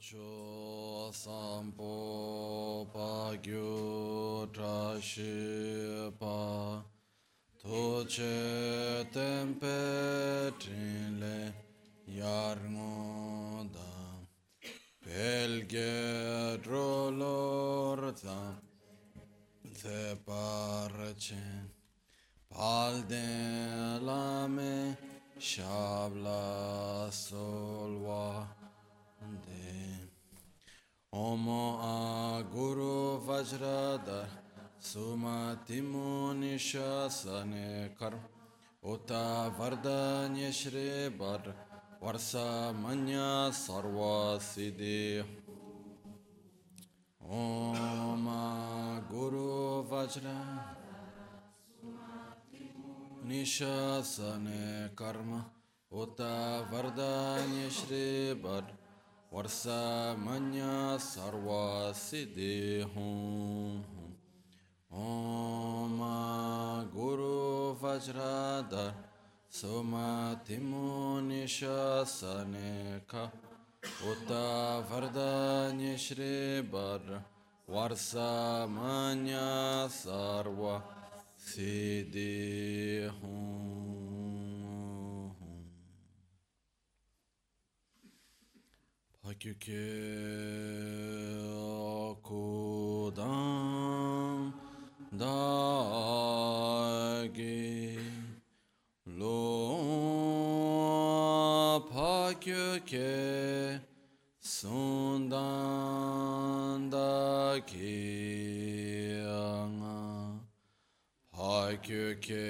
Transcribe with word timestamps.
cho 0.00 1.10
sampo 1.12 2.86
pa 2.92 3.36
gyu 3.42 4.48
tra 4.50 4.98
shi 4.98 6.10
pa 6.18 6.82
to 7.60 8.04
che 8.08 9.04
tempe 9.12 10.52
trin 10.58 11.20
yar 12.06 12.56
ngo 12.72 13.68
da 13.74 13.92
pelge 15.04 15.92
drolor 16.64 18.00
za 18.22 18.40
se 19.80 20.16
parche 20.24 21.44
pal 22.48 22.94
de 23.12 23.28
lame 24.08 24.96
shabla 25.38 26.40
solwa 27.12 28.59
de 29.38 30.10
Omo 31.12 31.78
a 31.82 32.42
Guru 32.42 33.18
Vajradar 33.26 34.26
Sumatimu 34.80 36.34
Nishasane 36.38 37.96
Kar 37.98 38.14
Uta 38.82 39.52
Vardanya 39.58 40.52
Shri 40.52 41.08
Bar 41.10 41.42
Varsa 42.00 42.72
Manya 42.80 43.50
Sarva 43.50 44.38
Siddhi. 44.38 45.22
Om 47.28 48.26
Guru 49.10 49.84
Vajradar 49.90 50.76
Nishasane 53.26 54.94
Karma 54.94 55.44
Uta 55.92 56.64
Vardanya 56.70 57.68
Shri 57.70 58.34
वर्षा 59.33 59.81
मन्य 60.19 60.67
सर्वसिद्धि 61.05 62.55
हूँ 62.95 64.05
ओम 64.91 65.99
गुरु 66.95 67.33
वज्रधर 67.81 68.93
सुमतिमो 69.59 70.87
निशने 71.27 72.71
ख 73.11 73.29
उत 74.11 74.31
वरदान्य 74.89 75.97
श्री 76.05 76.33
वर 76.73 77.23
वर्षा 77.67 78.31
मन्य 78.71 79.39
सर्व 79.93 80.61
सिद्धि 81.49 82.31
हूँ 89.30 89.36
Pakyuke 89.38 89.86
Akudam 92.18 93.22
Dagi 95.14 96.18
Lo 99.06 99.38
Pakyuke 101.92 103.80
Sundan 104.42 105.30
Dagi 106.90 108.02
Pakyuke 111.32 112.48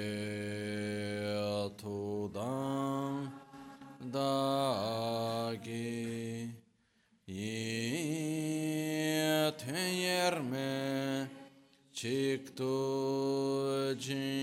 Tudam 1.77 3.31
Dagi 4.11 5.40
Yeterme 10.41 11.27
çıktı 11.93 12.63
cingelo 13.99 14.41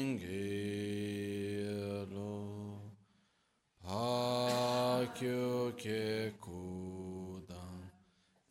Pakyo 3.82 5.76
ke 5.76 6.32
kudan 6.40 7.80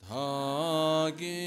Tagilum 0.09 1.39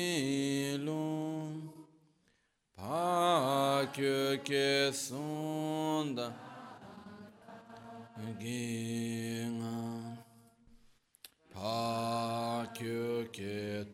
Pakyo 2.77 4.45
ke 4.45 4.93
sunda 4.95 6.33
Gingan 8.41 10.17
Pakyo 11.53 13.33
ke 13.33 13.85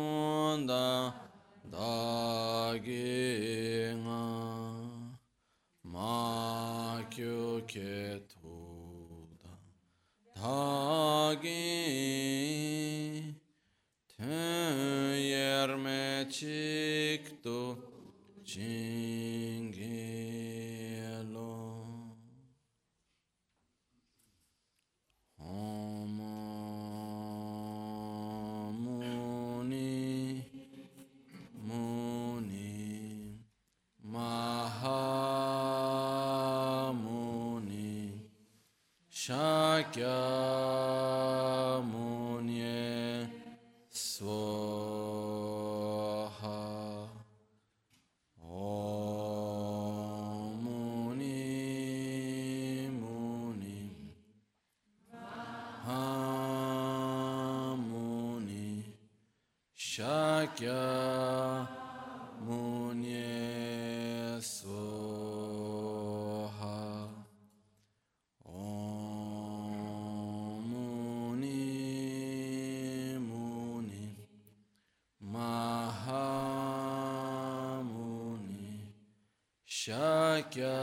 Yeah. 80.54 80.81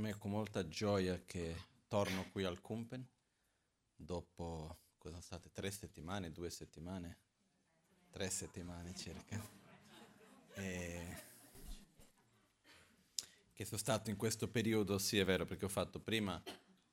È 0.00 0.02
me 0.02 0.16
con 0.16 0.30
molta 0.30 0.66
gioia 0.66 1.20
che 1.26 1.54
torno 1.86 2.30
qui 2.30 2.44
al 2.44 2.62
Kumpen 2.62 3.06
dopo, 3.94 4.78
cosa 4.96 5.20
state, 5.20 5.50
tre 5.52 5.70
settimane, 5.70 6.32
due 6.32 6.48
settimane? 6.48 7.18
Tre 8.08 8.30
settimane 8.30 8.94
circa. 8.94 9.38
E 10.54 11.22
che 13.52 13.64
sono 13.66 13.76
stato 13.76 14.08
in 14.08 14.16
questo 14.16 14.48
periodo, 14.48 14.96
sì 14.96 15.18
è 15.18 15.24
vero, 15.26 15.44
perché 15.44 15.66
ho 15.66 15.68
fatto 15.68 16.00
prima 16.00 16.42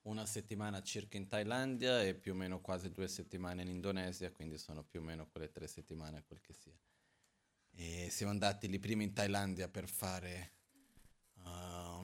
una 0.01 0.25
settimana 0.25 0.83
circa 0.83 1.15
in 1.15 1.29
Thailandia 1.29 2.03
e 2.03 2.13
più 2.13 2.33
o 2.33 2.35
meno 2.35 2.59
quasi 2.59 2.91
due 2.91 3.07
settimane 3.07 3.61
in 3.61 3.69
Indonesia, 3.69 4.33
quindi 4.33 4.57
sono 4.57 4.83
più 4.83 4.99
o 4.99 5.03
meno 5.03 5.29
quelle 5.29 5.49
tre 5.49 5.67
settimane, 5.67 6.25
quel 6.25 6.41
che 6.41 6.51
sia. 6.51 6.77
E 7.71 8.09
siamo 8.11 8.33
andati 8.33 8.67
lì 8.67 8.79
prima 8.79 9.03
in 9.03 9.13
Thailandia 9.13 9.69
per 9.69 9.87
fare 9.87 10.55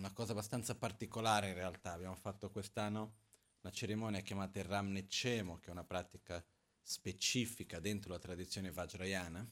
una 0.04 0.12
cosa 0.12 0.34
abbastanza 0.34 0.76
particolare 0.76 1.48
in 1.48 1.54
realtà. 1.54 1.94
Abbiamo 1.94 2.16
fatto 2.16 2.52
quest'anno 2.52 3.16
una 3.62 3.72
cerimonia 3.72 4.20
chiamata 4.20 4.60
il 4.60 4.66
Ramnechemo, 4.66 5.60
che 5.60 5.70
è 5.70 5.72
una 5.72 5.86
pratica 5.86 6.46
specifica 6.82 7.80
dentro 7.80 8.12
la 8.12 8.20
tradizione 8.20 8.70
vajrayana 8.70 9.50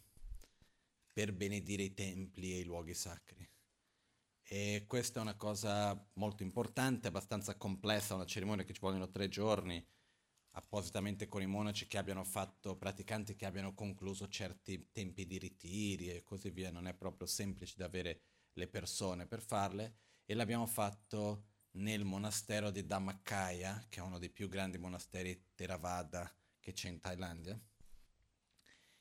per 1.13 1.31
benedire 1.31 1.83
i 1.83 1.93
templi 1.93 2.51
e 2.51 2.59
i 2.59 2.63
luoghi 2.65 2.93
sacri. 2.93 3.49
E 4.43 4.83
questa 4.87 5.19
è 5.19 5.21
una 5.21 5.37
cosa 5.37 6.09
molto 6.15 6.43
importante, 6.43 7.07
abbastanza 7.07 7.55
complessa, 7.55 8.15
una 8.15 8.25
cerimonia 8.25 8.65
che 8.65 8.73
ci 8.73 8.81
vogliono 8.81 9.09
tre 9.09 9.29
giorni, 9.29 9.81
appositamente 10.55 11.29
con 11.29 11.41
i 11.41 11.47
monaci 11.47 11.87
che 11.87 11.97
abbiano 11.97 12.25
fatto, 12.25 12.75
praticanti 12.75 13.37
che 13.37 13.45
abbiano 13.45 13.73
concluso 13.73 14.27
certi 14.27 14.89
tempi 14.91 15.25
di 15.25 15.37
ritiri 15.37 16.09
e 16.09 16.23
così 16.23 16.49
via, 16.49 16.71
non 16.71 16.87
è 16.87 16.93
proprio 16.93 17.25
semplice 17.25 17.75
da 17.77 17.85
avere 17.85 18.21
le 18.51 18.67
persone 18.67 19.25
per 19.25 19.41
farle 19.41 20.09
e 20.25 20.33
l'abbiamo 20.33 20.65
fatto 20.65 21.45
nel 21.71 22.03
monastero 22.03 22.71
di 22.71 22.85
Dhammakaya, 22.85 23.85
che 23.89 23.99
è 23.99 24.03
uno 24.03 24.19
dei 24.19 24.29
più 24.29 24.49
grandi 24.49 24.77
monasteri 24.77 25.51
Theravada 25.55 26.29
che 26.59 26.73
c'è 26.73 26.89
in 26.89 26.99
Thailandia. 26.99 27.59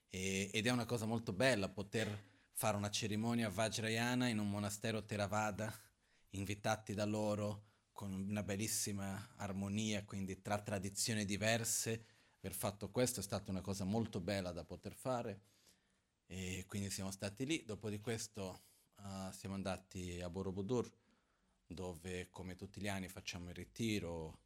E, 0.08 0.50
ed 0.52 0.66
è 0.66 0.70
una 0.70 0.86
cosa 0.86 1.06
molto 1.06 1.32
bella 1.32 1.68
poter 1.68 2.28
fare 2.52 2.76
una 2.76 2.90
cerimonia 2.90 3.48
vajrayana 3.48 4.28
in 4.28 4.38
un 4.38 4.50
monastero 4.50 5.04
Theravada, 5.04 5.72
invitati 6.30 6.94
da 6.94 7.04
loro 7.04 7.68
con 7.92 8.12
una 8.12 8.42
bellissima 8.42 9.34
armonia, 9.36 10.04
quindi 10.04 10.40
tra 10.40 10.60
tradizioni 10.60 11.24
diverse. 11.24 12.06
Aver 12.38 12.54
fatto 12.56 12.90
questo 12.90 13.20
è 13.20 13.22
stata 13.22 13.50
una 13.50 13.60
cosa 13.60 13.84
molto 13.84 14.20
bella 14.20 14.52
da 14.52 14.64
poter 14.64 14.94
fare 14.94 15.42
e 16.26 16.64
quindi 16.66 16.90
siamo 16.90 17.10
stati 17.10 17.44
lì. 17.44 17.64
Dopo 17.64 17.90
di 17.90 18.00
questo 18.00 18.62
uh, 18.96 19.30
siamo 19.32 19.54
andati 19.54 20.20
a 20.20 20.30
Borobudur, 20.30 20.90
dove 21.72 22.28
come 22.30 22.56
tutti 22.56 22.80
gli 22.80 22.88
anni 22.88 23.08
facciamo 23.08 23.48
il 23.48 23.54
ritiro 23.54 24.40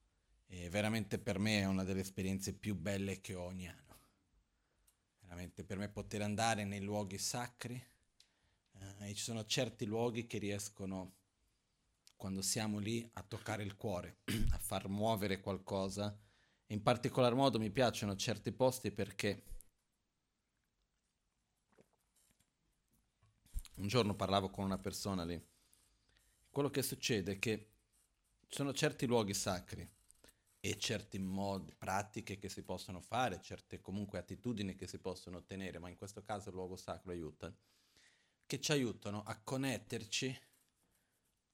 e 0.47 0.69
veramente 0.69 1.19
per 1.19 1.38
me 1.38 1.61
è 1.61 1.65
una 1.65 1.82
delle 1.82 2.00
esperienze 2.00 2.53
più 2.53 2.75
belle 2.75 3.21
che 3.21 3.35
ho 3.35 3.44
ogni 3.44 3.67
anno. 3.67 3.82
Veramente 5.21 5.65
per 5.65 5.79
me 5.79 5.88
poter 5.88 6.23
andare 6.23 6.65
nei 6.65 6.82
luoghi 6.82 7.19
sacri 7.19 7.75
eh, 7.75 9.09
e 9.09 9.15
ci 9.15 9.23
sono 9.23 9.44
certi 9.47 9.87
luoghi 9.87 10.26
che 10.26 10.38
riescono, 10.38 11.15
quando 12.15 12.43
siamo 12.43 12.79
lì, 12.79 13.09
a 13.15 13.23
toccare 13.23 13.62
il 13.62 13.77
cuore, 13.77 14.19
a 14.50 14.59
far 14.59 14.88
muovere 14.88 15.41
qualcosa. 15.41 16.17
In 16.69 16.82
particolar 16.82 17.35
modo 17.35 17.59
mi 17.59 17.70
piacciono 17.70 18.17
certi 18.17 18.53
posti 18.53 18.91
perché 18.91 19.44
un 23.77 23.87
giorno 23.88 24.15
parlavo 24.15 24.50
con 24.50 24.65
una 24.65 24.79
persona 24.79 25.25
lì. 25.25 25.43
Quello 26.55 26.71
che 26.71 26.83
succede 26.83 27.33
è 27.33 27.39
che 27.41 27.71
ci 28.43 28.55
sono 28.59 28.73
certi 28.73 29.06
luoghi 29.06 29.35
sacri 29.35 29.91
e 30.61 30.79
certi 30.79 31.19
modi, 31.19 31.75
pratiche 31.75 32.39
che 32.39 32.49
si 32.49 32.62
possono 32.62 33.01
fare, 33.01 33.41
certe 33.43 33.81
comunque 33.81 34.21
attitudini 34.21 34.77
che 34.77 34.87
si 34.87 35.01
possono 35.01 35.39
ottenere, 35.39 35.81
ma 35.81 35.89
in 35.89 35.97
questo 35.97 36.23
caso 36.23 36.51
il 36.51 36.55
luogo 36.55 36.77
sacro 36.77 37.11
aiuta 37.11 37.53
che 38.47 38.61
ci 38.61 38.71
aiutano 38.71 39.25
a 39.25 39.37
connetterci 39.37 40.41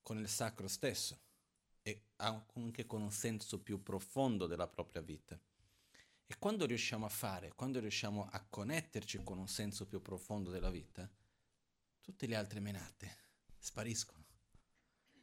con 0.02 0.18
il 0.18 0.28
sacro 0.28 0.68
stesso 0.68 1.18
e 1.80 2.08
anche 2.16 2.84
con 2.84 3.00
un 3.00 3.10
senso 3.10 3.58
più 3.58 3.82
profondo 3.82 4.46
della 4.46 4.68
propria 4.68 5.00
vita. 5.00 5.40
E 6.26 6.36
quando 6.38 6.66
riusciamo 6.66 7.06
a 7.06 7.08
fare, 7.08 7.54
quando 7.54 7.80
riusciamo 7.80 8.28
a 8.30 8.44
connetterci 8.46 9.22
con 9.24 9.38
un 9.38 9.48
senso 9.48 9.86
più 9.86 10.02
profondo 10.02 10.50
della 10.50 10.68
vita, 10.68 11.10
tutte 12.02 12.26
le 12.26 12.36
altre 12.36 12.60
menate 12.60 13.16
spariscono. 13.56 14.19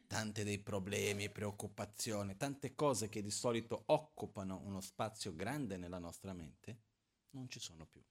Tante 0.08 0.44
dei 0.44 0.60
problemi, 0.60 1.30
preoccupazioni, 1.30 2.38
tante 2.38 2.74
cose 2.74 3.10
che 3.10 3.22
di 3.22 3.30
solito 3.30 3.84
occupano 3.88 4.62
uno 4.64 4.80
spazio 4.80 5.36
grande 5.36 5.76
nella 5.78 6.00
nostra 6.00 6.34
mente, 6.34 6.80
non 7.32 7.50
ci 7.50 7.60
sono 7.60 7.86
più 7.86 8.02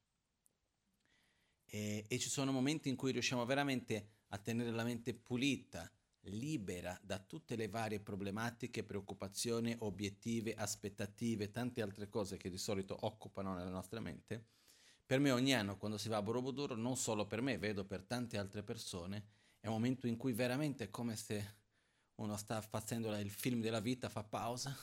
e, 1.66 2.04
e 2.08 2.18
ci 2.18 2.28
sono 2.28 2.52
momenti 2.52 2.88
in 2.88 2.96
cui 2.96 3.12
riusciamo 3.12 3.44
veramente 3.44 4.08
a 4.28 4.38
tenere 4.38 4.70
la 4.70 4.84
mente 4.84 5.14
pulita, 5.14 5.90
libera 6.28 6.98
da 7.02 7.18
tutte 7.18 7.54
le 7.54 7.68
varie 7.68 8.00
problematiche, 8.00 8.84
preoccupazioni, 8.84 9.74
obiettive, 9.80 10.54
aspettative, 10.54 11.50
tante 11.50 11.82
altre 11.82 12.08
cose 12.08 12.36
che 12.36 12.50
di 12.50 12.58
solito 12.58 12.96
occupano 13.02 13.54
nella 13.54 13.70
nostra 13.70 14.00
mente. 14.00 14.44
Per 15.04 15.20
me 15.20 15.30
ogni 15.30 15.54
anno 15.54 15.76
quando 15.76 15.98
si 15.98 16.08
va 16.08 16.16
a 16.16 16.22
Borobudur, 16.22 16.76
non 16.76 16.96
solo 16.96 17.26
per 17.26 17.40
me, 17.40 17.58
vedo 17.58 17.84
per 17.84 18.02
tante 18.02 18.38
altre 18.38 18.62
persone, 18.62 19.24
è 19.60 19.68
un 19.68 19.74
momento 19.74 20.06
in 20.08 20.16
cui 20.16 20.32
veramente 20.32 20.84
è 20.84 20.90
come 20.90 21.14
se 21.14 21.54
uno 22.16 22.36
sta 22.36 22.60
facendo 22.60 23.14
il 23.16 23.30
film 23.30 23.60
della 23.60 23.80
vita, 23.80 24.08
fa 24.08 24.22
pausa, 24.22 24.76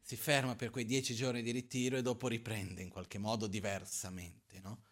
si 0.00 0.16
ferma 0.16 0.54
per 0.54 0.70
quei 0.70 0.84
dieci 0.84 1.14
giorni 1.14 1.42
di 1.42 1.50
ritiro 1.50 1.96
e 1.96 2.02
dopo 2.02 2.28
riprende 2.28 2.82
in 2.82 2.90
qualche 2.90 3.18
modo 3.18 3.46
diversamente, 3.46 4.60
no? 4.60 4.82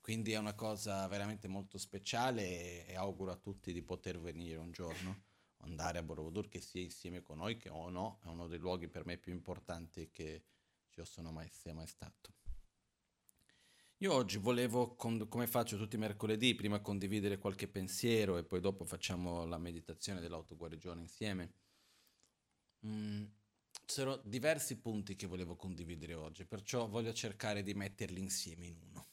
Quindi 0.00 0.32
è 0.32 0.38
una 0.38 0.54
cosa 0.54 1.06
veramente 1.06 1.46
molto 1.46 1.78
speciale 1.78 2.86
e, 2.86 2.96
auguro 2.96 3.30
a 3.30 3.36
tutti 3.36 3.72
di 3.72 3.82
poter 3.82 4.18
venire 4.18 4.56
un 4.56 4.72
giorno, 4.72 5.22
andare 5.58 5.98
a 5.98 6.02
Borobudur, 6.02 6.48
che 6.48 6.60
sia 6.60 6.82
insieme 6.82 7.22
con 7.22 7.38
noi, 7.38 7.56
che 7.56 7.68
o 7.68 7.88
no, 7.88 8.18
è 8.24 8.26
uno 8.26 8.48
dei 8.48 8.58
luoghi 8.58 8.88
per 8.88 9.06
me 9.06 9.16
più 9.16 9.32
importanti 9.32 10.10
che 10.10 10.44
io 10.90 11.04
sono 11.04 11.30
mai, 11.30 11.48
sia 11.52 11.72
mai 11.72 11.86
stato. 11.86 12.41
Io 14.02 14.12
oggi 14.12 14.38
volevo, 14.38 14.96
come 14.96 15.46
faccio 15.46 15.76
tutti 15.76 15.94
i 15.94 15.98
mercoledì, 15.98 16.56
prima 16.56 16.80
condividere 16.80 17.38
qualche 17.38 17.68
pensiero 17.68 18.36
e 18.36 18.42
poi 18.42 18.58
dopo 18.58 18.84
facciamo 18.84 19.44
la 19.44 19.58
meditazione 19.58 20.18
dell'autoguarigione 20.18 21.00
insieme. 21.02 21.52
Mm, 22.84 23.22
c'erano 23.86 24.20
diversi 24.24 24.80
punti 24.80 25.14
che 25.14 25.28
volevo 25.28 25.54
condividere 25.54 26.14
oggi, 26.14 26.44
perciò 26.44 26.88
voglio 26.88 27.12
cercare 27.12 27.62
di 27.62 27.74
metterli 27.74 28.18
insieme 28.18 28.66
in 28.66 28.76
uno. 28.80 29.06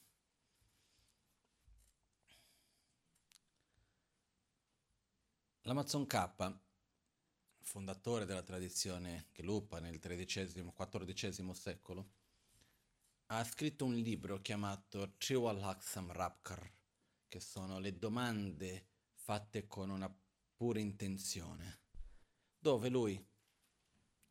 L'Amazon 5.62 6.08
K, 6.08 6.56
fondatore 7.62 8.26
della 8.26 8.42
tradizione 8.42 9.28
Gelupa 9.34 9.80
nel 9.80 10.00
XIV-XIV 10.00 11.52
secolo, 11.52 12.18
ha 13.32 13.44
scritto 13.44 13.86
un 13.86 13.94
libro 13.94 14.42
chiamato 14.42 15.14
Triwalhaksam 15.18 16.12
Rapkar, 16.12 16.74
che 17.28 17.40
sono 17.40 17.78
le 17.78 17.96
domande 17.96 18.88
fatte 19.14 19.68
con 19.68 19.92
una 19.92 20.12
pura 20.56 20.80
intenzione, 20.80 21.82
dove 22.58 22.90
lui 22.90 23.24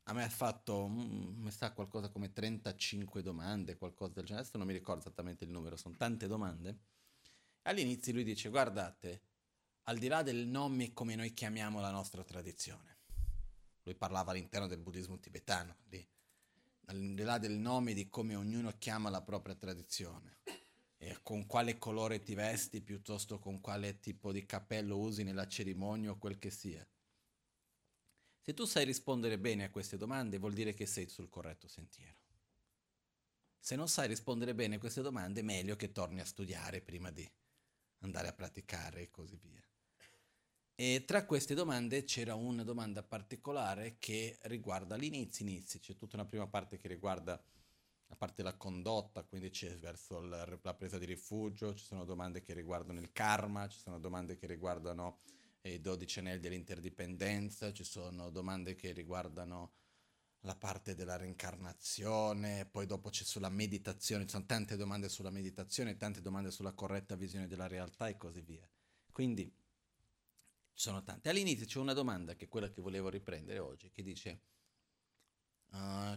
a 0.05 0.13
me 0.13 0.25
ha 0.25 0.29
fatto, 0.29 0.89
mm, 0.89 1.43
mi 1.43 1.51
sa 1.53 1.73
qualcosa 1.73 2.09
come 2.09 2.33
35 2.33 3.23
domande, 3.23 3.77
qualcosa 3.77 4.15
del 4.15 4.25
genere, 4.25 4.43
adesso 4.43 4.59
non 4.59 4.67
mi 4.67 4.73
ricordo 4.73 5.03
esattamente 5.03 5.45
il 5.45 5.51
numero, 5.51 5.77
sono 5.77 5.95
tante 5.97 6.27
domande. 6.27 6.79
All'inizio 7.63 8.13
lui 8.13 8.25
dice, 8.25 8.49
guardate, 8.49 9.23
al 9.83 9.99
di 9.99 10.09
là 10.09 10.23
del 10.23 10.47
nome 10.49 10.93
come 10.93 11.15
noi 11.15 11.33
chiamiamo 11.35 11.81
la 11.81 11.91
nostra 11.93 12.25
tradizione. 12.25 12.97
Lui 13.85 13.95
parlava 13.95 14.33
all'interno 14.33 14.67
del 14.67 14.81
buddismo 14.81 15.21
tibetano, 15.21 15.77
di, 15.85 16.05
al 16.91 17.15
di 17.15 17.23
là 17.23 17.39
del 17.39 17.53
nome 17.53 17.93
di 17.93 18.09
come 18.09 18.35
ognuno 18.35 18.73
chiama 18.79 19.11
la 19.11 19.23
propria 19.23 19.55
tradizione, 19.55 20.39
e 20.97 21.19
con 21.23 21.47
quale 21.47 21.79
colore 21.79 22.23
ti 22.23 22.35
vesti 22.35 22.81
piuttosto 22.81 23.39
con 23.39 23.61
quale 23.61 24.01
tipo 24.01 24.33
di 24.33 24.47
cappello 24.47 24.99
usi 24.99 25.23
nella 25.23 25.47
cerimonia 25.47 26.11
o 26.11 26.19
quel 26.19 26.39
che 26.39 26.51
sia. 26.51 26.87
Se 28.41 28.55
tu 28.55 28.65
sai 28.65 28.87
rispondere 28.87 29.39
bene 29.39 29.65
a 29.65 29.71
queste 29.71 29.99
domande 29.99 30.39
vuol 30.39 30.55
dire 30.55 30.73
che 30.73 30.87
sei 30.87 31.09
sul 31.09 31.29
corretto 31.29 31.69
sentiero. 31.69 32.17
Se 33.59 33.77
non 33.77 33.89
sai 33.89 34.09
rispondere 34.09 34.55
bene 34.55 34.77
a 34.77 34.79
queste 34.79 35.03
domande, 35.03 35.43
meglio 35.43 35.77
che 35.77 35.93
torni 35.93 36.21
a 36.21 36.25
studiare 36.25 36.81
prima 36.81 37.11
di 37.11 37.31
andare 37.99 38.29
a 38.29 38.33
praticare 38.33 39.03
e 39.03 39.11
così 39.11 39.37
via. 39.37 39.68
E 40.81 41.03
tra 41.05 41.27
queste 41.27 41.55
domande 41.55 42.05
c'era 42.05 42.37
una 42.37 42.63
domanda 42.63 43.03
particolare 43.03 43.97
che 43.99 44.39
riguarda 44.43 44.95
l'inizio, 44.95 45.45
inizi, 45.45 45.81
c'è 45.81 45.97
tutta 45.97 46.15
una 46.15 46.25
prima 46.25 46.47
parte 46.47 46.79
che 46.79 46.87
riguarda 46.87 47.33
la 48.07 48.15
parte 48.15 48.35
della 48.37 48.57
condotta, 48.57 49.25
quindi 49.25 49.51
c'è 49.51 49.77
verso 49.77 50.21
la, 50.21 50.75
presa 50.77 50.97
di 50.97 51.05
rifugio, 51.05 51.75
ci 51.75 51.85
sono 51.85 52.05
domande 52.05 52.43
che 52.43 52.55
riguardano 52.55 53.01
il 53.01 53.11
karma, 53.11 53.67
ci 53.67 53.77
sono 53.77 53.99
domande 53.99 54.37
che 54.37 54.47
riguardano 54.47 55.19
i 55.63 55.81
12 55.81 56.21
anelli 56.21 56.39
dell'interdipendenza, 56.39 57.73
ci 57.73 57.83
sono 57.83 58.31
domande 58.31 58.77
che 58.77 58.93
riguardano 58.93 59.73
la 60.43 60.55
parte 60.55 60.95
della 60.95 61.17
reincarnazione, 61.17 62.67
poi 62.67 62.87
dopo 62.87 63.11
c'è 63.11 63.25
sulla 63.25 63.51
meditazione, 63.51 64.27
ci 64.27 64.31
sono 64.31 64.47
tante 64.47 64.77
domande 64.77 65.09
sulla 65.09 65.31
meditazione, 65.31 65.97
tante 65.97 66.21
domande 66.21 66.53
sulla 66.53 66.71
corretta 66.71 67.17
visione 67.17 67.49
della 67.49 67.67
realtà 67.67 68.07
e 68.07 68.17
così 68.17 68.43
via. 68.43 68.71
Quindi 69.11 69.53
sono 70.79 71.03
tante. 71.03 71.29
All'inizio 71.29 71.67
c'è 71.67 71.81
una 71.81 71.93
domanda 71.93 72.37
che 72.37 72.45
è 72.45 72.49
quella 72.49 72.71
che 72.71 72.81
volevo 72.81 73.09
riprendere 73.09 73.59
oggi, 73.59 73.91
che 73.91 74.05
dice 74.05 74.41
uh, 75.71 76.17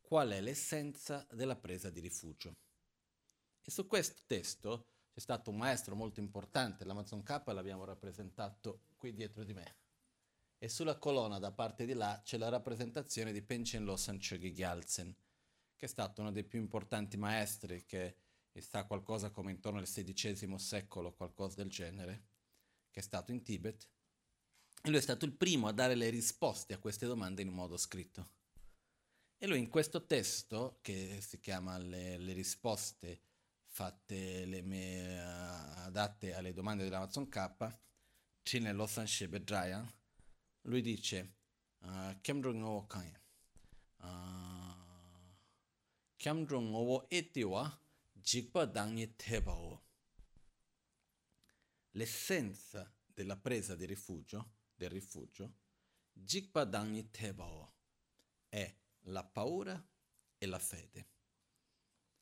qual 0.00 0.30
è 0.30 0.40
l'essenza 0.40 1.26
della 1.32 1.56
presa 1.56 1.90
di 1.90 1.98
rifugio? 1.98 2.54
E 3.64 3.70
su 3.70 3.88
questo 3.88 4.22
testo 4.28 4.90
c'è 5.12 5.18
stato 5.18 5.50
un 5.50 5.56
maestro 5.56 5.96
molto 5.96 6.20
importante, 6.20 6.84
l'Amazon 6.84 7.24
K 7.24 7.42
l'abbiamo 7.46 7.84
rappresentato 7.84 8.82
qui 8.96 9.12
dietro 9.12 9.42
di 9.42 9.52
me. 9.52 9.74
E 10.58 10.68
sulla 10.68 10.98
colonna 10.98 11.40
da 11.40 11.50
parte 11.50 11.84
di 11.84 11.94
là 11.94 12.20
c'è 12.22 12.36
la 12.36 12.48
rappresentazione 12.48 13.32
di 13.32 13.42
Penchen 13.42 13.82
Lossan 13.82 14.20
Chogi 14.20 14.52
Gyaltsen, 14.52 15.12
che 15.74 15.86
è 15.86 15.88
stato 15.88 16.20
uno 16.20 16.30
dei 16.30 16.44
più 16.44 16.60
importanti 16.60 17.16
maestri 17.16 17.84
che 17.84 18.18
sta 18.60 18.84
qualcosa 18.84 19.30
come 19.30 19.50
intorno 19.50 19.78
al 19.78 19.86
XVI 19.86 20.58
secolo, 20.58 21.14
qualcosa 21.14 21.56
del 21.56 21.70
genere, 21.70 22.24
che 22.90 23.00
è 23.00 23.02
stato 23.02 23.32
in 23.32 23.42
Tibet. 23.42 23.88
E 24.82 24.88
lui 24.88 24.98
è 24.98 25.02
stato 25.02 25.24
il 25.24 25.32
primo 25.32 25.68
a 25.68 25.72
dare 25.72 25.94
le 25.94 26.10
risposte 26.10 26.74
a 26.74 26.78
queste 26.78 27.06
domande 27.06 27.42
in 27.42 27.48
un 27.48 27.54
modo 27.54 27.76
scritto. 27.76 28.30
E 29.38 29.46
lui 29.46 29.58
in 29.58 29.68
questo 29.68 30.06
testo, 30.06 30.78
che 30.82 31.20
si 31.20 31.40
chiama 31.40 31.78
Le, 31.78 32.18
le 32.18 32.32
risposte 32.32 33.22
fatte 33.64 34.44
le 34.44 34.60
me, 34.62 35.18
uh, 35.18 35.86
adatte 35.86 36.34
alle 36.34 36.52
domande 36.52 36.84
dell'Amazon 36.84 37.28
K, 37.28 37.78
Chine 38.42 38.72
Losan 38.72 39.06
Shebedrayan, 39.06 39.90
lui 40.62 40.82
dice 40.82 41.34
Kemdrung 42.20 42.62
Owo 42.62 42.86
Kanye. 42.86 43.20
Kemdrung 46.16 46.72
Owo 46.74 47.08
Etiwa 47.08 47.81
Jigpa 48.22 48.66
Dangye 48.66 49.16
Tebao. 49.16 49.82
L'essenza 51.90 52.90
della 53.04 53.36
presa 53.36 53.74
di 53.74 53.84
rifugio, 53.84 54.52
del 54.76 54.90
rifugio, 54.90 55.56
Jigpa 56.12 56.62
Dangye 56.62 57.10
Tebao, 57.10 57.74
è 58.48 58.72
la 59.06 59.24
paura 59.24 59.84
e 60.38 60.46
la 60.46 60.60
fede. 60.60 61.08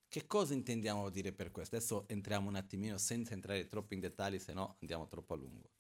Che 0.09 0.27
cosa 0.27 0.55
intendiamo 0.55 1.11
dire 1.11 1.33
per 1.33 1.51
questo? 1.51 1.77
Adesso 1.77 2.09
entriamo 2.09 2.49
un 2.49 2.57
attimino 2.57 2.97
senza 2.97 3.35
entrare 3.35 3.69
troppo 3.69 3.93
in 3.93 4.01
dettagli, 4.01 4.39
se 4.39 4.55
no 4.55 4.79
andiamo 4.81 5.07
troppo 5.07 5.35
a 5.35 5.37
lungo. 5.37 5.71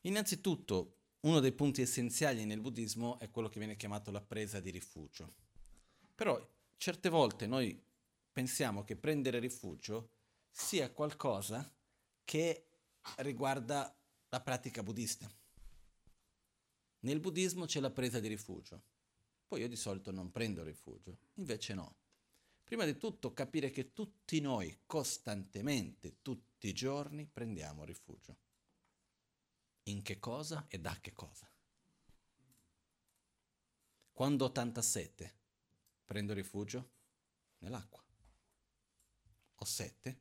Innanzitutto, 0.00 1.00
uno 1.20 1.38
dei 1.40 1.52
punti 1.52 1.82
essenziali 1.82 2.46
nel 2.46 2.62
buddismo 2.62 3.18
è 3.20 3.30
quello 3.30 3.50
che 3.50 3.58
viene 3.58 3.76
chiamato 3.76 4.10
la 4.10 4.22
presa 4.22 4.58
di 4.58 4.70
rifugio. 4.70 5.34
Però 6.14 6.50
certe 6.78 7.10
volte 7.10 7.46
noi 7.46 7.90
pensiamo 8.32 8.82
che 8.82 8.96
prendere 8.96 9.38
rifugio 9.38 10.10
sia 10.50 10.90
qualcosa 10.90 11.70
che 12.24 12.66
riguarda 13.18 13.94
la 14.28 14.40
pratica 14.40 14.82
buddista. 14.82 15.30
Nel 17.00 17.20
buddismo 17.20 17.66
c'è 17.66 17.80
la 17.80 17.90
presa 17.90 18.20
di 18.20 18.28
rifugio. 18.28 18.82
Poi 19.46 19.60
io 19.60 19.68
di 19.68 19.76
solito 19.76 20.10
non 20.10 20.30
prendo 20.30 20.62
rifugio, 20.62 21.18
invece 21.34 21.74
no. 21.74 21.96
Prima 22.64 22.84
di 22.84 22.96
tutto 22.96 23.34
capire 23.34 23.70
che 23.70 23.92
tutti 23.92 24.40
noi 24.40 24.80
costantemente, 24.86 26.22
tutti 26.22 26.68
i 26.68 26.72
giorni, 26.72 27.26
prendiamo 27.26 27.84
rifugio. 27.84 28.36
In 29.84 30.00
che 30.02 30.18
cosa 30.18 30.66
e 30.68 30.78
da 30.78 30.96
che 31.00 31.12
cosa? 31.12 31.50
Quando 34.12 34.44
ho 34.44 34.52
tanta 34.52 34.80
sete, 34.80 35.40
prendo 36.06 36.32
rifugio 36.32 36.90
nell'acqua 37.58 38.01
ho 39.62 39.64
sette, 39.64 40.20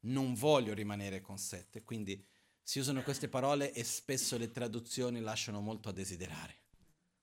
non 0.00 0.34
voglio 0.34 0.74
rimanere 0.74 1.20
con 1.20 1.38
sette, 1.38 1.82
quindi 1.82 2.24
si 2.62 2.78
usano 2.78 3.02
queste 3.02 3.28
parole 3.28 3.72
e 3.72 3.82
spesso 3.84 4.36
le 4.36 4.50
traduzioni 4.50 5.20
lasciano 5.20 5.60
molto 5.60 5.88
a 5.88 5.92
desiderare. 5.92 6.62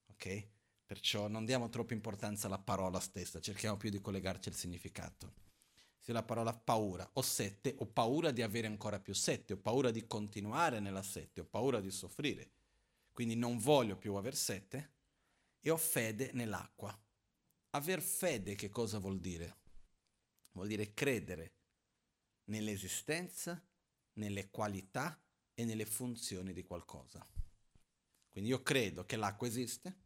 Ok? 0.08 0.48
Perciò 0.86 1.28
non 1.28 1.46
diamo 1.46 1.70
troppa 1.70 1.94
importanza 1.94 2.48
alla 2.48 2.60
parola 2.60 3.00
stessa, 3.00 3.42
cerchiamo 3.42 3.78
più 3.78 3.90
di 3.90 4.00
collegarci 4.00 4.50
al 4.50 4.56
significato. 4.56 5.46
Se 6.00 6.14
la 6.14 6.24
parola 6.24 6.54
paura, 6.54 7.10
ho 7.14 7.22
sette, 7.22 7.76
ho 7.80 7.86
paura 7.86 8.32
di 8.32 8.42
avere 8.42 8.68
ancora 8.68 9.00
più 9.00 9.14
sette, 9.14 9.54
ho 9.54 9.58
paura 9.58 9.92
di 9.92 10.08
continuare 10.08 10.80
nella 10.80 11.04
sette, 11.04 11.42
ho 11.42 11.46
paura 11.46 11.82
di 11.82 11.92
soffrire. 11.92 12.52
Quindi 13.12 13.36
non 13.36 13.58
voglio 13.58 13.98
più 13.98 14.16
aver 14.16 14.36
sette 14.36 14.94
e 15.60 15.70
ho 15.70 15.78
fede 15.78 16.32
nell'acqua. 16.34 16.98
Aver 17.72 18.02
fede 18.02 18.56
che 18.56 18.70
cosa 18.70 19.00
vuol 19.00 19.20
dire? 19.20 19.58
Vuol 20.54 20.68
dire 20.68 20.94
credere 20.94 21.57
nell'esistenza, 22.48 23.62
nelle 24.13 24.50
qualità 24.50 25.22
e 25.54 25.66
nelle 25.66 25.86
funzioni 25.86 26.54
di 26.54 26.63
qualcosa. 26.63 27.25
Quindi 28.30 28.50
io 28.50 28.62
credo 28.62 29.06
che 29.06 29.16
l'acqua 29.16 29.48
esiste, 29.48 30.06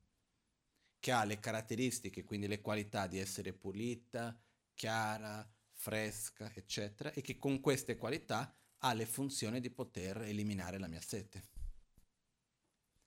che 1.00 1.12
ha 1.12 1.24
le 1.24 1.40
caratteristiche, 1.40 2.24
quindi 2.24 2.48
le 2.48 2.62
qualità 2.62 3.08
di 3.08 3.18
essere 3.18 3.54
pulita, 3.54 4.40
chiara, 4.74 5.50
fresca, 5.72 6.54
eccetera, 6.54 7.12
e 7.12 7.22
che 7.22 7.38
con 7.38 7.60
queste 7.60 7.98
qualità 7.98 8.56
ha 8.84 8.94
le 8.94 9.06
funzioni 9.06 9.60
di 9.60 9.70
poter 9.70 10.22
eliminare 10.22 10.78
la 10.78 10.88
mia 10.88 11.02
sete. 11.02 11.50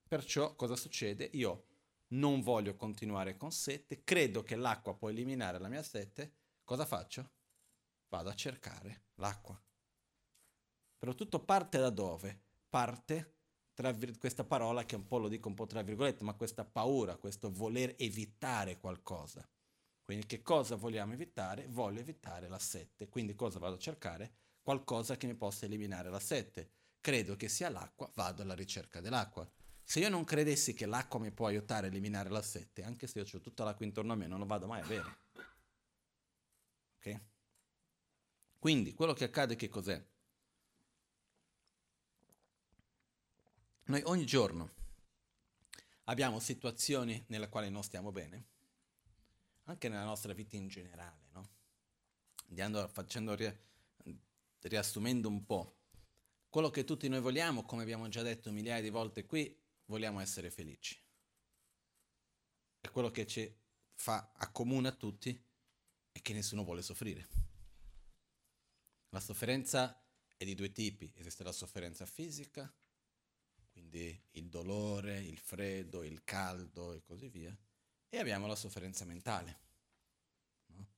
Perciò 0.06 0.54
cosa 0.54 0.76
succede? 0.76 1.30
Io 1.32 1.68
non 2.08 2.42
voglio 2.42 2.76
continuare 2.76 3.36
con 3.36 3.50
sete, 3.50 4.04
credo 4.04 4.42
che 4.42 4.56
l'acqua 4.56 4.94
può 4.94 5.08
eliminare 5.08 5.58
la 5.58 5.68
mia 5.68 5.82
sete, 5.82 6.34
cosa 6.64 6.84
faccio? 6.84 7.30
Vado 8.14 8.30
a 8.30 8.34
cercare 8.34 9.06
l'acqua. 9.16 9.60
Però 10.98 11.14
tutto 11.14 11.40
parte 11.40 11.78
da 11.78 11.90
dove? 11.90 12.42
Parte 12.68 13.32
tra 13.74 13.90
vir- 13.90 14.18
questa 14.18 14.44
parola 14.44 14.84
che 14.84 14.94
un 14.94 15.06
po' 15.06 15.18
lo 15.18 15.28
dico 15.28 15.48
un 15.48 15.54
po' 15.54 15.66
tra 15.66 15.82
virgolette, 15.82 16.22
ma 16.22 16.34
questa 16.34 16.64
paura, 16.64 17.16
questo 17.16 17.50
voler 17.50 17.94
evitare 17.98 18.78
qualcosa. 18.78 19.46
Quindi 20.04 20.26
che 20.26 20.42
cosa 20.42 20.76
vogliamo 20.76 21.12
evitare? 21.12 21.66
Voglio 21.68 22.00
evitare 22.00 22.48
la 22.48 22.58
sette. 22.58 23.08
Quindi 23.08 23.34
cosa 23.34 23.58
vado 23.58 23.74
a 23.74 23.78
cercare? 23.78 24.32
Qualcosa 24.62 25.16
che 25.16 25.26
mi 25.26 25.34
possa 25.34 25.64
eliminare 25.64 26.08
la 26.08 26.20
sette. 26.20 26.70
Credo 27.00 27.36
che 27.36 27.48
sia 27.48 27.68
l'acqua, 27.68 28.10
vado 28.14 28.42
alla 28.42 28.54
ricerca 28.54 29.00
dell'acqua. 29.00 29.50
Se 29.82 29.98
io 29.98 30.08
non 30.08 30.24
credessi 30.24 30.72
che 30.72 30.86
l'acqua 30.86 31.18
mi 31.18 31.32
può 31.32 31.46
aiutare 31.46 31.86
a 31.86 31.90
eliminare 31.90 32.30
la 32.30 32.42
sette, 32.42 32.84
anche 32.84 33.06
se 33.06 33.18
io 33.18 33.26
ho 33.30 33.40
tutta 33.40 33.64
l'acqua 33.64 33.84
intorno 33.84 34.12
a 34.12 34.16
me, 34.16 34.26
non 34.26 34.38
lo 34.38 34.46
vado 34.46 34.66
mai 34.66 34.80
a 34.80 34.86
bere. 34.86 35.18
Ok? 36.96 37.32
Quindi 38.64 38.94
quello 38.94 39.12
che 39.12 39.24
accade 39.24 39.56
che 39.56 39.68
cos'è? 39.68 40.02
Noi 43.82 44.00
ogni 44.06 44.24
giorno 44.24 44.72
abbiamo 46.04 46.40
situazioni 46.40 47.22
nelle 47.28 47.50
quali 47.50 47.68
non 47.68 47.82
stiamo 47.82 48.10
bene, 48.10 48.46
anche 49.64 49.90
nella 49.90 50.06
nostra 50.06 50.32
vita 50.32 50.56
in 50.56 50.68
generale, 50.68 51.28
no? 51.32 51.50
Andando, 52.48 52.88
facendo, 52.88 53.36
riassumendo 54.60 55.28
un 55.28 55.44
po', 55.44 55.80
quello 56.48 56.70
che 56.70 56.84
tutti 56.84 57.06
noi 57.06 57.20
vogliamo, 57.20 57.66
come 57.66 57.82
abbiamo 57.82 58.08
già 58.08 58.22
detto 58.22 58.50
migliaia 58.50 58.80
di 58.80 58.88
volte 58.88 59.26
qui, 59.26 59.54
vogliamo 59.84 60.20
essere 60.20 60.50
felici. 60.50 60.98
E 62.80 62.88
quello 62.88 63.10
che 63.10 63.26
ci 63.26 63.54
fa 63.92 64.32
accomuna 64.34 64.88
a 64.88 64.96
tutti 64.96 65.38
è 66.10 66.22
che 66.22 66.32
nessuno 66.32 66.64
vuole 66.64 66.80
soffrire. 66.80 67.43
La 69.14 69.20
sofferenza 69.20 69.96
è 70.36 70.44
di 70.44 70.56
due 70.56 70.72
tipi, 70.72 71.12
esiste 71.14 71.44
la 71.44 71.52
sofferenza 71.52 72.04
fisica, 72.04 72.68
quindi 73.70 74.20
il 74.32 74.48
dolore, 74.48 75.20
il 75.20 75.38
freddo, 75.38 76.02
il 76.02 76.24
caldo 76.24 76.92
e 76.92 77.00
così 77.04 77.28
via, 77.28 77.56
e 78.08 78.18
abbiamo 78.18 78.48
la 78.48 78.56
sofferenza 78.56 79.04
mentale, 79.04 79.60
no? 80.66 80.88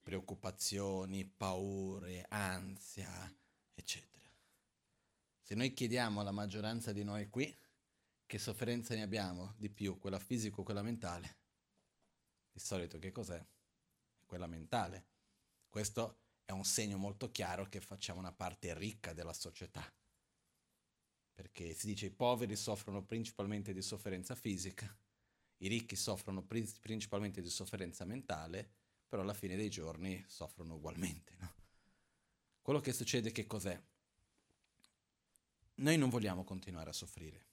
preoccupazioni, 0.00 1.26
paure, 1.26 2.24
ansia, 2.30 3.30
eccetera. 3.74 4.32
Se 5.42 5.54
noi 5.54 5.74
chiediamo 5.74 6.20
alla 6.20 6.32
maggioranza 6.32 6.94
di 6.94 7.04
noi 7.04 7.28
qui 7.28 7.54
che 8.24 8.38
sofferenza 8.38 8.94
ne 8.94 9.02
abbiamo 9.02 9.52
di 9.58 9.68
più, 9.68 9.98
quella 9.98 10.18
fisica 10.18 10.58
o 10.58 10.64
quella 10.64 10.80
mentale, 10.80 11.36
di 12.50 12.60
solito 12.60 12.98
che 12.98 13.12
cos'è? 13.12 13.46
Quella 14.24 14.46
mentale. 14.46 15.04
Questo 15.68 16.27
è 16.48 16.52
un 16.52 16.64
segno 16.64 16.96
molto 16.96 17.30
chiaro 17.30 17.68
che 17.68 17.78
facciamo 17.78 18.20
una 18.20 18.32
parte 18.32 18.72
ricca 18.72 19.12
della 19.12 19.34
società. 19.34 19.84
Perché 21.34 21.74
si 21.74 21.88
dice 21.88 22.06
i 22.06 22.10
poveri 22.10 22.56
soffrono 22.56 23.04
principalmente 23.04 23.74
di 23.74 23.82
sofferenza 23.82 24.34
fisica, 24.34 24.90
i 25.58 25.68
ricchi 25.68 25.94
soffrono 25.94 26.42
principalmente 26.42 27.42
di 27.42 27.50
sofferenza 27.50 28.06
mentale, 28.06 28.66
però 29.06 29.20
alla 29.20 29.34
fine 29.34 29.56
dei 29.56 29.68
giorni 29.68 30.24
soffrono 30.26 30.76
ugualmente. 30.76 31.36
No? 31.38 31.52
Quello 32.62 32.80
che 32.80 32.94
succede 32.94 33.30
che 33.30 33.46
cos'è? 33.46 33.78
Noi 35.74 35.98
non 35.98 36.08
vogliamo 36.08 36.44
continuare 36.44 36.88
a 36.88 36.94
soffrire. 36.94 37.44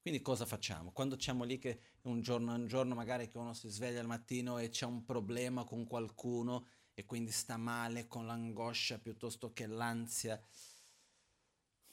Quindi 0.00 0.20
cosa 0.20 0.46
facciamo? 0.46 0.90
Quando 0.90 1.16
siamo 1.20 1.44
lì 1.44 1.58
che 1.58 1.80
un 2.02 2.22
giorno, 2.22 2.54
un 2.54 2.66
giorno 2.66 2.96
magari 2.96 3.28
che 3.28 3.38
uno 3.38 3.54
si 3.54 3.68
sveglia 3.68 4.00
al 4.00 4.06
mattino 4.06 4.58
e 4.58 4.68
c'è 4.68 4.84
un 4.84 5.04
problema 5.04 5.62
con 5.62 5.86
qualcuno 5.86 6.66
e 6.98 7.04
quindi 7.04 7.30
sta 7.30 7.56
male 7.56 8.08
con 8.08 8.26
l'angoscia 8.26 8.98
piuttosto 8.98 9.52
che 9.52 9.68
l'ansia. 9.68 10.44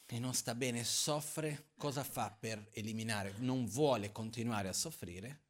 e 0.07 0.17
non 0.17 0.33
sta 0.33 0.55
bene, 0.55 0.83
soffre, 0.83 1.73
cosa 1.77 2.03
fa 2.03 2.31
per 2.31 2.69
eliminare? 2.71 3.35
Non 3.37 3.67
vuole 3.67 4.11
continuare 4.11 4.67
a 4.67 4.73
soffrire, 4.73 5.43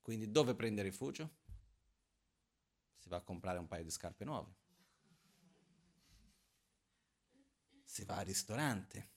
quindi 0.00 0.30
dove 0.30 0.54
prende 0.54 0.80
rifugio? 0.80 1.34
Si 2.96 3.10
va 3.10 3.18
a 3.18 3.20
comprare 3.20 3.58
un 3.58 3.68
paio 3.68 3.84
di 3.84 3.90
scarpe 3.90 4.24
nuove. 4.24 4.54
Si 7.84 8.06
va 8.06 8.16
al 8.16 8.24
ristorante. 8.24 9.10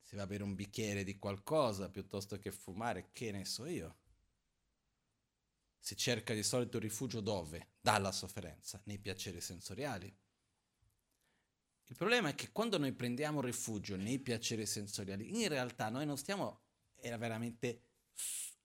Si 0.00 0.16
va 0.16 0.22
a 0.22 0.26
bere 0.26 0.42
un 0.42 0.56
bicchiere 0.56 1.04
di 1.04 1.16
qualcosa 1.16 1.88
piuttosto 1.90 2.40
che 2.40 2.50
fumare, 2.50 3.10
che 3.12 3.30
ne 3.30 3.44
so 3.44 3.66
io. 3.66 4.01
Si 5.84 5.96
cerca 5.96 6.32
di 6.32 6.44
solito 6.44 6.78
rifugio 6.78 7.18
dove? 7.18 7.72
Dalla 7.80 8.12
sofferenza, 8.12 8.80
nei 8.84 9.00
piaceri 9.00 9.40
sensoriali. 9.40 10.06
Il 11.86 11.96
problema 11.96 12.28
è 12.28 12.36
che 12.36 12.52
quando 12.52 12.78
noi 12.78 12.92
prendiamo 12.92 13.40
rifugio 13.40 13.96
nei 13.96 14.20
piaceri 14.20 14.64
sensoriali, 14.64 15.42
in 15.42 15.48
realtà 15.48 15.88
noi 15.88 16.06
non 16.06 16.16
stiamo 16.16 16.60
era 17.00 17.16
veramente 17.16 17.88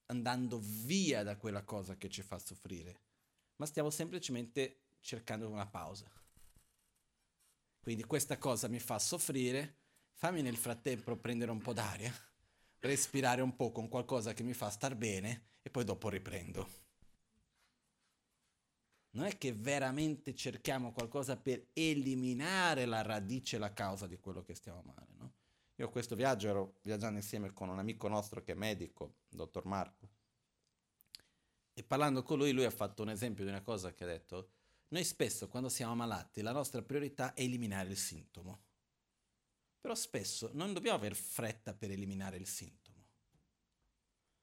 andando 0.06 0.60
via 0.62 1.24
da 1.24 1.38
quella 1.38 1.64
cosa 1.64 1.98
che 1.98 2.08
ci 2.08 2.22
fa 2.22 2.38
soffrire, 2.38 3.02
ma 3.56 3.66
stiamo 3.66 3.90
semplicemente 3.90 4.84
cercando 5.00 5.50
una 5.50 5.66
pausa. 5.66 6.08
Quindi 7.80 8.04
questa 8.04 8.38
cosa 8.38 8.68
mi 8.68 8.80
fa 8.80 9.00
soffrire, 9.00 9.80
fammi 10.14 10.44
nel 10.44 10.56
frattempo 10.56 11.18
prendere 11.18 11.50
un 11.50 11.64
po' 11.64 11.74
d'aria, 11.74 12.14
respirare 12.82 13.42
un 13.42 13.56
po' 13.56 13.72
con 13.72 13.90
qualcosa 13.90 14.34
che 14.34 14.44
mi 14.44 14.54
fa 14.54 14.70
star 14.70 14.96
bene 14.96 15.54
e 15.64 15.72
poi 15.72 15.84
dopo 15.84 16.10
riprendo 16.10 16.86
non 19.18 19.26
è 19.26 19.38
che 19.38 19.52
veramente 19.52 20.36
cerchiamo 20.36 20.92
qualcosa 20.92 21.38
per 21.38 21.70
eliminare 21.74 22.86
la 22.86 23.02
radice, 23.02 23.58
la 23.58 23.74
causa 23.74 24.06
di 24.06 24.20
quello 24.20 24.44
che 24.44 24.54
stiamo 24.54 24.84
male. 24.84 25.14
No? 25.18 25.34
Io 25.76 25.90
questo 25.90 26.16
viaggio 26.16 26.48
ero 26.48 26.80
viaggiando 26.84 27.18
insieme 27.18 27.52
con 27.52 27.70
un 27.70 27.80
amico 27.80 28.08
nostro 28.08 28.44
che 28.44 28.52
è 28.52 28.56
medico, 28.56 29.16
il 29.30 29.38
dottor 29.38 29.66
Marco, 29.66 30.10
e 31.74 31.84
parlando 31.84 32.22
con 32.22 32.38
lui, 32.38 32.52
lui 32.52 32.64
ha 32.64 32.72
fatto 32.72 33.02
un 33.02 33.10
esempio 33.10 33.44
di 33.44 33.50
una 33.50 33.62
cosa 33.62 33.94
che 33.94 34.04
ha 34.04 34.08
detto, 34.08 34.52
noi 34.90 35.04
spesso 35.04 35.48
quando 35.48 35.70
siamo 35.70 35.96
malati 35.96 36.42
la 36.42 36.52
nostra 36.52 36.82
priorità 36.84 37.34
è 37.34 37.42
eliminare 37.42 37.90
il 37.90 37.98
sintomo, 37.98 38.66
però 39.80 39.96
spesso 39.96 40.52
non 40.54 40.74
dobbiamo 40.74 40.98
aver 40.98 41.16
fretta 41.16 41.74
per 41.74 41.90
eliminare 41.90 42.38
il 42.38 42.48
sintomo. 42.48 43.06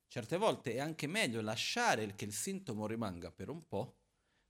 Certe 0.08 0.36
volte 0.36 0.74
è 0.74 0.80
anche 0.80 1.06
meglio 1.06 1.40
lasciare 1.40 2.12
che 2.14 2.24
il 2.24 2.32
sintomo 2.32 2.86
rimanga 2.86 3.30
per 3.30 3.48
un 3.48 3.66
po' 3.66 3.98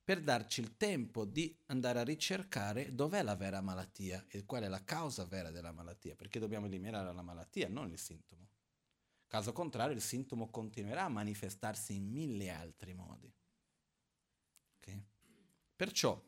per 0.04 0.20
darci 0.20 0.60
il 0.60 0.76
tempo 0.76 1.24
di 1.24 1.56
andare 1.66 1.98
a 1.98 2.04
ricercare 2.04 2.94
dov'è 2.94 3.22
la 3.22 3.36
vera 3.36 3.62
malattia 3.62 4.26
e 4.28 4.44
qual 4.44 4.64
è 4.64 4.68
la 4.68 4.84
causa 4.84 5.24
vera 5.24 5.50
della 5.50 5.72
malattia, 5.72 6.14
perché 6.14 6.38
dobbiamo 6.38 6.66
eliminare 6.66 7.12
la 7.14 7.22
malattia, 7.22 7.68
non 7.68 7.90
il 7.90 7.98
sintomo. 7.98 8.48
Caso 9.26 9.52
contrario, 9.52 9.96
il 9.96 10.02
sintomo 10.02 10.50
continuerà 10.50 11.04
a 11.04 11.08
manifestarsi 11.08 11.94
in 11.94 12.10
mille 12.10 12.50
altri 12.50 12.92
modi. 12.92 13.32
Okay? 14.78 15.02
Perciò, 15.74 16.22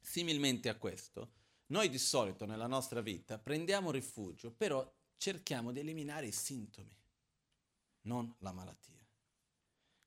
similmente 0.00 0.70
a 0.70 0.76
questo, 0.76 1.32
noi 1.66 1.90
di 1.90 1.98
solito 1.98 2.46
nella 2.46 2.66
nostra 2.66 3.02
vita 3.02 3.38
prendiamo 3.38 3.90
rifugio, 3.90 4.50
però 4.50 4.90
cerchiamo 5.18 5.72
di 5.72 5.80
eliminare 5.80 6.26
i 6.26 6.32
sintomi, 6.32 6.96
non 8.02 8.34
la 8.38 8.52
malattia. 8.52 9.06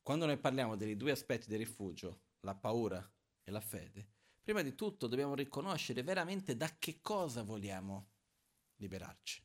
Quando 0.02 0.26
noi 0.26 0.38
parliamo 0.38 0.76
dei 0.76 0.98
due 0.98 1.12
aspetti 1.12 1.48
del 1.48 1.60
rifugio, 1.60 2.22
la 2.42 2.56
paura 2.56 3.12
e 3.44 3.52
la 3.52 3.62
fede, 3.62 4.08
prima 4.42 4.62
di 4.62 4.76
tutto 4.76 5.08
dobbiamo 5.08 5.36
riconoscere 5.36 6.04
veramente 6.04 6.56
da 6.56 6.78
che 6.78 7.00
cosa 7.02 7.44
vogliamo 7.44 8.10
liberarci, 8.78 9.44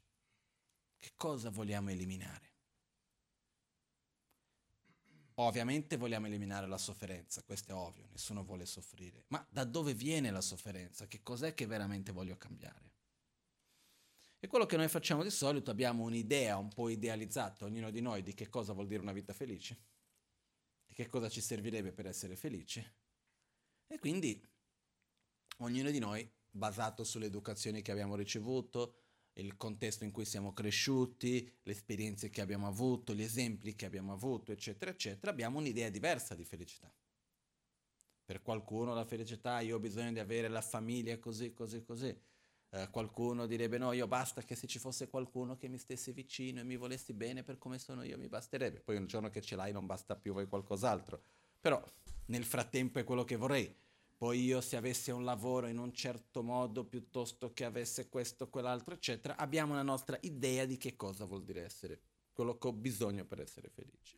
che 0.97 1.13
cosa 1.15 1.51
vogliamo 1.51 1.91
eliminare. 1.91 2.55
Ovviamente 5.39 5.99
vogliamo 5.99 6.27
eliminare 6.27 6.67
la 6.67 6.79
sofferenza, 6.79 7.43
questo 7.43 7.73
è 7.73 7.75
ovvio, 7.75 8.07
nessuno 8.11 8.43
vuole 8.43 8.65
soffrire, 8.65 9.25
ma 9.29 9.47
da 9.51 9.65
dove 9.65 9.93
viene 9.93 10.31
la 10.31 10.41
sofferenza? 10.41 11.07
Che 11.07 11.23
cos'è 11.23 11.53
che 11.53 11.67
veramente 11.67 12.11
voglio 12.11 12.39
cambiare? 12.39 12.95
E 14.39 14.47
quello 14.47 14.65
che 14.65 14.79
noi 14.79 14.89
facciamo 14.89 15.23
di 15.23 15.31
solito 15.31 15.71
abbiamo 15.71 16.05
un'idea 16.05 16.57
un 16.57 16.69
po' 16.69 16.89
idealizzata, 16.89 17.67
ognuno 17.67 17.91
di 17.91 18.01
noi, 18.01 18.23
di 18.23 18.33
che 18.33 18.49
cosa 18.49 18.73
vuol 18.73 18.87
dire 18.87 19.03
una 19.03 19.13
vita 19.13 19.35
felice 19.35 19.79
che 20.97 21.09
cosa 21.09 21.29
ci 21.29 21.43
servirebbe 21.43 21.93
per 21.93 22.07
essere 22.07 22.37
felici. 22.37 22.83
E 23.87 23.99
quindi 23.99 24.43
ognuno 25.59 25.91
di 25.91 25.99
noi, 25.99 26.27
basato 26.51 27.05
sulle 27.05 27.27
educazioni 27.27 27.83
che 27.83 27.93
abbiamo 27.93 28.17
ricevuto, 28.17 29.03
il 29.35 29.59
contesto 29.59 30.05
in 30.05 30.11
cui 30.11 30.25
siamo 30.25 30.55
cresciuti, 30.55 31.53
le 31.65 31.73
esperienze 31.73 32.31
che 32.31 32.41
abbiamo 32.41 32.67
avuto, 32.67 33.15
gli 33.15 33.21
esempi 33.21 33.75
che 33.75 33.85
abbiamo 33.85 34.15
avuto, 34.15 34.53
eccetera, 34.53 34.91
eccetera, 34.91 35.31
abbiamo 35.31 35.59
un'idea 35.59 35.91
diversa 35.91 36.35
di 36.35 36.47
felicità. 36.47 36.91
Per 38.25 38.41
qualcuno 38.41 38.95
la 38.95 39.05
felicità, 39.05 39.61
io 39.61 39.77
ho 39.77 39.81
bisogno 39.81 40.13
di 40.13 40.19
avere 40.19 40.49
la 40.49 40.63
famiglia 40.63 41.19
così, 41.19 41.53
così, 41.53 41.85
così. 41.85 42.19
Eh, 42.71 42.91
qualcuno 42.91 43.47
direbbe 43.47 43.79
no, 43.79 43.93
io 43.93 44.07
basta 44.07 44.43
che 44.43 44.55
se 44.55 44.67
ci 44.67 44.79
fosse 44.79 45.09
qualcuno 45.09 45.57
che 45.57 45.69
mi 45.69 45.79
stesse 45.79 46.13
vicino 46.13 46.61
e 46.61 46.65
mi 46.65 46.77
volessi 46.77 47.13
bene 47.13 47.43
per 47.43 47.59
come 47.59 47.79
sono 47.79 48.03
io 48.03 48.19
mi 48.19 48.29
basterebbe. 48.29 48.81
Poi 48.81 48.97
un 48.97 49.07
giorno 49.07 49.31
che 49.31 49.41
ce 49.41 49.57
l'hai 49.57 49.73
non 49.73 49.87
basta 49.87 50.17
più, 50.17 50.33
vuoi 50.33 50.49
qualcos'altro. 50.49 51.23
Però 51.61 51.83
nel 52.27 52.45
frattempo 52.45 52.99
è 52.99 53.05
quello 53.05 53.25
che 53.25 53.37
vorrei. 53.37 53.75
Poi 54.17 54.43
io 54.43 54.63
se 54.63 54.77
avessi 54.77 55.11
un 55.11 55.25
lavoro 55.25 55.67
in 55.67 55.79
un 55.79 55.93
certo 55.93 56.43
modo 56.43 56.85
piuttosto 56.85 57.53
che 57.53 57.65
avesse 57.65 58.09
questo, 58.09 58.49
quell'altro, 58.49 58.95
eccetera, 58.95 59.37
abbiamo 59.37 59.73
una 59.73 59.83
nostra 59.83 60.17
idea 60.23 60.65
di 60.65 60.79
che 60.79 60.97
cosa 60.97 61.27
vuol 61.27 61.45
dire 61.45 61.65
essere, 61.65 62.01
quello 62.33 62.57
che 62.57 62.69
ho 62.69 62.73
bisogno 62.73 63.27
per 63.27 63.41
essere 63.41 63.69
felice. 63.69 64.17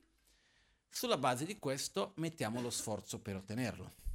Sulla 0.88 1.18
base 1.18 1.44
di 1.44 1.58
questo 1.58 2.12
mettiamo 2.16 2.60
lo 2.60 2.70
sforzo 2.70 3.20
per 3.20 3.36
ottenerlo. 3.36 4.07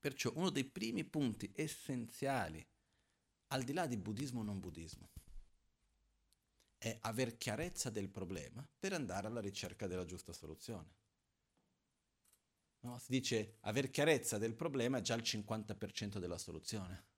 Perciò 0.00 0.32
uno 0.34 0.48
dei 0.48 0.64
primi 0.64 1.04
punti 1.04 1.52
essenziali, 1.54 2.66
al 3.48 3.62
di 3.62 3.74
là 3.74 3.86
di 3.86 3.98
buddismo 3.98 4.40
o 4.40 4.42
non 4.42 4.58
buddismo, 4.58 5.10
è 6.78 6.96
aver 7.02 7.36
chiarezza 7.36 7.90
del 7.90 8.08
problema 8.08 8.66
per 8.78 8.94
andare 8.94 9.26
alla 9.26 9.40
ricerca 9.40 9.86
della 9.86 10.06
giusta 10.06 10.32
soluzione. 10.32 10.96
No? 12.80 12.98
Si 12.98 13.10
dice 13.10 13.58
aver 13.60 13.90
chiarezza 13.90 14.38
del 14.38 14.54
problema 14.54 14.98
è 14.98 15.02
già 15.02 15.14
il 15.14 15.22
50% 15.22 16.16
della 16.16 16.38
soluzione. 16.38 17.08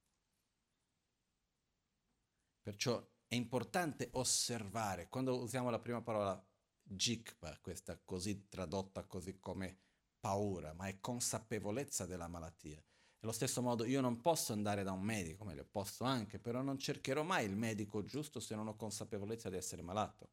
Perciò 2.61 3.09
è 3.29 3.37
importante 3.37 4.09
osservare, 4.15 5.09
quando 5.09 5.41
usiamo 5.41 5.71
la 5.71 5.79
prima 5.79 6.03
parola 6.03 6.45
jikpa, 6.83 7.57
questa 7.61 7.97
così 8.05 8.49
tradotta 8.49 9.05
così 9.05 9.39
come 9.39 9.79
paura, 10.23 10.73
ma 10.75 10.87
è 10.87 11.01
consapevolezza 11.01 12.07
della 12.07 12.29
malattia. 12.29 12.81
Allo 13.23 13.33
stesso 13.33 13.61
modo 13.61 13.85
io 13.85 14.01
non 14.01 14.21
posso 14.21 14.53
andare 14.53 14.85
da 14.85 14.93
un 14.93 15.03
medico, 15.03 15.43
meglio 15.43 15.67
posso 15.69 16.05
anche, 16.05 16.39
però 16.39 16.63
non 16.63 16.79
cercherò 16.79 17.25
mai 17.25 17.45
il 17.45 17.57
medico 17.57 18.05
giusto 18.05 18.39
se 18.39 18.55
non 18.55 18.69
ho 18.69 18.77
consapevolezza 18.77 19.51
di 19.51 19.57
essere 19.57 19.83
malato. 19.83 20.31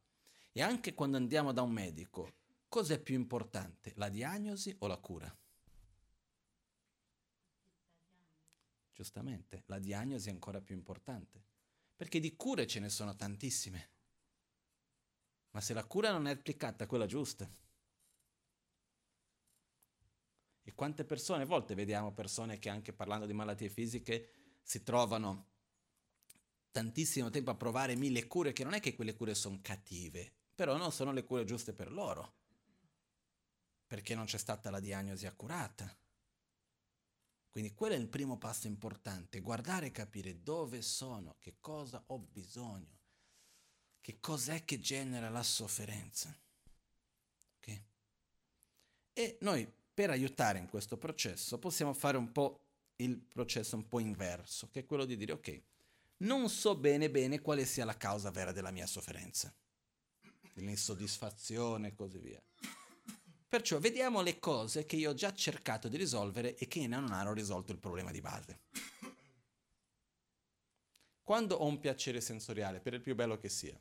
E 0.52 0.62
anche 0.62 0.94
quando 0.94 1.18
andiamo 1.18 1.54
da 1.54 1.64
un 1.64 1.72
medico, 1.72 2.34
cos'è 2.68 3.00
più 3.00 3.16
importante, 3.16 3.94
la 3.96 4.10
diagnosi 4.10 4.76
o 4.78 4.86
la 4.86 4.98
cura? 4.98 5.36
Giustamente, 8.94 9.64
la 9.66 9.80
diagnosi 9.80 10.30
è 10.30 10.32
ancora 10.32 10.62
più 10.62 10.76
importante, 10.76 11.44
perché 11.96 12.20
di 12.20 12.36
cure 12.36 12.68
ce 12.68 12.80
ne 12.80 12.90
sono 12.90 13.16
tantissime. 13.16 13.90
Ma 15.50 15.62
se 15.62 15.74
la 15.74 15.86
cura 15.86 16.12
non 16.12 16.28
è 16.28 16.32
applicata, 16.32 16.86
quella 16.86 17.08
giusta, 17.08 17.50
e 20.70 20.76
quante 20.76 21.04
persone, 21.04 21.44
a 21.44 21.48
volte 21.48 21.74
vediamo 21.74 22.14
persone 22.14 22.60
che 22.60 22.70
anche 22.70 22.94
parlando 22.94 23.26
di 23.26 23.34
malattie 23.34 23.70
fisiche 23.70 24.60
si 24.62 24.84
trovano 24.84 25.48
tantissimo 26.70 27.32
tempo 27.32 27.50
a 27.50 27.56
provare 27.56 27.96
mille 27.96 28.28
cure, 28.28 28.54
che 28.54 28.64
non 28.64 28.74
è 28.74 28.80
che 28.80 28.94
quelle 28.94 29.16
cure 29.16 29.34
sono 29.34 29.58
cattive, 29.64 30.32
però 30.54 30.78
non 30.78 30.92
sono 30.92 31.12
le 31.12 31.24
cure 31.24 31.44
giuste 31.44 31.74
per 31.74 31.92
loro, 31.92 32.36
perché 33.88 34.14
non 34.14 34.26
c'è 34.26 34.38
stata 34.38 34.70
la 34.70 34.80
diagnosi 34.80 35.26
accurata. 35.26 35.92
Quindi 37.50 37.74
quello 37.74 37.96
è 37.96 37.98
il 37.98 38.08
primo 38.08 38.38
passo 38.38 38.68
importante, 38.68 39.40
guardare 39.40 39.88
e 39.88 39.92
capire 39.92 40.44
dove 40.44 40.84
sono, 40.84 41.38
che 41.40 41.56
cosa 41.60 42.04
ho 42.06 42.20
bisogno, 42.20 43.00
che 44.02 44.20
cos'è 44.20 44.64
che 44.66 44.80
genera 44.80 45.30
la 45.30 45.42
sofferenza. 45.42 46.40
Okay? 47.58 47.84
E 49.14 49.38
noi 49.42 49.78
per 50.00 50.12
aiutare 50.12 50.60
in 50.60 50.70
questo 50.70 50.96
processo 50.96 51.60
possiamo 51.60 51.92
fare 51.92 52.16
un 52.16 52.32
po' 52.32 52.62
il 53.02 53.18
processo 53.18 53.76
un 53.76 53.86
po' 53.86 54.00
inverso, 54.00 54.70
che 54.70 54.80
è 54.80 54.86
quello 54.86 55.04
di 55.04 55.18
dire 55.18 55.34
ok, 55.34 55.62
non 56.20 56.48
so 56.48 56.78
bene 56.78 57.10
bene 57.10 57.42
quale 57.42 57.66
sia 57.66 57.84
la 57.84 57.98
causa 57.98 58.32
vera 58.32 58.54
della 58.54 58.72
mia 58.72 58.88
sofferenza, 58.88 59.54
dell'insoddisfazione 60.54 61.90
e 61.90 61.96
così 61.96 62.18
via. 62.18 62.42
Perciò 63.46 63.78
vediamo 63.80 64.22
le 64.22 64.40
cose 64.40 64.86
che 64.86 64.96
io 64.96 65.10
ho 65.10 65.14
già 65.14 65.34
cercato 65.34 65.90
di 65.90 65.98
risolvere 65.98 66.56
e 66.56 66.70
che 66.70 66.88
non 66.88 67.12
hanno 67.12 67.34
risolto 67.34 67.74
il 67.74 67.80
problema 67.80 68.12
di 68.12 68.22
base. 68.22 68.62
quando 71.24 71.58
ho 71.58 71.66
un 71.66 71.78
piacere 71.78 72.22
sensoriale, 72.22 72.80
per 72.80 72.94
il 72.94 73.02
più 73.02 73.16
bello 73.16 73.38
che 73.38 73.50
sia, 73.50 73.78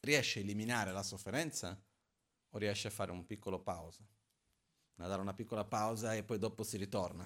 riesce 0.00 0.40
a 0.40 0.42
eliminare 0.42 0.92
la 0.92 1.02
sofferenza 1.02 1.82
o 2.50 2.58
riesce 2.58 2.88
a 2.88 2.90
fare 2.90 3.12
un 3.12 3.24
piccolo 3.24 3.60
pausa? 3.60 4.06
A 4.96 5.06
dare 5.06 5.20
una 5.20 5.34
piccola 5.34 5.64
pausa 5.64 6.14
e 6.14 6.22
poi 6.22 6.38
dopo 6.38 6.62
si 6.62 6.76
ritorna. 6.76 7.24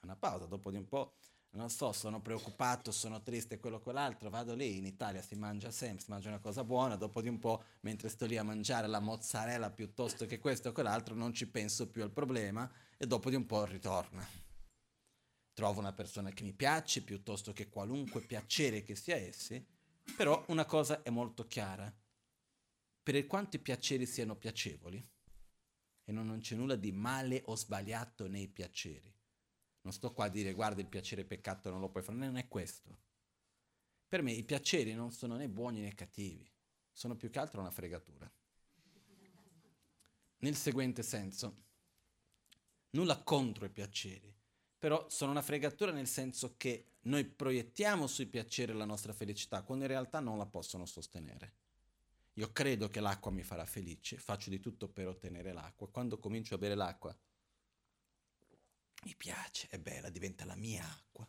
È 0.00 0.04
una 0.04 0.16
pausa, 0.16 0.46
dopo 0.46 0.70
di 0.70 0.76
un 0.76 0.86
po', 0.86 1.16
non 1.50 1.70
so, 1.70 1.92
sono 1.92 2.20
preoccupato, 2.20 2.90
sono 2.90 3.22
triste, 3.22 3.58
quello 3.58 3.76
o 3.76 3.80
quell'altro, 3.80 4.30
vado 4.30 4.54
lì, 4.54 4.78
in 4.78 4.86
Italia 4.86 5.22
si 5.22 5.34
mangia 5.34 5.70
sempre, 5.70 6.04
si 6.04 6.10
mangia 6.10 6.28
una 6.28 6.40
cosa 6.40 6.64
buona, 6.64 6.96
dopo 6.96 7.20
di 7.20 7.28
un 7.28 7.38
po', 7.38 7.62
mentre 7.80 8.08
sto 8.08 8.26
lì 8.26 8.36
a 8.36 8.42
mangiare 8.42 8.86
la 8.86 9.00
mozzarella 9.00 9.70
piuttosto 9.70 10.26
che 10.26 10.38
questo 10.38 10.70
o 10.70 10.72
quell'altro, 10.72 11.14
non 11.14 11.32
ci 11.32 11.46
penso 11.48 11.88
più 11.90 12.02
al 12.02 12.12
problema 12.12 12.70
e 12.96 13.06
dopo 13.06 13.30
di 13.30 13.36
un 13.36 13.46
po' 13.46 13.64
ritorna 13.64 14.46
trovo 15.58 15.80
una 15.80 15.92
persona 15.92 16.30
che 16.30 16.44
mi 16.44 16.52
piace 16.52 17.02
piuttosto 17.02 17.52
che 17.52 17.68
qualunque 17.68 18.20
piacere 18.20 18.84
che 18.84 18.94
sia 18.94 19.16
essi, 19.16 19.60
però 20.16 20.44
una 20.50 20.64
cosa 20.64 21.02
è 21.02 21.10
molto 21.10 21.48
chiara. 21.48 21.92
Per 23.02 23.26
quanto 23.26 23.56
i 23.56 23.58
piaceri 23.58 24.06
siano 24.06 24.36
piacevoli, 24.36 25.04
e 26.08 26.12
non, 26.12 26.26
non 26.26 26.40
c'è 26.40 26.56
nulla 26.56 26.74
di 26.74 26.90
male 26.90 27.42
o 27.46 27.54
sbagliato 27.54 28.26
nei 28.28 28.48
piaceri, 28.48 29.14
non 29.82 29.92
sto 29.92 30.14
qua 30.14 30.24
a 30.24 30.30
dire 30.30 30.54
guarda 30.54 30.80
il 30.80 30.86
piacere 30.86 31.22
peccato, 31.26 31.68
non 31.68 31.80
lo 31.80 31.90
puoi 31.90 32.02
fare, 32.02 32.16
non 32.16 32.38
è 32.38 32.48
questo. 32.48 32.96
Per 34.08 34.22
me 34.22 34.32
i 34.32 34.42
piaceri 34.42 34.94
non 34.94 35.12
sono 35.12 35.36
né 35.36 35.50
buoni 35.50 35.80
né 35.80 35.94
cattivi, 35.94 36.50
sono 36.90 37.14
più 37.14 37.28
che 37.28 37.38
altro 37.38 37.60
una 37.60 37.70
fregatura. 37.70 38.30
Nel 40.38 40.56
seguente 40.56 41.02
senso, 41.02 41.64
nulla 42.90 43.22
contro 43.22 43.66
i 43.66 43.70
piaceri, 43.70 44.34
però 44.78 45.10
sono 45.10 45.32
una 45.32 45.42
fregatura 45.42 45.92
nel 45.92 46.08
senso 46.08 46.54
che 46.56 46.92
noi 47.02 47.26
proiettiamo 47.26 48.06
sui 48.06 48.26
piaceri 48.26 48.72
la 48.72 48.86
nostra 48.86 49.12
felicità, 49.12 49.62
quando 49.62 49.84
in 49.84 49.90
realtà 49.90 50.20
non 50.20 50.38
la 50.38 50.46
possono 50.46 50.86
sostenere. 50.86 51.52
Io 52.38 52.52
credo 52.52 52.88
che 52.88 53.00
l'acqua 53.00 53.32
mi 53.32 53.42
farà 53.42 53.66
felice, 53.66 54.16
faccio 54.16 54.48
di 54.48 54.60
tutto 54.60 54.88
per 54.88 55.08
ottenere 55.08 55.52
l'acqua. 55.52 55.88
Quando 55.88 56.20
comincio 56.20 56.54
a 56.54 56.58
bere 56.58 56.76
l'acqua, 56.76 57.16
mi 59.02 59.14
piace, 59.16 59.66
è 59.68 59.78
bella, 59.80 60.08
diventa 60.08 60.44
la 60.44 60.54
mia 60.54 60.88
acqua. 60.88 61.28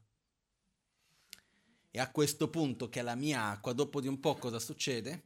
E 1.89 1.99
a 1.99 2.11
questo 2.11 2.47
punto 2.51 2.89
che 2.89 2.99
è 2.99 3.03
la 3.03 3.15
mia 3.15 3.49
acqua, 3.49 3.73
dopo 3.73 3.99
di 4.01 4.07
un 4.07 4.19
po' 4.19 4.35
cosa 4.35 4.59
succede? 4.59 5.23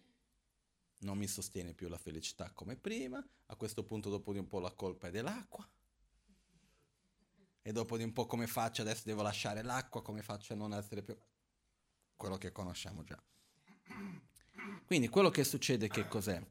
Non 1.00 1.18
mi 1.18 1.28
sostiene 1.28 1.74
più 1.74 1.90
la 1.90 1.98
felicità 1.98 2.50
come 2.52 2.78
prima, 2.78 3.22
a 3.48 3.56
questo 3.58 3.84
punto 3.84 4.10
dopo 4.10 4.32
di 4.32 4.40
un 4.40 4.48
po' 4.48 4.62
la 4.62 4.72
colpa 4.72 5.08
è 5.08 5.12
dell'acqua 5.12 5.70
e 7.62 7.72
dopo 7.74 7.98
di 7.98 8.04
un 8.04 8.14
po' 8.14 8.26
come 8.26 8.48
faccio 8.48 8.84
adesso 8.84 9.02
devo 9.04 9.22
lasciare 9.22 9.62
l'acqua, 9.62 10.02
come 10.02 10.22
faccio 10.22 10.54
a 10.54 10.56
non 10.56 10.74
essere 10.74 11.04
più... 11.04 11.18
quello 12.16 12.38
che 12.38 12.54
conosciamo 12.54 13.04
già. 13.04 13.22
Quindi 14.86 15.08
quello 15.08 15.30
che 15.30 15.44
succede 15.44 15.88
che 15.88 16.08
cos'è? 16.08 16.42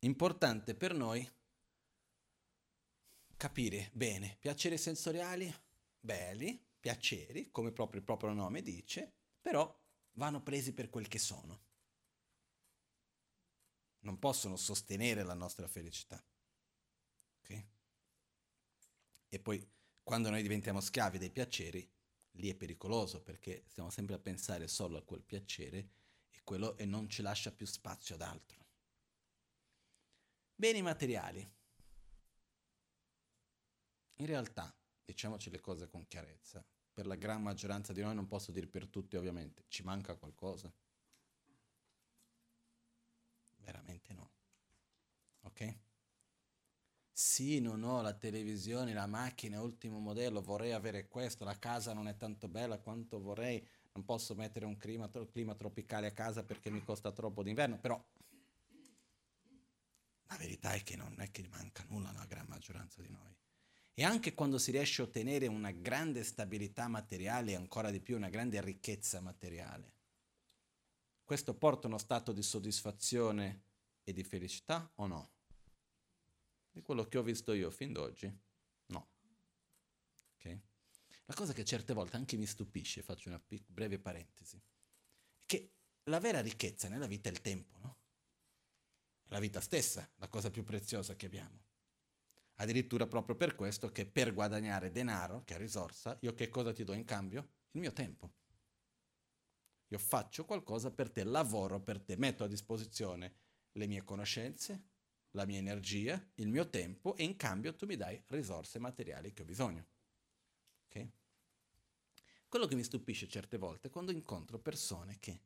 Importante 0.00 0.74
per 0.74 0.94
noi 0.94 1.30
capire 3.36 3.90
bene, 3.92 4.36
piaceri 4.38 4.76
sensoriali, 4.76 5.52
belli, 5.98 6.60
piaceri, 6.78 7.50
come 7.50 7.72
proprio 7.72 8.00
il 8.00 8.04
proprio 8.04 8.32
nome 8.32 8.62
dice, 8.62 9.12
però 9.40 9.72
vanno 10.12 10.42
presi 10.42 10.72
per 10.72 10.90
quel 10.90 11.08
che 11.08 11.18
sono. 11.18 11.60
Non 14.00 14.18
possono 14.18 14.56
sostenere 14.56 15.22
la 15.22 15.34
nostra 15.34 15.68
felicità. 15.68 16.22
Ok? 17.40 17.64
E 19.28 19.38
poi 19.38 19.64
quando 20.02 20.30
noi 20.30 20.42
diventiamo 20.42 20.80
schiavi 20.80 21.18
dei 21.18 21.30
piaceri, 21.30 21.88
lì 22.32 22.50
è 22.50 22.54
pericoloso 22.54 23.22
perché 23.22 23.62
stiamo 23.68 23.90
sempre 23.90 24.16
a 24.16 24.18
pensare 24.18 24.66
solo 24.66 24.98
a 24.98 25.02
quel 25.02 25.22
piacere 25.22 25.90
quello, 26.42 26.76
e 26.76 26.84
non 26.84 27.08
ci 27.08 27.22
lascia 27.22 27.52
più 27.52 27.66
spazio 27.66 28.14
ad 28.14 28.22
altro. 28.22 28.66
Beni 30.54 30.82
materiali. 30.82 31.50
In 34.16 34.26
realtà, 34.26 34.74
diciamoci 35.04 35.50
le 35.50 35.60
cose 35.60 35.88
con 35.88 36.06
chiarezza, 36.06 36.64
per 36.92 37.06
la 37.06 37.16
gran 37.16 37.42
maggioranza 37.42 37.92
di 37.92 38.02
noi, 38.02 38.14
non 38.14 38.28
posso 38.28 38.52
dire 38.52 38.66
per 38.66 38.86
tutti 38.88 39.16
ovviamente, 39.16 39.64
ci 39.68 39.82
manca 39.82 40.14
qualcosa? 40.16 40.72
Veramente 43.56 44.12
no. 44.12 44.30
Ok? 45.42 45.90
sì, 47.22 47.60
non 47.60 47.84
ho 47.84 48.00
la 48.00 48.14
televisione, 48.14 48.92
la 48.92 49.06
macchina, 49.06 49.60
ultimo 49.62 49.98
modello, 50.00 50.42
vorrei 50.42 50.72
avere 50.72 51.06
questo, 51.08 51.44
la 51.44 51.58
casa 51.58 51.92
non 51.92 52.08
è 52.08 52.16
tanto 52.16 52.48
bella 52.48 52.78
quanto 52.78 53.20
vorrei, 53.20 53.64
non 53.92 54.04
posso 54.04 54.34
mettere 54.34 54.64
un 54.64 54.76
clima, 54.76 55.10
clima 55.30 55.54
tropicale 55.54 56.06
a 56.06 56.12
casa 56.12 56.44
perché 56.44 56.70
mi 56.70 56.82
costa 56.82 57.12
troppo 57.12 57.42
d'inverno, 57.42 57.78
però 57.78 58.02
la 60.26 60.36
verità 60.36 60.72
è 60.72 60.82
che 60.82 60.96
non 60.96 61.20
è 61.20 61.30
che 61.30 61.46
manca 61.48 61.84
nulla 61.88 62.08
alla 62.08 62.24
gran 62.24 62.46
maggioranza 62.46 63.02
di 63.02 63.10
noi. 63.10 63.36
E 63.94 64.04
anche 64.04 64.32
quando 64.32 64.56
si 64.56 64.70
riesce 64.70 65.02
a 65.02 65.04
ottenere 65.04 65.46
una 65.46 65.70
grande 65.70 66.24
stabilità 66.24 66.88
materiale 66.88 67.52
e 67.52 67.56
ancora 67.56 67.90
di 67.90 68.00
più 68.00 68.16
una 68.16 68.30
grande 68.30 68.58
ricchezza 68.62 69.20
materiale, 69.20 69.96
questo 71.22 71.54
porta 71.54 71.86
uno 71.86 71.98
stato 71.98 72.32
di 72.32 72.42
soddisfazione 72.42 73.64
e 74.02 74.12
di 74.14 74.24
felicità 74.24 74.90
o 74.96 75.06
no? 75.06 75.30
Di 76.70 76.80
quello 76.80 77.04
che 77.04 77.18
ho 77.18 77.22
visto 77.22 77.52
io 77.52 77.70
fin 77.70 77.92
d'oggi, 77.92 78.34
no. 78.86 79.08
Okay? 80.36 80.62
La 81.32 81.38
cosa 81.38 81.54
che 81.54 81.64
certe 81.64 81.94
volte 81.94 82.16
anche 82.16 82.36
mi 82.36 82.44
stupisce, 82.44 83.00
faccio 83.00 83.30
una 83.30 83.40
pic- 83.40 83.64
breve 83.66 83.98
parentesi, 83.98 84.58
è 84.58 85.46
che 85.46 85.72
la 86.10 86.20
vera 86.20 86.42
ricchezza 86.42 86.90
nella 86.90 87.06
vita 87.06 87.30
è 87.30 87.32
il 87.32 87.40
tempo, 87.40 87.78
no? 87.78 87.96
La 89.30 89.38
vita 89.38 89.62
stessa, 89.62 90.06
la 90.16 90.28
cosa 90.28 90.50
più 90.50 90.62
preziosa 90.62 91.16
che 91.16 91.24
abbiamo. 91.24 91.64
Addirittura 92.56 93.06
proprio 93.06 93.34
per 93.34 93.54
questo 93.54 93.90
che 93.90 94.04
per 94.04 94.34
guadagnare 94.34 94.90
denaro, 94.90 95.42
che 95.44 95.54
è 95.54 95.56
risorsa, 95.56 96.18
io 96.20 96.34
che 96.34 96.50
cosa 96.50 96.70
ti 96.70 96.84
do 96.84 96.92
in 96.92 97.04
cambio? 97.04 97.52
Il 97.70 97.80
mio 97.80 97.94
tempo. 97.94 98.34
Io 99.86 99.98
faccio 99.98 100.44
qualcosa 100.44 100.90
per 100.90 101.10
te, 101.10 101.24
lavoro 101.24 101.80
per 101.80 101.98
te, 102.02 102.14
metto 102.18 102.44
a 102.44 102.46
disposizione 102.46 103.36
le 103.72 103.86
mie 103.86 104.04
conoscenze, 104.04 104.90
la 105.30 105.46
mia 105.46 105.56
energia, 105.56 106.22
il 106.34 106.48
mio 106.48 106.68
tempo 106.68 107.16
e 107.16 107.24
in 107.24 107.36
cambio 107.36 107.74
tu 107.74 107.86
mi 107.86 107.96
dai 107.96 108.22
risorse 108.26 108.78
materiali 108.78 109.32
che 109.32 109.40
ho 109.40 109.46
bisogno. 109.46 109.86
Ok? 110.88 111.20
Quello 112.52 112.66
che 112.66 112.74
mi 112.74 112.84
stupisce 112.84 113.28
certe 113.28 113.56
volte 113.56 113.88
è 113.88 113.90
quando 113.90 114.12
incontro 114.12 114.58
persone 114.58 115.18
che 115.18 115.40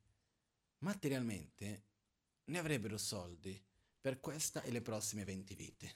materialmente 0.79 1.85
ne 2.43 2.57
avrebbero 2.57 2.97
soldi 2.97 3.57
per 4.01 4.19
questa 4.19 4.61
e 4.61 4.71
le 4.71 4.81
prossime 4.81 5.23
20 5.23 5.55
vite, 5.55 5.95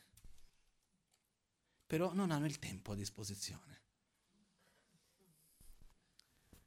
però 1.86 2.14
non 2.14 2.32
hanno 2.32 2.46
il 2.46 2.60
tempo 2.60 2.94
a 2.94 2.96
disposizione. 2.96 3.82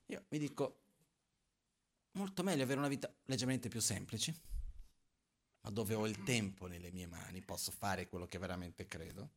Io 0.09 0.27
mi 0.29 0.39
dico, 0.39 0.83
molto 2.11 2.43
meglio 2.43 2.65
avere 2.65 2.81
una 2.81 2.89
vita 2.89 3.11
leggermente 3.25 3.71
più 3.71 3.81
semplice 3.81 4.39
ma 5.63 5.71
dove 5.71 5.95
ho 5.95 6.07
il 6.07 6.23
tempo 6.23 6.67
nelle 6.67 6.91
mie 6.91 7.07
mani, 7.07 7.41
posso 7.41 7.71
fare 7.71 8.11
quello 8.11 8.27
che 8.27 8.37
veramente 8.37 8.87
credo, 8.87 9.37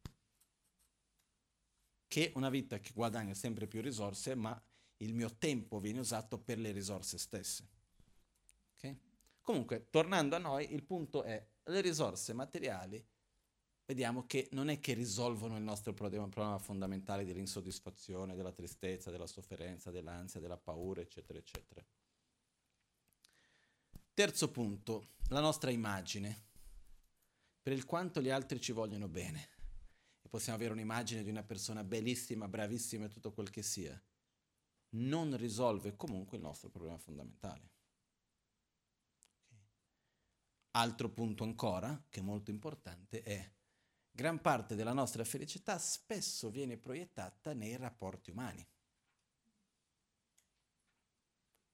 che 2.09 2.33
una 2.35 2.49
vita 2.49 2.77
che 2.79 2.91
guadagna 2.93 3.33
sempre 3.33 3.67
più 3.67 3.79
risorse, 3.79 4.35
ma 4.35 4.61
il 4.97 5.13
mio 5.13 5.35
tempo 5.37 5.79
viene 5.79 5.99
usato 5.99 6.39
per 6.39 6.57
le 6.57 6.71
risorse 6.71 7.17
stesse. 7.17 7.67
Okay? 8.75 8.99
Comunque, 9.41 9.89
tornando 9.89 10.35
a 10.35 10.39
noi, 10.39 10.73
il 10.73 10.83
punto 10.83 11.23
è 11.23 11.45
le 11.63 11.81
risorse 11.81 12.33
materiali, 12.33 13.05
vediamo 13.85 14.25
che 14.25 14.49
non 14.51 14.69
è 14.69 14.79
che 14.79 14.93
risolvono 14.93 15.55
il 15.55 15.63
nostro 15.63 15.93
problema, 15.93 16.27
problema 16.27 16.57
fondamentale 16.57 17.25
dell'insoddisfazione, 17.25 18.35
della 18.35 18.51
tristezza, 18.51 19.11
della 19.11 19.27
sofferenza, 19.27 19.91
dell'ansia, 19.91 20.39
della 20.39 20.57
paura, 20.57 21.01
eccetera, 21.01 21.39
eccetera. 21.39 21.85
Terzo 24.13 24.51
punto, 24.51 25.09
la 25.29 25.39
nostra 25.39 25.69
immagine, 25.69 26.45
per 27.61 27.71
il 27.71 27.85
quanto 27.85 28.21
gli 28.21 28.29
altri 28.29 28.59
ci 28.59 28.71
vogliono 28.71 29.07
bene. 29.07 29.49
E 30.21 30.27
possiamo 30.27 30.57
avere 30.57 30.73
un'immagine 30.73 31.23
di 31.23 31.29
una 31.29 31.43
persona 31.43 31.83
bellissima, 31.83 32.47
bravissima 32.47 33.05
e 33.05 33.09
tutto 33.09 33.31
quel 33.31 33.49
che 33.49 33.61
sia. 33.61 34.01
Non 34.89 35.35
risolve 35.37 35.95
comunque 35.95 36.37
il 36.37 36.43
nostro 36.43 36.69
problema 36.69 36.97
fondamentale. 36.97 37.71
Altro 40.71 41.09
punto 41.09 41.43
ancora, 41.43 42.05
che 42.09 42.19
è 42.19 42.23
molto 42.23 42.51
importante, 42.51 43.21
è 43.23 43.51
gran 44.11 44.41
parte 44.41 44.75
della 44.75 44.93
nostra 44.93 45.23
felicità 45.23 45.77
spesso 45.77 46.49
viene 46.49 46.77
proiettata 46.77 47.53
nei 47.53 47.75
rapporti 47.77 48.31
umani. 48.31 48.67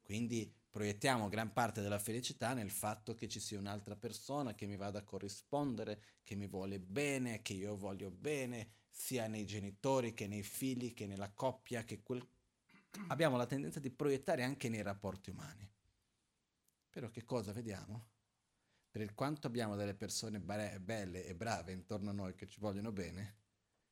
Quindi 0.02 0.54
proiettiamo 0.70 1.30
gran 1.30 1.54
parte 1.54 1.82
della 1.82 2.00
felicità 2.00 2.54
nel 2.54 2.70
fatto 2.70 3.16
che 3.16 3.30
ci 3.30 3.40
sia 3.40 3.60
un'altra 3.60 3.96
persona 3.96 4.56
che 4.56 4.66
mi 4.66 4.76
vada 4.76 5.00
a 5.00 5.04
corrispondere, 5.04 6.02
che 6.24 6.36
mi 6.36 6.48
vuole 6.48 6.80
bene, 6.80 7.42
che 7.42 7.54
io 7.54 7.78
voglio 7.78 8.12
bene, 8.12 8.72
sia 8.90 9.28
nei 9.28 9.46
genitori 9.46 10.14
che 10.14 10.28
nei 10.28 10.44
figli, 10.44 10.94
che 10.94 11.08
nella 11.08 11.32
coppia, 11.32 11.84
che 11.84 12.04
quel... 12.04 12.28
abbiamo 13.08 13.38
la 13.38 13.46
tendenza 13.46 13.80
di 13.80 13.90
proiettare 13.90 14.44
anche 14.44 14.70
nei 14.70 14.82
rapporti 14.82 15.30
umani. 15.30 15.70
Però 16.90 17.10
che 17.10 17.24
cosa 17.24 17.52
vediamo? 17.52 18.12
Per 18.92 19.14
quanto 19.16 19.48
abbiamo 19.48 19.76
delle 19.76 19.96
persone 19.96 20.40
belle 20.40 21.26
e 21.26 21.36
brave 21.36 21.72
intorno 21.72 22.12
a 22.12 22.14
noi 22.14 22.36
che 22.36 22.48
ci 22.48 22.60
vogliono 22.60 22.92
bene, 22.92 23.38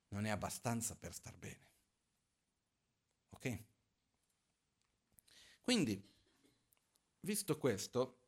non 0.10 0.26
è 0.26 0.30
abbastanza 0.30 0.96
per 0.96 1.14
star 1.14 1.36
bene. 1.36 1.70
Ok? 3.30 3.64
Quindi, 5.62 6.00
visto 7.22 7.58
questo, 7.58 8.20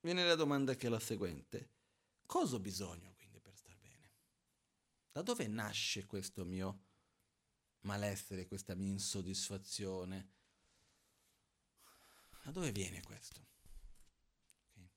viene 0.00 0.24
la 0.24 0.36
domanda 0.36 0.74
che 0.74 0.86
è 0.86 0.90
la 0.90 1.00
seguente. 1.00 1.70
Cosa 2.26 2.56
ho 2.56 2.60
bisogno 2.60 3.14
quindi 3.16 3.40
per 3.40 3.56
star 3.56 3.76
bene? 3.76 4.10
Da 5.10 5.22
dove 5.22 5.46
nasce 5.48 6.06
questo 6.06 6.44
mio 6.44 6.89
malessere, 7.80 8.46
questa 8.46 8.74
mia 8.74 8.88
insoddisfazione? 8.88 10.30
Da 12.42 12.50
dove 12.50 12.72
viene 12.72 13.02
questo? 13.02 13.46
Okay. 14.70 14.88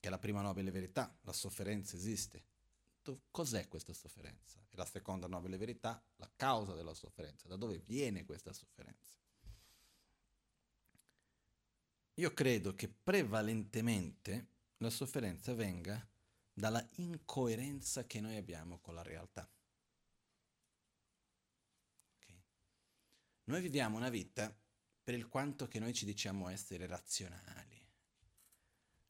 Che 0.00 0.08
è 0.08 0.10
la 0.10 0.18
prima 0.18 0.42
nobile 0.42 0.70
verità, 0.70 1.16
la 1.22 1.32
sofferenza 1.32 1.96
esiste. 1.96 2.44
Cos'è 3.30 3.68
questa 3.68 3.92
sofferenza? 3.92 4.58
E 4.68 4.76
la 4.76 4.84
seconda 4.84 5.28
nobile 5.28 5.56
verità, 5.56 6.04
la 6.16 6.30
causa 6.34 6.74
della 6.74 6.94
sofferenza. 6.94 7.48
Da 7.48 7.56
dove 7.56 7.78
viene 7.86 8.24
questa 8.24 8.52
sofferenza? 8.52 9.14
Io 12.14 12.32
credo 12.32 12.74
che 12.74 12.88
prevalentemente 12.88 14.48
la 14.78 14.90
sofferenza 14.90 15.54
venga 15.54 16.06
dalla 16.52 16.86
incoerenza 16.96 18.06
che 18.06 18.20
noi 18.20 18.36
abbiamo 18.36 18.78
con 18.80 18.94
la 18.94 19.02
realtà. 19.02 19.48
Noi 23.48 23.60
viviamo 23.60 23.96
una 23.96 24.08
vita 24.08 24.52
per 25.04 25.14
il 25.14 25.28
quanto 25.28 25.68
che 25.68 25.78
noi 25.78 25.94
ci 25.94 26.04
diciamo 26.04 26.48
essere 26.48 26.84
razionali, 26.86 27.80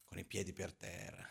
con 0.05 0.19
i 0.19 0.25
piedi 0.25 0.53
per 0.53 0.75
terra, 0.75 1.27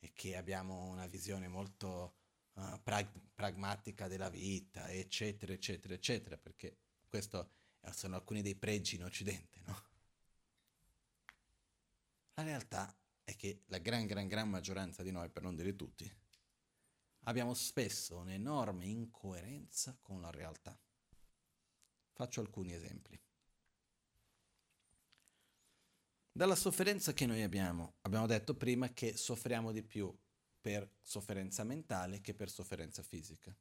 e 0.00 0.12
che 0.12 0.36
abbiamo 0.36 0.84
una 0.84 1.06
visione 1.06 1.48
molto 1.48 2.16
uh, 2.52 2.78
prag- 2.82 3.30
pragmatica 3.34 4.06
della 4.06 4.28
vita, 4.28 4.90
eccetera, 4.90 5.54
eccetera, 5.54 5.94
eccetera, 5.94 6.36
perché 6.36 6.76
questi 7.08 7.38
sono 7.92 8.16
alcuni 8.16 8.42
dei 8.42 8.54
pregi 8.54 8.96
in 8.96 9.04
Occidente, 9.04 9.60
no? 9.64 9.82
La 12.34 12.42
realtà 12.42 12.94
è 13.24 13.34
che 13.34 13.62
la 13.68 13.78
gran, 13.78 14.04
gran, 14.04 14.28
gran 14.28 14.50
maggioranza 14.50 15.02
di 15.02 15.10
noi, 15.10 15.30
per 15.30 15.42
non 15.42 15.56
dire 15.56 15.74
tutti, 15.74 16.12
abbiamo 17.20 17.54
spesso 17.54 18.18
un'enorme 18.18 18.84
incoerenza 18.84 19.96
con 20.02 20.20
la 20.20 20.30
realtà. 20.30 20.78
Faccio 22.14 22.40
alcuni 22.40 22.72
esempi. 22.72 23.20
Dalla 26.32 26.54
sofferenza 26.54 27.12
che 27.12 27.26
noi 27.26 27.42
abbiamo, 27.42 27.96
abbiamo 28.00 28.26
detto 28.26 28.56
prima 28.56 28.92
che 28.92 29.16
soffriamo 29.16 29.70
di 29.70 29.82
più 29.82 30.16
per 30.60 30.88
sofferenza 31.02 31.62
mentale 31.64 32.20
che 32.20 32.34
per 32.34 32.48
sofferenza 32.50 33.02
fisica. 33.02 33.54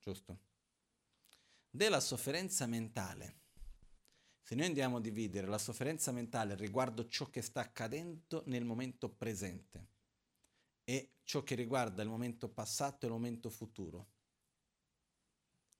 Giusto? 0.00 0.38
Della 1.70 2.00
sofferenza 2.00 2.66
mentale 2.66 3.40
se 4.50 4.56
noi 4.56 4.66
andiamo 4.66 4.96
a 4.96 5.00
dividere 5.00 5.46
la 5.46 5.58
sofferenza 5.58 6.10
mentale 6.10 6.56
riguardo 6.56 7.06
ciò 7.06 7.30
che 7.30 7.40
sta 7.40 7.60
accadendo 7.60 8.42
nel 8.46 8.64
momento 8.64 9.08
presente 9.08 9.86
e 10.82 11.18
ciò 11.22 11.44
che 11.44 11.54
riguarda 11.54 12.02
il 12.02 12.08
momento 12.08 12.48
passato 12.48 13.04
e 13.04 13.08
il 13.08 13.14
momento 13.14 13.48
futuro, 13.48 14.08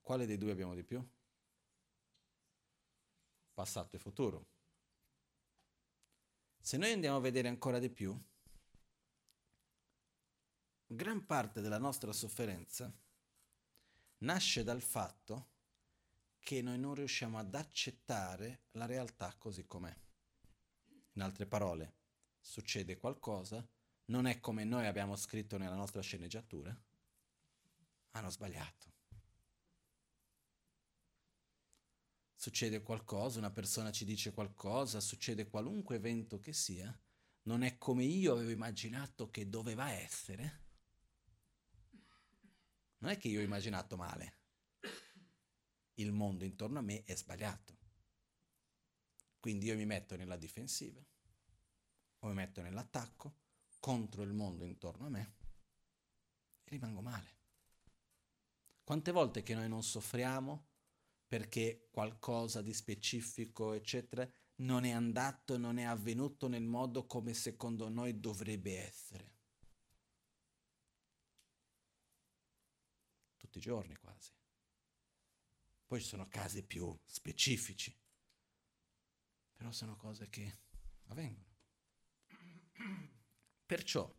quale 0.01 0.25
dei 0.25 0.39
due 0.39 0.53
abbiamo 0.53 0.77
di 0.77 0.85
più? 0.85 1.05
Passato 3.61 3.97
e 3.97 3.99
futuro. 3.99 4.47
Se 6.59 6.79
noi 6.79 6.93
andiamo 6.93 7.19
a 7.19 7.21
vedere 7.21 7.47
ancora 7.47 7.79
di 7.79 7.91
più, 7.91 8.19
gran 10.87 11.27
parte 11.27 11.61
della 11.61 11.77
nostra 11.77 12.11
sofferenza 12.11 12.91
nasce 14.21 14.65
dal 14.65 14.81
fatto 14.81 15.51
che 16.39 16.63
noi 16.63 16.79
non 16.79 16.95
riusciamo 16.95 17.37
ad 17.37 17.55
accettare 17.55 18.63
la 18.71 18.87
realtà 18.87 19.37
così 19.37 19.67
com'è. 19.67 19.95
In 21.13 21.21
altre 21.21 21.45
parole, 21.45 21.97
succede 22.41 22.97
qualcosa, 22.97 23.63
non 24.07 24.25
è 24.25 24.41
come 24.41 24.65
noi 24.65 24.87
abbiamo 24.87 25.17
scritto 25.17 25.59
nella 25.59 25.77
nostra 25.77 26.01
sceneggiatura, 26.01 26.75
hanno 28.13 28.31
sbagliato. 28.31 29.00
Succede 32.41 32.81
qualcosa, 32.81 33.39
una 33.39 33.51
persona 33.51 33.93
ci 33.93 34.07
dice 34.07 34.33
qualcosa, 34.33 34.99
succede 34.99 35.47
qualunque 35.51 35.97
evento 35.97 36.41
che 36.41 36.55
sia, 36.55 36.99
non 37.43 37.63
è 37.63 37.77
come 37.77 38.05
io 38.05 38.33
avevo 38.33 38.49
immaginato 38.49 39.29
che 39.29 39.51
doveva 39.51 39.91
essere. 39.91 40.65
Non 42.97 43.11
è 43.11 43.19
che 43.19 43.29
io 43.29 43.41
ho 43.41 43.43
immaginato 43.43 43.99
male 43.99 44.39
il 45.97 46.13
mondo 46.13 46.47
intorno 46.47 46.79
a 46.79 46.83
me 46.83 47.05
è 47.05 47.15
sbagliato. 47.15 47.77
Quindi 49.39 49.67
io 49.67 49.77
mi 49.77 49.85
metto 49.85 50.17
nella 50.17 50.39
difensiva 50.39 51.05
o 52.21 52.27
mi 52.27 52.33
metto 52.33 52.63
nell'attacco 52.63 53.35
contro 53.81 54.23
il 54.23 54.33
mondo 54.33 54.65
intorno 54.65 55.05
a 55.05 55.11
me 55.11 55.35
e 56.65 56.71
rimango 56.71 57.03
male. 57.03 57.37
Quante 58.83 59.13
volte 59.13 59.43
che 59.43 59.55
noi 59.55 59.69
non 59.69 59.83
soffriamo 59.83 60.69
perché 61.31 61.87
qualcosa 61.93 62.61
di 62.61 62.75
specifico, 62.75 63.73
eccetera, 63.73 64.29
non 64.57 64.83
è 64.83 64.91
andato, 64.91 65.57
non 65.57 65.79
è 65.79 65.85
avvenuto 65.85 66.49
nel 66.49 66.65
modo 66.65 67.07
come 67.07 67.35
secondo 67.35 67.89
noi 67.89 68.19
dovrebbe 68.19 68.85
essere. 68.85 69.31
Tutti 73.37 73.59
i 73.59 73.61
giorni 73.61 73.95
quasi. 73.95 74.33
Poi 75.87 76.01
ci 76.01 76.09
sono 76.09 76.27
casi 76.27 76.65
più 76.65 76.99
specifici, 77.05 77.97
però 79.55 79.71
sono 79.71 79.97
cose 79.97 80.29
che 80.29 80.59
avvengono. 81.07 81.55
Perciò, 83.65 84.13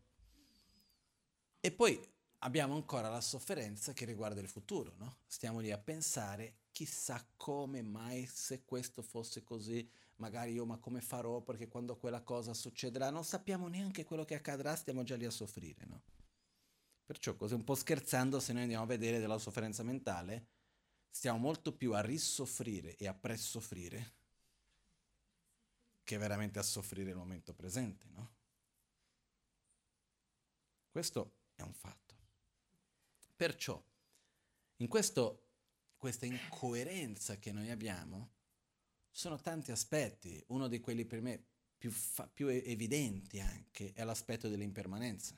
e 1.59 1.71
poi 1.73 2.01
abbiamo 2.37 2.75
ancora 2.75 3.09
la 3.09 3.19
sofferenza 3.19 3.91
che 3.91 4.05
riguarda 4.05 4.39
il 4.39 4.47
futuro, 4.47 4.95
no? 4.95 5.23
Stiamo 5.27 5.59
lì 5.59 5.71
a 5.71 5.77
pensare, 5.77 6.60
chissà 6.71 7.25
come 7.37 7.81
mai 7.81 8.25
se 8.25 8.63
questo 8.63 9.01
fosse 9.01 9.43
così, 9.43 9.89
magari 10.15 10.53
io 10.53 10.65
ma 10.65 10.77
come 10.77 11.01
farò 11.01 11.41
perché 11.41 11.67
quando 11.67 11.97
quella 11.97 12.21
cosa 12.21 12.53
succederà, 12.53 13.09
non 13.09 13.23
sappiamo 13.23 13.67
neanche 13.67 14.05
quello 14.05 14.25
che 14.25 14.35
accadrà, 14.35 14.75
stiamo 14.75 15.03
già 15.03 15.15
lì 15.15 15.25
a 15.25 15.31
soffrire, 15.31 15.85
no? 15.85 16.03
Perciò, 17.05 17.35
così 17.35 17.55
un 17.55 17.63
po' 17.63 17.75
scherzando, 17.75 18.39
se 18.39 18.53
noi 18.53 18.61
andiamo 18.61 18.83
a 18.83 18.87
vedere 18.87 19.19
della 19.19 19.37
sofferenza 19.37 19.83
mentale, 19.83 20.47
stiamo 21.09 21.39
molto 21.39 21.75
più 21.75 21.93
a 21.93 22.01
risoffrire 22.01 22.95
e 22.95 23.07
a 23.07 23.13
presoffrire 23.13 24.13
che 26.03 26.17
veramente 26.17 26.59
a 26.59 26.63
soffrire 26.63 27.09
il 27.09 27.17
momento 27.17 27.53
presente, 27.53 28.07
no? 28.09 28.33
Questo 30.89 31.35
è 31.55 31.61
un 31.61 31.73
fatto. 31.73 32.15
Perciò, 33.35 33.81
in 34.77 34.87
questo, 34.87 35.50
questa 36.01 36.25
incoerenza 36.25 37.37
che 37.37 37.51
noi 37.51 37.69
abbiamo, 37.69 38.31
sono 39.11 39.39
tanti 39.39 39.71
aspetti. 39.71 40.43
Uno 40.47 40.67
di 40.67 40.79
quelli 40.79 41.05
per 41.05 41.21
me 41.21 41.45
più, 41.77 41.91
fa- 41.91 42.27
più 42.27 42.47
evidenti 42.47 43.39
anche 43.39 43.93
è 43.93 44.03
l'aspetto 44.03 44.49
dell'impermanenza 44.49 45.37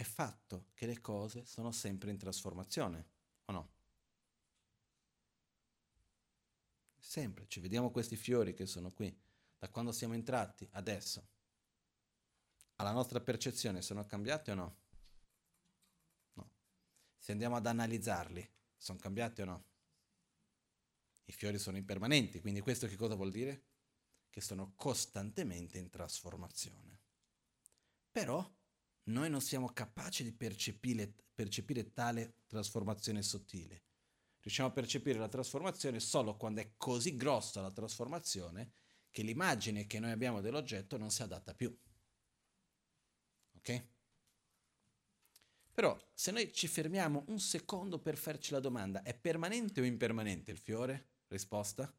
è 0.00 0.02
fatto 0.02 0.68
che 0.72 0.86
le 0.86 1.02
cose 1.02 1.44
sono 1.44 1.72
sempre 1.72 2.10
in 2.10 2.16
trasformazione, 2.16 3.06
o 3.44 3.52
no? 3.52 3.72
Sempre, 6.98 7.46
ci 7.48 7.60
vediamo 7.60 7.90
questi 7.90 8.16
fiori 8.16 8.54
che 8.54 8.64
sono 8.64 8.90
qui, 8.92 9.14
da 9.58 9.68
quando 9.68 9.92
siamo 9.92 10.14
entrati 10.14 10.66
adesso. 10.72 11.28
Alla 12.76 12.92
nostra 12.92 13.20
percezione 13.20 13.82
sono 13.82 14.06
cambiati 14.06 14.50
o 14.50 14.54
no? 14.54 14.76
Se 17.22 17.32
andiamo 17.32 17.56
ad 17.56 17.66
analizzarli, 17.66 18.50
sono 18.78 18.98
cambiati 18.98 19.42
o 19.42 19.44
no? 19.44 19.64
I 21.26 21.32
fiori 21.32 21.58
sono 21.58 21.76
impermanenti, 21.76 22.40
quindi 22.40 22.60
questo 22.60 22.86
che 22.86 22.96
cosa 22.96 23.14
vuol 23.14 23.30
dire? 23.30 23.66
Che 24.30 24.40
sono 24.40 24.72
costantemente 24.74 25.76
in 25.76 25.90
trasformazione. 25.90 26.98
Però 28.10 28.50
noi 29.04 29.28
non 29.28 29.42
siamo 29.42 29.68
capaci 29.68 30.24
di 30.24 30.32
percepire, 30.32 31.12
percepire 31.34 31.92
tale 31.92 32.36
trasformazione 32.46 33.22
sottile. 33.22 33.84
Riusciamo 34.40 34.70
a 34.70 34.72
percepire 34.72 35.18
la 35.18 35.28
trasformazione 35.28 36.00
solo 36.00 36.38
quando 36.38 36.62
è 36.62 36.72
così 36.78 37.16
grossa 37.16 37.60
la 37.60 37.70
trasformazione 37.70 38.72
che 39.10 39.22
l'immagine 39.22 39.86
che 39.86 40.00
noi 40.00 40.12
abbiamo 40.12 40.40
dell'oggetto 40.40 40.96
non 40.96 41.10
si 41.10 41.20
adatta 41.20 41.54
più. 41.54 41.76
Ok? 43.56 43.88
Però 45.80 45.98
se 46.12 46.30
noi 46.30 46.52
ci 46.52 46.68
fermiamo 46.68 47.24
un 47.28 47.40
secondo 47.40 47.98
per 47.98 48.18
farci 48.18 48.52
la 48.52 48.60
domanda, 48.60 49.00
è 49.00 49.14
permanente 49.14 49.80
o 49.80 49.84
impermanente 49.84 50.50
il 50.50 50.58
fiore? 50.58 51.12
Risposta? 51.28 51.90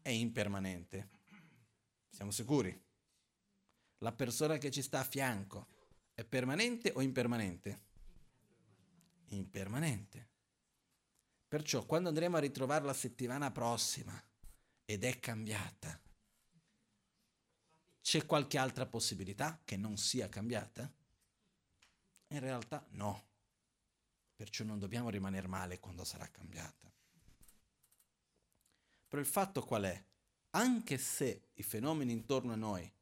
È 0.00 0.08
impermanente. 0.08 1.10
Siamo 2.08 2.30
sicuri? 2.30 2.82
La 3.98 4.12
persona 4.12 4.56
che 4.56 4.70
ci 4.70 4.80
sta 4.80 5.00
a 5.00 5.04
fianco 5.04 5.66
è 6.14 6.24
permanente 6.24 6.92
o 6.94 7.02
impermanente? 7.02 7.82
Impermanente. 9.26 10.28
Perciò 11.46 11.84
quando 11.84 12.08
andremo 12.08 12.38
a 12.38 12.40
ritrovare 12.40 12.86
la 12.86 12.94
settimana 12.94 13.50
prossima 13.50 14.18
ed 14.86 15.04
è 15.04 15.20
cambiata, 15.20 16.00
c'è 18.00 18.24
qualche 18.24 18.56
altra 18.56 18.86
possibilità 18.86 19.60
che 19.62 19.76
non 19.76 19.98
sia 19.98 20.30
cambiata? 20.30 20.90
In 22.34 22.40
realtà 22.40 22.84
no. 22.90 23.28
Perciò 24.34 24.64
non 24.64 24.80
dobbiamo 24.80 25.08
rimanere 25.08 25.46
male 25.46 25.78
quando 25.78 26.02
sarà 26.02 26.28
cambiata. 26.28 26.92
Però 29.06 29.22
il 29.22 29.28
fatto 29.28 29.62
qual 29.62 29.84
è? 29.84 30.04
Anche 30.50 30.98
se 30.98 31.50
i 31.54 31.62
fenomeni 31.62 32.10
intorno 32.10 32.52
a 32.52 32.56
noi, 32.56 32.92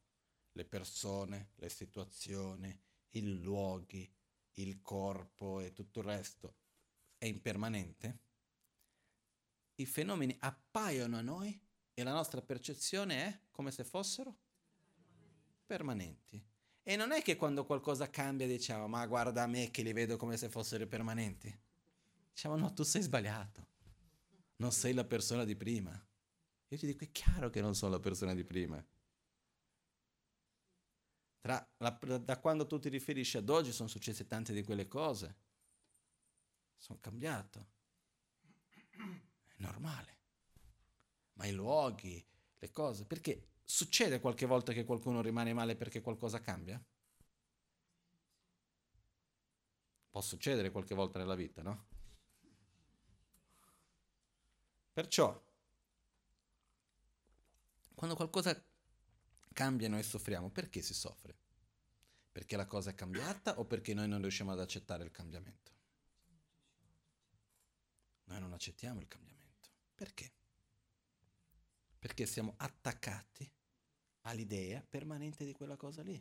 le 0.52 0.64
persone, 0.66 1.52
le 1.56 1.70
situazioni, 1.70 2.78
i 3.12 3.40
luoghi, 3.40 4.10
il 4.56 4.82
corpo 4.82 5.60
e 5.60 5.72
tutto 5.72 6.00
il 6.00 6.04
resto, 6.04 6.56
è 7.16 7.24
impermanente, 7.24 8.18
i 9.76 9.86
fenomeni 9.86 10.36
appaiono 10.40 11.16
a 11.16 11.22
noi 11.22 11.58
e 11.94 12.02
la 12.02 12.12
nostra 12.12 12.42
percezione 12.42 13.24
è 13.24 13.40
come 13.50 13.70
se 13.70 13.84
fossero 13.84 14.36
permanenti. 15.64 16.51
E 16.84 16.96
non 16.96 17.12
è 17.12 17.22
che 17.22 17.36
quando 17.36 17.64
qualcosa 17.64 18.10
cambia 18.10 18.46
diciamo, 18.46 18.88
ma 18.88 19.06
guarda 19.06 19.42
a 19.42 19.46
me 19.46 19.70
che 19.70 19.82
li 19.82 19.92
vedo 19.92 20.16
come 20.16 20.36
se 20.36 20.48
fossero 20.48 20.86
permanenti. 20.86 21.56
Diciamo, 22.32 22.56
no, 22.56 22.72
tu 22.72 22.82
sei 22.82 23.02
sbagliato. 23.02 23.68
Non 24.56 24.72
sei 24.72 24.92
la 24.92 25.04
persona 25.04 25.44
di 25.44 25.54
prima. 25.54 25.90
Io 26.68 26.78
ti 26.78 26.86
dico, 26.86 27.04
è 27.04 27.12
chiaro 27.12 27.50
che 27.50 27.60
non 27.60 27.74
sono 27.74 27.92
la 27.92 28.00
persona 28.00 28.34
di 28.34 28.44
prima. 28.44 28.84
Tra, 31.40 31.74
la, 31.78 31.90
da 32.20 32.38
quando 32.38 32.66
tu 32.66 32.78
ti 32.78 32.88
riferisci 32.88 33.36
ad 33.36 33.48
oggi 33.48 33.72
sono 33.72 33.88
successe 33.88 34.26
tante 34.26 34.52
di 34.52 34.62
quelle 34.64 34.88
cose. 34.88 35.36
Sono 36.76 36.98
cambiato. 37.00 37.66
È 38.70 39.54
normale. 39.56 40.18
Ma 41.34 41.46
i 41.46 41.52
luoghi, 41.52 42.24
le 42.58 42.70
cose, 42.70 43.04
perché 43.04 43.51
Succede 43.64 44.20
qualche 44.20 44.46
volta 44.46 44.72
che 44.72 44.84
qualcuno 44.84 45.20
rimane 45.22 45.52
male 45.52 45.76
perché 45.76 46.00
qualcosa 46.00 46.40
cambia? 46.40 46.82
Può 50.10 50.20
succedere 50.20 50.70
qualche 50.70 50.94
volta 50.94 51.18
nella 51.18 51.34
vita, 51.34 51.62
no? 51.62 51.86
Perciò, 54.92 55.42
quando 57.94 58.14
qualcosa 58.14 58.62
cambia 59.52 59.88
noi 59.88 60.02
soffriamo, 60.02 60.50
perché 60.50 60.82
si 60.82 60.92
soffre? 60.92 61.34
Perché 62.30 62.56
la 62.56 62.66
cosa 62.66 62.90
è 62.90 62.94
cambiata 62.94 63.58
o 63.58 63.64
perché 63.64 63.94
noi 63.94 64.08
non 64.08 64.20
riusciamo 64.20 64.52
ad 64.52 64.60
accettare 64.60 65.04
il 65.04 65.10
cambiamento? 65.10 65.72
Noi 68.24 68.40
non 68.40 68.52
accettiamo 68.52 69.00
il 69.00 69.08
cambiamento. 69.08 69.70
Perché? 69.94 70.32
Perché 72.02 72.26
siamo 72.26 72.54
attaccati 72.56 73.48
all'idea 74.22 74.82
permanente 74.82 75.44
di 75.44 75.52
quella 75.52 75.76
cosa 75.76 76.02
lì. 76.02 76.20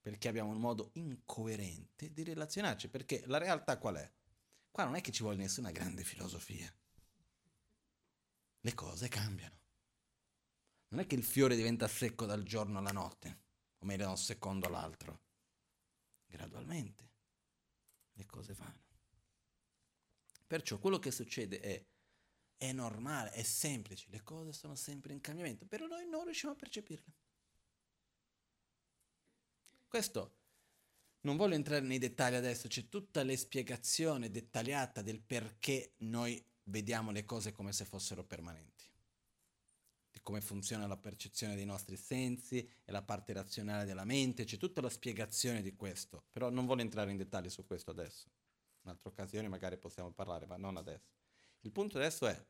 Perché 0.00 0.28
abbiamo 0.28 0.52
un 0.52 0.58
modo 0.58 0.88
incoerente 0.94 2.10
di 2.10 2.24
relazionarci. 2.24 2.88
Perché 2.88 3.26
la 3.26 3.36
realtà 3.36 3.76
qual 3.76 3.96
è? 3.96 4.12
Qua 4.70 4.84
non 4.84 4.94
è 4.94 5.02
che 5.02 5.12
ci 5.12 5.20
vuole 5.20 5.36
nessuna 5.36 5.70
grande 5.70 6.02
filosofia. 6.02 6.74
Le 8.60 8.72
cose 8.72 9.08
cambiano. 9.08 9.60
Non 10.88 11.00
è 11.00 11.06
che 11.06 11.14
il 11.14 11.22
fiore 11.22 11.54
diventa 11.54 11.86
secco 11.86 12.24
dal 12.24 12.42
giorno 12.42 12.78
alla 12.78 12.92
notte, 12.92 13.42
o 13.76 13.84
meglio 13.84 14.04
da 14.04 14.10
un 14.12 14.16
secondo 14.16 14.66
all'altro. 14.66 15.24
Gradualmente 16.24 17.10
le 18.12 18.24
cose 18.24 18.54
vanno. 18.54 18.84
Perciò 20.46 20.78
quello 20.78 20.98
che 20.98 21.10
succede 21.10 21.60
è 21.60 21.86
è 22.56 22.72
normale, 22.72 23.30
è 23.30 23.42
semplice, 23.42 24.06
le 24.10 24.22
cose 24.22 24.52
sono 24.52 24.74
sempre 24.74 25.12
in 25.12 25.20
cambiamento, 25.20 25.66
però 25.66 25.86
noi 25.86 26.08
non 26.08 26.24
riusciamo 26.24 26.54
a 26.54 26.56
percepirle. 26.56 27.12
Questo 29.88 30.34
non 31.20 31.36
voglio 31.36 31.54
entrare 31.54 31.84
nei 31.84 31.98
dettagli 31.98 32.34
adesso, 32.34 32.68
c'è 32.68 32.88
tutta 32.88 33.24
la 33.24 33.36
spiegazione 33.36 34.30
dettagliata 34.30 35.02
del 35.02 35.20
perché 35.20 35.94
noi 35.98 36.42
vediamo 36.64 37.10
le 37.10 37.24
cose 37.24 37.52
come 37.52 37.72
se 37.72 37.84
fossero 37.84 38.24
permanenti, 38.24 38.84
di 40.10 40.20
come 40.22 40.40
funziona 40.40 40.86
la 40.86 40.96
percezione 40.96 41.56
dei 41.56 41.64
nostri 41.64 41.96
sensi 41.96 42.58
e 42.84 42.92
la 42.92 43.02
parte 43.02 43.32
razionale 43.32 43.84
della 43.84 44.04
mente, 44.04 44.44
c'è 44.44 44.56
tutta 44.56 44.80
la 44.80 44.90
spiegazione 44.90 45.62
di 45.62 45.74
questo, 45.74 46.24
però 46.30 46.48
non 46.48 46.66
voglio 46.66 46.82
entrare 46.82 47.10
in 47.10 47.16
dettagli 47.16 47.50
su 47.50 47.66
questo 47.66 47.90
adesso. 47.90 48.28
In 48.28 48.92
un'altra 48.92 49.10
occasione 49.10 49.48
magari 49.48 49.78
possiamo 49.78 50.12
parlare, 50.12 50.46
ma 50.46 50.56
non 50.56 50.76
adesso. 50.76 51.25
Il 51.66 51.72
punto 51.72 51.98
adesso 51.98 52.28
è 52.28 52.46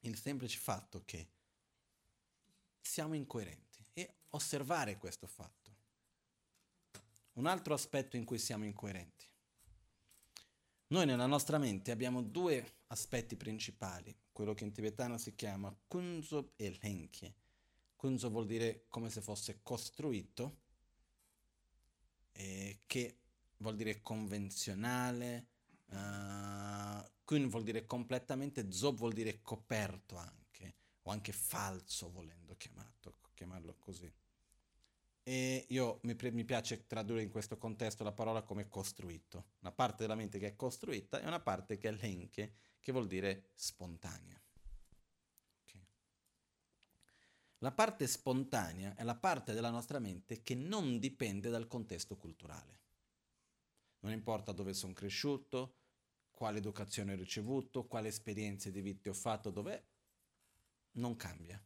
il 0.00 0.18
semplice 0.18 0.58
fatto 0.58 1.02
che 1.04 1.28
siamo 2.80 3.14
incoerenti 3.14 3.86
e 3.92 4.16
osservare 4.30 4.98
questo 4.98 5.28
fatto. 5.28 5.76
Un 7.34 7.46
altro 7.46 7.74
aspetto 7.74 8.16
in 8.16 8.24
cui 8.24 8.40
siamo 8.40 8.64
incoerenti. 8.64 9.24
Noi 10.88 11.06
nella 11.06 11.26
nostra 11.26 11.58
mente 11.58 11.92
abbiamo 11.92 12.20
due 12.20 12.78
aspetti 12.88 13.36
principali, 13.36 14.12
quello 14.32 14.52
che 14.52 14.64
in 14.64 14.72
tibetano 14.72 15.16
si 15.16 15.36
chiama 15.36 15.72
kunzo 15.86 16.54
e 16.56 16.76
lenke. 16.82 17.34
Kunzo 17.94 18.30
vuol 18.30 18.46
dire 18.46 18.86
come 18.88 19.10
se 19.10 19.20
fosse 19.20 19.60
costruito, 19.62 20.58
eh, 22.32 22.80
che 22.84 23.20
vuol 23.58 23.76
dire 23.76 24.02
convenzionale, 24.02 25.46
uh, 25.90 26.77
Kun 27.28 27.46
vuol 27.50 27.62
dire 27.62 27.84
completamente, 27.84 28.72
Zob 28.72 28.96
vuol 28.96 29.12
dire 29.12 29.42
coperto 29.42 30.16
anche, 30.16 30.76
o 31.02 31.10
anche 31.10 31.32
falso 31.32 32.10
volendo 32.10 32.56
chiamato, 32.56 33.18
chiamarlo 33.34 33.74
così. 33.76 34.10
E 35.24 35.66
io 35.68 36.00
mi, 36.04 36.16
mi, 36.30 36.44
piace 36.46 36.86
tradurre 36.86 37.20
in 37.20 37.28
questo 37.28 37.58
contesto 37.58 38.02
la 38.02 38.12
parola 38.12 38.44
come 38.44 38.70
costruito. 38.70 39.48
Una 39.60 39.72
parte 39.72 40.04
della 40.04 40.14
mente 40.14 40.38
che 40.38 40.46
è 40.46 40.56
costruita 40.56 41.20
e 41.20 41.26
una 41.26 41.38
parte 41.38 41.76
che 41.76 41.90
è 41.90 41.92
lenche, 41.92 42.54
che 42.80 42.92
vuol 42.92 43.06
dire 43.06 43.50
spontanea. 43.52 44.42
La 47.58 47.72
parte 47.72 48.06
spontanea 48.06 48.94
è 48.94 49.02
la 49.02 49.16
parte 49.16 49.52
della 49.52 49.68
nostra 49.68 49.98
mente 49.98 50.40
che 50.40 50.54
non 50.54 50.98
dipende 50.98 51.50
dal 51.50 51.66
contesto 51.66 52.16
culturale. 52.16 52.80
Non 53.98 54.12
importa 54.12 54.52
dove 54.52 54.72
sono 54.72 54.94
cresciuto, 54.94 55.74
quale 56.38 56.58
educazione 56.58 57.14
ho 57.14 57.16
ricevuto, 57.16 57.88
quale 57.88 58.06
esperienze 58.06 58.70
di 58.70 58.80
vita 58.80 59.10
ho 59.10 59.12
fatto, 59.12 59.50
dov'è, 59.50 59.84
non 60.92 61.16
cambia. 61.16 61.60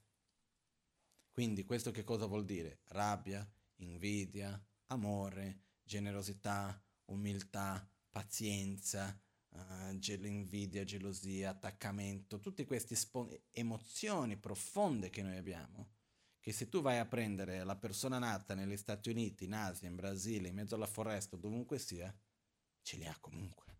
Quindi 1.30 1.66
questo 1.66 1.90
che 1.90 2.04
cosa 2.04 2.24
vuol 2.24 2.46
dire? 2.46 2.80
Rabbia, 2.84 3.46
invidia, 3.80 4.58
amore, 4.86 5.64
generosità, 5.82 6.82
umiltà, 7.10 7.86
pazienza, 8.08 9.14
uh, 9.50 9.94
invidia, 10.24 10.84
gelosia, 10.84 11.50
attaccamento, 11.50 12.40
tutte 12.40 12.64
queste 12.64 12.94
spo- 12.94 13.42
emozioni 13.50 14.38
profonde 14.38 15.10
che 15.10 15.20
noi 15.20 15.36
abbiamo, 15.36 15.96
che 16.40 16.50
se 16.50 16.70
tu 16.70 16.80
vai 16.80 16.96
a 16.96 17.04
prendere 17.04 17.62
la 17.62 17.76
persona 17.76 18.18
nata 18.18 18.54
negli 18.54 18.78
Stati 18.78 19.10
Uniti, 19.10 19.44
in 19.44 19.52
Asia, 19.52 19.86
in 19.86 19.96
Brasile, 19.96 20.48
in 20.48 20.54
mezzo 20.54 20.76
alla 20.76 20.86
foresta, 20.86 21.36
dovunque 21.36 21.78
sia, 21.78 22.10
ce 22.80 22.96
li 22.96 23.04
ha 23.04 23.14
comunque. 23.20 23.71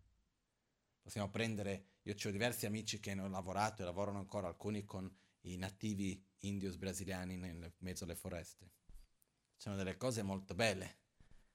Possiamo 1.03 1.29
prendere, 1.29 1.97
io 2.03 2.15
ho 2.15 2.31
diversi 2.31 2.65
amici 2.65 3.01
che 3.01 3.11
hanno 3.11 3.27
lavorato 3.27 3.81
e 3.81 3.85
lavorano 3.85 4.19
ancora, 4.19 4.47
alcuni 4.47 4.85
con 4.85 5.13
i 5.41 5.57
nativi 5.57 6.25
indios 6.39 6.77
brasiliani 6.77 7.35
nel 7.35 7.73
mezzo 7.79 8.05
alle 8.05 8.15
foreste. 8.15 8.71
Ci 9.57 9.63
sono 9.63 9.75
delle 9.75 9.97
cose 9.97 10.23
molto 10.23 10.55
belle, 10.55 10.99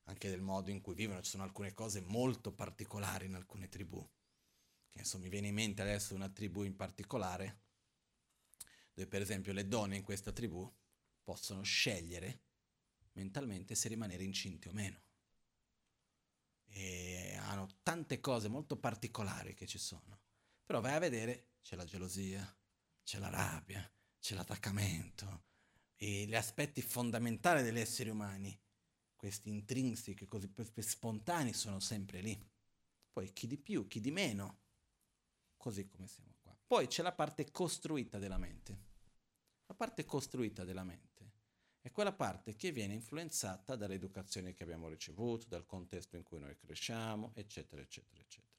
anche 0.05 0.29
del 0.29 0.43
modo 0.43 0.71
in 0.71 0.83
cui 0.83 0.95
vivono, 0.95 1.23
ci 1.23 1.31
sono 1.31 1.45
alcune 1.45 1.73
cose 1.73 2.03
molto 2.03 2.53
particolari 2.53 3.25
in 3.25 3.35
alcune 3.35 3.71
tribù. 3.71 4.07
Che 4.91 4.99
insomma, 4.99 5.25
mi 5.25 5.31
viene 5.31 5.49
in 5.49 5.55
mente 5.55 5.81
adesso 5.81 6.15
una 6.15 6.29
tribù 6.29 6.63
in 6.65 6.77
particolare, 6.77 7.63
dove 8.93 9.09
per 9.09 9.23
esempio 9.23 9.55
le 9.55 9.67
donne 9.67 9.97
in 9.97 10.03
questa 10.03 10.31
tribù 10.31 10.71
possono 11.25 11.63
scegliere 11.63 12.43
mentalmente 13.13 13.75
se 13.75 13.89
rimanere 13.89 14.25
incinti 14.25 14.69
o 14.69 14.73
meno 14.73 15.07
e 16.71 17.38
hanno 17.49 17.67
tante 17.83 18.21
cose 18.21 18.49
molto 18.49 18.77
particolari 18.77 19.55
che 19.55 19.67
ci 19.67 19.79
sono. 19.79 20.21
Però 20.65 20.81
vai 20.81 20.95
a 20.95 20.99
vedere, 20.99 21.53
c'è 21.63 21.77
la 21.77 21.85
gelosia, 21.85 22.57
c'è 23.03 23.19
la 23.19 23.31
rabbia, 23.31 23.91
c'è 24.21 24.35
l'attaccamento, 24.35 25.45
e 25.97 26.27
gli 26.27 26.35
aspetti 26.35 26.83
fondamentali 26.83 27.63
degli 27.63 27.79
esseri 27.79 28.11
umani 28.11 28.59
questi 29.17 29.49
intrinseci, 29.49 30.27
così 30.27 30.53
spontanei 30.77 31.53
sono 31.53 31.81
sempre 31.81 32.21
lì. 32.21 32.41
Poi 33.11 33.33
chi 33.33 33.49
di 33.49 33.59
più, 33.59 33.89
chi 33.89 34.01
di 34.01 34.13
meno, 34.13 34.61
così 35.57 35.89
come 35.89 36.07
siamo 36.07 36.37
qua. 36.41 36.57
Poi 36.67 36.87
c'è 36.87 37.03
la 37.03 37.13
parte 37.13 37.51
costruita 37.51 38.19
della 38.19 38.39
mente. 38.39 38.87
La 39.67 39.75
parte 39.75 40.05
costruita 40.05 40.65
della 40.65 40.85
mente 40.85 41.08
è 41.89 41.93
quella 41.93 42.13
parte 42.13 42.55
che 42.55 42.71
viene 42.71 42.93
influenzata 42.93 43.75
dall'educazione 43.75 44.53
che 44.53 44.63
abbiamo 44.63 44.89
ricevuto, 44.89 45.47
dal 45.49 45.65
contesto 45.65 46.17
in 46.17 46.23
cui 46.23 46.39
noi 46.39 46.55
cresciamo, 46.57 47.33
eccetera, 47.35 47.81
eccetera, 47.81 48.21
eccetera. 48.21 48.57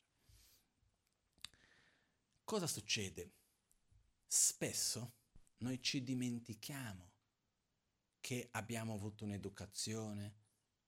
Cosa 2.44 2.66
succede? 2.66 3.34
Spesso 4.26 5.14
noi 5.58 5.82
ci 5.82 6.04
dimentichiamo 6.04 7.12
che 8.20 8.48
abbiamo 8.52 8.96
avuto 8.96 9.26
un'educazione, 9.26 10.34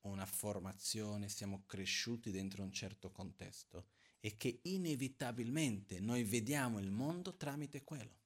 una 0.01 0.25
formazione, 0.25 1.29
siamo 1.29 1.63
cresciuti 1.67 2.31
dentro 2.31 2.63
un 2.63 2.73
certo 2.73 3.11
contesto 3.11 3.89
e 4.19 4.35
che 4.35 4.61
inevitabilmente 4.63 5.99
noi 5.99 6.23
vediamo 6.23 6.79
il 6.79 6.89
mondo 6.89 7.37
tramite 7.37 7.83
quello. 7.83 8.19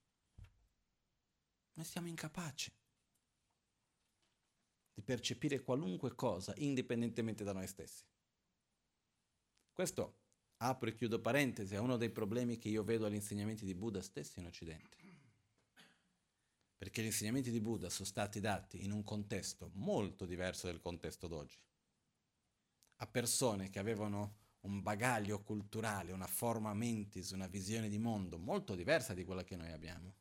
Noi 1.73 1.85
siamo 1.85 2.07
incapaci 2.07 2.71
di 4.95 5.01
percepire 5.01 5.61
qualunque 5.61 6.15
cosa 6.15 6.53
indipendentemente 6.55 7.43
da 7.43 7.51
noi 7.51 7.67
stessi. 7.67 8.03
Questo, 9.73 10.19
apro 10.57 10.87
e 10.87 10.95
chiudo 10.95 11.19
parentesi, 11.19 11.75
è 11.75 11.79
uno 11.79 11.97
dei 11.97 12.09
problemi 12.09 12.57
che 12.57 12.69
io 12.69 12.83
vedo 12.83 13.05
agli 13.05 13.15
insegnamenti 13.15 13.65
di 13.65 13.75
Buddha 13.75 14.01
stessi 14.01 14.39
in 14.39 14.45
Occidente. 14.45 14.97
Perché 16.77 17.01
gli 17.01 17.07
insegnamenti 17.07 17.51
di 17.51 17.59
Buddha 17.59 17.89
sono 17.89 18.07
stati 18.07 18.39
dati 18.39 18.85
in 18.85 18.91
un 18.91 19.03
contesto 19.03 19.71
molto 19.73 20.25
diverso 20.25 20.67
dal 20.67 20.79
contesto 20.79 21.27
d'oggi. 21.27 21.59
A 22.99 23.07
persone 23.07 23.69
che 23.69 23.79
avevano 23.79 24.37
un 24.61 24.81
bagaglio 24.81 25.41
culturale, 25.43 26.13
una 26.13 26.27
forma 26.27 26.73
mentis, 26.73 27.31
una 27.31 27.47
visione 27.47 27.89
di 27.89 27.97
mondo 27.97 28.37
molto 28.37 28.75
diversa 28.75 29.13
di 29.13 29.25
quella 29.25 29.43
che 29.43 29.57
noi 29.57 29.71
abbiamo. 29.71 30.15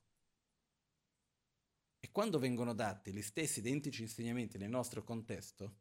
E 2.05 2.11
quando 2.11 2.39
vengono 2.39 2.75
dati 2.75 3.15
gli 3.15 3.23
stessi 3.23 3.61
identici 3.61 4.03
insegnamenti 4.03 4.59
nel 4.59 4.69
nostro 4.69 5.03
contesto, 5.03 5.77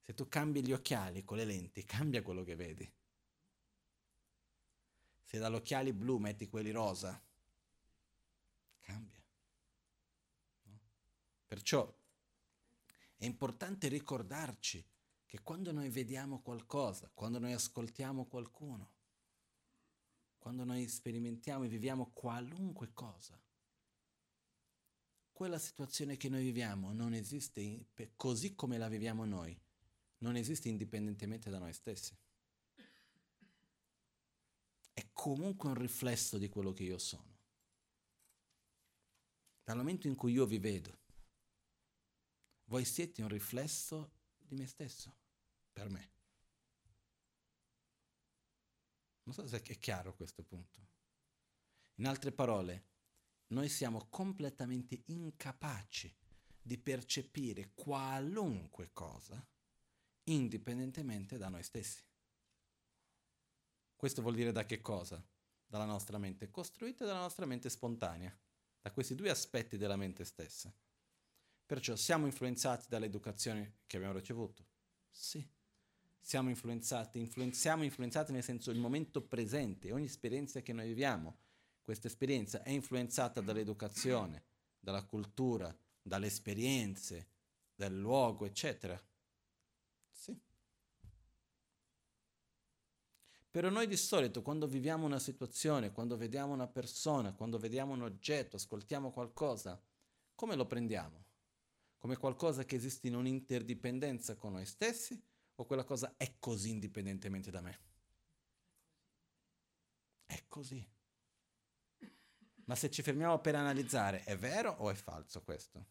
se 0.00 0.14
tu 0.14 0.26
cambi 0.26 0.64
gli 0.64 0.72
occhiali 0.72 1.24
con 1.24 1.36
le 1.36 1.44
lenti, 1.44 1.84
cambia 1.84 2.22
quello 2.22 2.42
che 2.42 2.56
vedi. 2.56 2.90
Se 5.22 5.38
dagli 5.38 5.52
occhiali 5.52 5.92
blu 5.92 6.16
metti 6.16 6.48
quelli 6.48 6.70
rosa, 6.70 7.22
cambia. 8.80 9.22
No? 10.62 10.80
Perciò 11.46 11.98
è 13.16 13.26
importante 13.26 13.88
ricordarci 13.88 14.82
che 15.26 15.42
quando 15.42 15.70
noi 15.70 15.90
vediamo 15.90 16.40
qualcosa, 16.40 17.10
quando 17.12 17.38
noi 17.38 17.52
ascoltiamo 17.52 18.24
qualcuno, 18.24 18.90
quando 20.38 20.64
noi 20.64 20.88
sperimentiamo 20.88 21.64
e 21.64 21.68
viviamo 21.68 22.10
qualunque 22.14 22.94
cosa, 22.94 23.38
quella 25.32 25.58
situazione 25.58 26.16
che 26.16 26.28
noi 26.28 26.44
viviamo 26.44 26.92
non 26.92 27.14
esiste 27.14 27.86
così 28.16 28.54
come 28.54 28.78
la 28.78 28.88
viviamo 28.88 29.24
noi, 29.24 29.58
non 30.18 30.36
esiste 30.36 30.68
indipendentemente 30.68 31.50
da 31.50 31.58
noi 31.58 31.72
stessi. 31.72 32.16
È 34.92 35.08
comunque 35.12 35.70
un 35.70 35.74
riflesso 35.74 36.38
di 36.38 36.48
quello 36.48 36.72
che 36.72 36.84
io 36.84 36.98
sono. 36.98 37.30
Dal 39.64 39.76
momento 39.76 40.06
in 40.06 40.14
cui 40.14 40.32
io 40.32 40.44
vi 40.44 40.58
vedo, 40.58 40.98
voi 42.64 42.84
siete 42.84 43.22
un 43.22 43.28
riflesso 43.28 44.12
di 44.38 44.54
me 44.54 44.66
stesso, 44.66 45.14
per 45.72 45.88
me. 45.88 46.10
Non 49.24 49.34
so 49.34 49.46
se 49.46 49.62
è 49.62 49.78
chiaro 49.78 50.14
questo 50.14 50.42
punto. 50.42 50.80
In 51.96 52.06
altre 52.06 52.32
parole, 52.32 52.90
noi 53.52 53.68
siamo 53.68 54.06
completamente 54.08 55.02
incapaci 55.06 56.12
di 56.60 56.78
percepire 56.78 57.72
qualunque 57.74 58.90
cosa 58.92 59.44
indipendentemente 60.24 61.36
da 61.36 61.48
noi 61.48 61.62
stessi. 61.62 62.02
Questo 63.94 64.22
vuol 64.22 64.34
dire 64.34 64.52
da 64.52 64.64
che 64.64 64.80
cosa? 64.80 65.22
Dalla 65.66 65.84
nostra 65.84 66.18
mente 66.18 66.50
costruita 66.50 67.04
e 67.04 67.06
dalla 67.06 67.20
nostra 67.20 67.46
mente 67.46 67.68
spontanea, 67.68 68.36
da 68.80 68.90
questi 68.90 69.14
due 69.14 69.30
aspetti 69.30 69.76
della 69.76 69.96
mente 69.96 70.24
stessa. 70.24 70.72
Perciò 71.66 71.94
siamo 71.96 72.26
influenzati 72.26 72.86
dall'educazione 72.88 73.80
che 73.86 73.96
abbiamo 73.96 74.16
ricevuto? 74.16 74.66
Sì. 75.10 75.46
Siamo 76.20 76.48
influenzati, 76.48 77.18
influenziamo 77.18 77.82
influenzati 77.82 78.32
nel 78.32 78.42
senso 78.42 78.70
il 78.70 78.78
momento 78.78 79.22
presente, 79.22 79.92
ogni 79.92 80.06
esperienza 80.06 80.60
che 80.60 80.72
noi 80.72 80.86
viviamo 80.86 81.38
questa 81.82 82.06
esperienza 82.06 82.62
è 82.62 82.70
influenzata 82.70 83.40
dall'educazione, 83.40 84.44
dalla 84.78 85.04
cultura, 85.04 85.76
dalle 86.00 86.26
esperienze, 86.26 87.28
dal 87.74 87.94
luogo, 87.94 88.46
eccetera. 88.46 89.00
Sì. 90.10 90.38
Però 93.50 93.68
noi 93.68 93.86
di 93.86 93.96
solito 93.96 94.40
quando 94.40 94.66
viviamo 94.66 95.04
una 95.04 95.18
situazione, 95.18 95.92
quando 95.92 96.16
vediamo 96.16 96.52
una 96.52 96.68
persona, 96.68 97.34
quando 97.34 97.58
vediamo 97.58 97.92
un 97.92 98.02
oggetto, 98.02 98.56
ascoltiamo 98.56 99.10
qualcosa, 99.10 99.80
come 100.34 100.56
lo 100.56 100.66
prendiamo? 100.66 101.24
Come 101.98 102.16
qualcosa 102.16 102.64
che 102.64 102.76
esiste 102.76 103.08
in 103.08 103.14
un'interdipendenza 103.14 104.36
con 104.36 104.52
noi 104.52 104.66
stessi 104.66 105.20
o 105.56 105.64
quella 105.66 105.84
cosa 105.84 106.14
è 106.16 106.36
così 106.38 106.70
indipendentemente 106.70 107.50
da 107.50 107.60
me? 107.60 107.78
È 110.24 110.42
così. 110.48 110.84
Ma 112.72 112.78
se 112.78 112.90
ci 112.90 113.02
fermiamo 113.02 113.38
per 113.38 113.54
analizzare, 113.54 114.24
è 114.24 114.34
vero 114.34 114.70
o 114.70 114.88
è 114.88 114.94
falso 114.94 115.42
questo? 115.42 115.86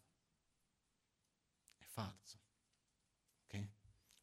È 1.77 1.83
falso. 1.83 2.39
Okay? 3.45 3.71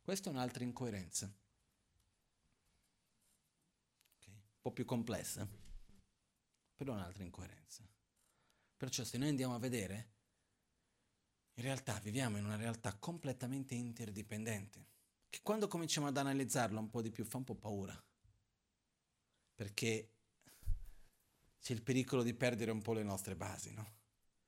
Questa 0.03 0.29
è 0.29 0.33
un'altra 0.33 0.65
incoerenza. 0.65 1.33
Okay? 4.17 4.35
Un 4.35 4.61
po' 4.61 4.73
più 4.73 4.85
complessa, 4.85 5.49
però 6.75 6.95
un'altra 6.95 7.23
incoerenza. 7.23 7.89
Perciò 8.77 9.05
se 9.05 9.19
noi 9.19 9.29
andiamo 9.29 9.55
a 9.55 9.61
vedere, 9.61 10.15
in 11.55 11.63
realtà 11.63 12.01
viviamo 12.01 12.39
in 12.39 12.45
una 12.45 12.57
realtà 12.57 12.93
completamente 12.97 13.77
interdipendente, 13.77 14.87
che 15.29 15.43
quando 15.45 15.69
cominciamo 15.69 16.09
ad 16.09 16.17
analizzarla 16.17 16.81
un 16.81 16.91
po' 16.91 17.03
di 17.03 17.13
più 17.13 17.25
fa 17.25 17.37
un 17.37 17.45
po' 17.45 17.55
paura. 17.55 18.05
Perché 19.55 20.18
c'è 21.69 21.75
il 21.75 21.83
pericolo 21.83 22.23
di 22.23 22.33
perdere 22.33 22.71
un 22.71 22.81
po' 22.81 22.95
le 22.95 23.03
nostre 23.03 23.37
basi, 23.37 23.75
no? 23.75 23.97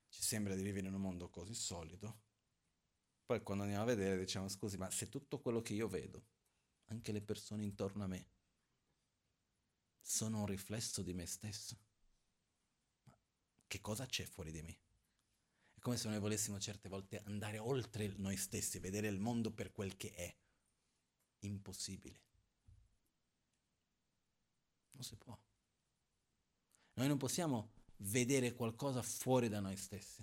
Ci 0.08 0.22
sembra 0.22 0.54
di 0.54 0.62
vivere 0.62 0.86
in 0.86 0.94
un 0.94 1.02
mondo 1.02 1.28
così 1.28 1.52
solido. 1.52 2.22
Poi 3.26 3.42
quando 3.42 3.64
andiamo 3.64 3.84
a 3.84 3.88
vedere 3.88 4.18
diciamo 4.18 4.48
scusi, 4.48 4.78
ma 4.78 4.90
se 4.90 5.10
tutto 5.10 5.38
quello 5.38 5.60
che 5.60 5.74
io 5.74 5.86
vedo, 5.86 6.24
anche 6.86 7.12
le 7.12 7.20
persone 7.20 7.62
intorno 7.62 8.04
a 8.04 8.06
me, 8.06 8.26
sono 10.00 10.38
un 10.38 10.46
riflesso 10.46 11.02
di 11.02 11.12
me 11.12 11.26
stesso, 11.26 11.76
ma 13.02 13.18
che 13.66 13.80
cosa 13.82 14.06
c'è 14.06 14.24
fuori 14.24 14.50
di 14.50 14.62
me? 14.62 14.78
È 15.74 15.80
come 15.80 15.98
se 15.98 16.08
noi 16.08 16.20
volessimo 16.20 16.58
certe 16.58 16.88
volte 16.88 17.20
andare 17.24 17.58
oltre 17.58 18.14
noi 18.16 18.38
stessi, 18.38 18.78
vedere 18.78 19.08
il 19.08 19.18
mondo 19.18 19.52
per 19.52 19.72
quel 19.72 19.94
che 19.98 20.14
è. 20.14 20.36
Impossibile. 21.40 22.18
Non 24.92 25.02
si 25.02 25.16
può. 25.16 25.38
Noi 27.00 27.08
non 27.08 27.16
possiamo 27.16 27.70
vedere 28.00 28.52
qualcosa 28.52 29.00
fuori 29.00 29.48
da 29.48 29.58
noi 29.58 29.74
stessi. 29.74 30.22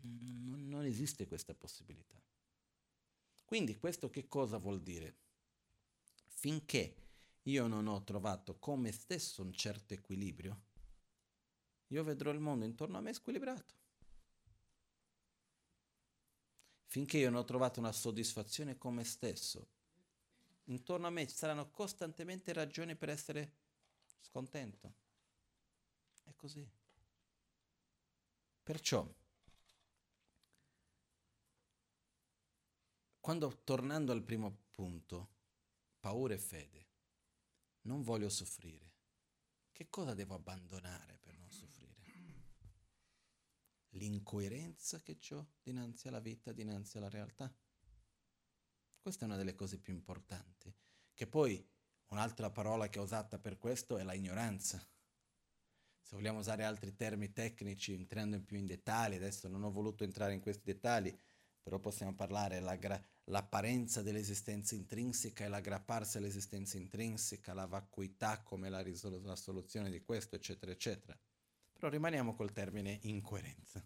Non 0.00 0.84
esiste 0.84 1.28
questa 1.28 1.54
possibilità. 1.54 2.20
Quindi 3.44 3.76
questo 3.76 4.10
che 4.10 4.26
cosa 4.26 4.58
vuol 4.58 4.82
dire? 4.82 5.18
Finché 6.26 6.96
io 7.42 7.68
non 7.68 7.86
ho 7.86 8.02
trovato 8.02 8.58
con 8.58 8.80
me 8.80 8.90
stesso 8.90 9.42
un 9.42 9.52
certo 9.52 9.94
equilibrio, 9.94 10.62
io 11.86 12.02
vedrò 12.02 12.32
il 12.32 12.40
mondo 12.40 12.64
intorno 12.64 12.98
a 12.98 13.00
me 13.00 13.12
squilibrato. 13.12 13.74
Finché 16.86 17.18
io 17.18 17.30
non 17.30 17.38
ho 17.38 17.44
trovato 17.44 17.78
una 17.78 17.92
soddisfazione 17.92 18.78
con 18.78 18.94
me 18.94 19.04
stesso, 19.04 19.68
intorno 20.64 21.06
a 21.06 21.10
me 21.10 21.28
ci 21.28 21.36
saranno 21.36 21.70
costantemente 21.70 22.52
ragioni 22.52 22.96
per 22.96 23.10
essere 23.10 23.64
scontento. 24.20 24.94
È 26.22 26.34
così. 26.34 26.68
Perciò, 28.62 29.08
quando 33.20 33.62
tornando 33.62 34.12
al 34.12 34.22
primo 34.22 34.64
punto, 34.70 35.34
paura 36.00 36.34
e 36.34 36.38
fede, 36.38 36.86
non 37.82 38.02
voglio 38.02 38.28
soffrire, 38.28 38.92
che 39.70 39.88
cosa 39.88 40.14
devo 40.14 40.34
abbandonare 40.34 41.18
per 41.18 41.36
non 41.38 41.50
soffrire? 41.50 41.86
l'incoerenza 43.96 45.02
che 45.02 45.18
ho 45.30 45.54
dinanzi 45.62 46.08
alla 46.08 46.20
vita, 46.20 46.52
dinanzi 46.52 46.96
alla 46.96 47.08
realtà. 47.08 47.52
Questa 48.98 49.24
è 49.24 49.28
una 49.28 49.36
delle 49.36 49.54
cose 49.54 49.78
più 49.78 49.92
importanti, 49.92 50.74
che 51.14 51.26
poi 51.26 51.64
un'altra 52.08 52.50
parola 52.50 52.88
che 52.88 52.98
ho 52.98 53.02
usata 53.02 53.38
per 53.38 53.58
questo 53.58 53.98
è 53.98 54.02
la 54.02 54.14
ignoranza. 54.14 54.84
Se 56.00 56.14
vogliamo 56.14 56.38
usare 56.38 56.64
altri 56.64 56.94
termini 56.94 57.32
tecnici, 57.32 57.92
entrando 57.92 58.40
più 58.40 58.56
in 58.56 58.66
dettagli, 58.66 59.14
adesso 59.14 59.48
non 59.48 59.64
ho 59.64 59.72
voluto 59.72 60.04
entrare 60.04 60.34
in 60.34 60.40
questi 60.40 60.72
dettagli, 60.72 61.12
però 61.60 61.80
possiamo 61.80 62.14
parlare 62.14 62.60
la 62.60 62.76
gra- 62.76 63.04
l'apparenza 63.24 64.02
dell'esistenza 64.02 64.76
intrinseca 64.76 65.44
e 65.44 65.48
l'aggrapparsi 65.48 66.18
all'esistenza 66.18 66.76
intrinseca, 66.76 67.54
la 67.54 67.66
vacuità 67.66 68.40
come 68.42 68.68
la, 68.68 68.82
risol- 68.82 69.20
la 69.24 69.34
soluzione 69.34 69.90
di 69.90 70.00
questo, 70.00 70.36
eccetera, 70.36 70.70
eccetera. 70.70 71.18
Però 71.72 71.88
rimaniamo 71.88 72.34
col 72.34 72.52
termine 72.52 73.00
incoerenza. 73.02 73.84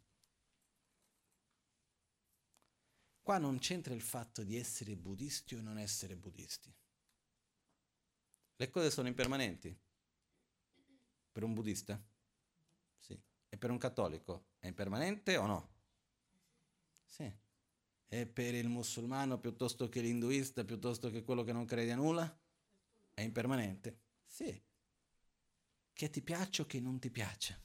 Qua 3.22 3.38
non 3.38 3.58
c'entra 3.58 3.94
il 3.94 4.02
fatto 4.02 4.42
di 4.42 4.56
essere 4.58 4.96
buddisti 4.96 5.54
o 5.54 5.62
non 5.62 5.78
essere 5.78 6.16
buddisti. 6.16 6.70
Le 8.61 8.68
cose 8.68 8.90
sono 8.90 9.08
impermanenti. 9.08 9.74
Per 11.32 11.42
un 11.42 11.54
buddista? 11.54 11.98
Sì. 12.98 13.18
E 13.48 13.56
per 13.56 13.70
un 13.70 13.78
cattolico? 13.78 14.48
È 14.58 14.66
impermanente 14.66 15.38
o 15.38 15.46
no? 15.46 15.70
Sì. 17.06 17.32
E 18.06 18.26
per 18.26 18.52
il 18.52 18.68
musulmano 18.68 19.38
piuttosto 19.38 19.88
che 19.88 20.02
l'induista, 20.02 20.62
piuttosto 20.62 21.08
che 21.08 21.22
quello 21.22 21.42
che 21.42 21.54
non 21.54 21.64
crede 21.64 21.92
a 21.92 21.96
nulla? 21.96 22.38
È 23.14 23.22
impermanente? 23.22 23.98
Sì. 24.26 24.62
Che 25.94 26.11
ti 26.11 26.20
piaccia 26.20 26.61
o 26.61 26.66
che 26.66 26.80
non 26.80 26.98
ti 26.98 27.08
piaccia. 27.08 27.58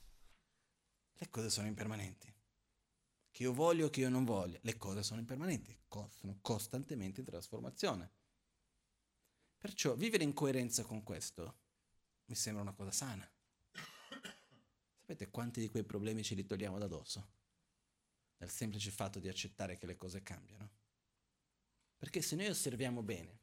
Le 1.12 1.30
cose 1.30 1.50
sono 1.50 1.68
impermanenti. 1.68 2.34
Che 3.32 3.44
io 3.44 3.52
voglio 3.52 3.88
o 3.88 3.90
che 3.90 4.00
io 4.00 4.10
non 4.10 4.24
voglio. 4.24 4.60
Le 4.62 4.78
cose 4.78 5.04
sono 5.04 5.20
impermanenti, 5.20 5.78
sono 5.90 6.38
costantemente 6.40 7.20
in 7.20 7.26
trasformazione. 7.26 8.24
Perciò 9.66 9.96
vivere 9.96 10.24
in 10.24 10.34
coerenza 10.34 10.84
con 10.84 11.02
questo 11.02 11.56
mi 12.26 12.36
sembra 12.36 12.62
una 12.62 12.74
cosa 12.74 12.92
sana. 12.92 13.28
Sapete 15.00 15.32
quanti 15.32 15.60
di 15.60 15.70
quei 15.70 15.84
problemi 15.84 16.22
ce 16.22 16.36
li 16.36 16.46
togliamo 16.46 16.78
da 16.78 16.86
dosso? 16.86 17.28
Dal 18.38 18.52
semplice 18.52 18.92
fatto 18.92 19.20
di 19.20 19.28
accettare 19.28 19.80
che 19.80 19.88
le 19.88 19.96
cose 19.96 20.22
cambiano. 20.22 20.70
Perché 21.98 22.22
se 22.22 22.36
noi 22.36 22.46
osserviamo 22.48 23.02
bene, 23.02 23.40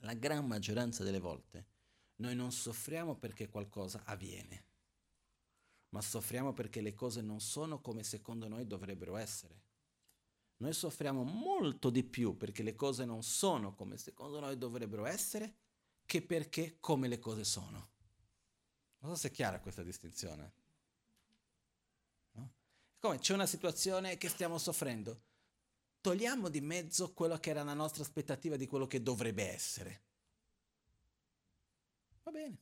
la 0.00 0.12
gran 0.12 0.46
maggioranza 0.46 1.02
delle 1.02 1.18
volte 1.18 1.66
noi 2.16 2.36
non 2.36 2.52
soffriamo 2.52 3.16
perché 3.16 3.48
qualcosa 3.48 4.02
avviene, 4.04 4.64
ma 5.88 6.02
soffriamo 6.02 6.52
perché 6.52 6.82
le 6.82 6.92
cose 6.92 7.22
non 7.22 7.40
sono 7.40 7.80
come 7.80 8.02
secondo 8.02 8.48
noi 8.48 8.66
dovrebbero 8.66 9.16
essere. 9.16 9.62
Noi 10.58 10.72
soffriamo 10.72 11.22
molto 11.22 11.90
di 11.90 12.02
più 12.02 12.36
perché 12.36 12.62
le 12.62 12.74
cose 12.74 13.04
non 13.04 13.22
sono 13.22 13.74
come 13.74 13.98
secondo 13.98 14.40
noi 14.40 14.56
dovrebbero 14.56 15.04
essere 15.04 15.54
che 16.06 16.22
perché 16.22 16.78
come 16.80 17.08
le 17.08 17.18
cose 17.18 17.44
sono. 17.44 17.90
Non 18.98 19.14
so 19.14 19.16
se 19.16 19.28
è 19.28 19.30
chiara 19.30 19.60
questa 19.60 19.82
distinzione. 19.82 20.52
No? 22.32 22.52
Come 22.98 23.18
c'è 23.18 23.34
una 23.34 23.46
situazione 23.46 24.16
che 24.16 24.28
stiamo 24.28 24.56
soffrendo. 24.56 25.20
Togliamo 26.00 26.48
di 26.48 26.60
mezzo 26.60 27.12
quello 27.12 27.36
che 27.38 27.50
era 27.50 27.62
la 27.62 27.74
nostra 27.74 28.02
aspettativa 28.02 28.56
di 28.56 28.66
quello 28.66 28.86
che 28.86 29.02
dovrebbe 29.02 29.50
essere. 29.50 30.02
Va 32.22 32.30
bene. 32.30 32.56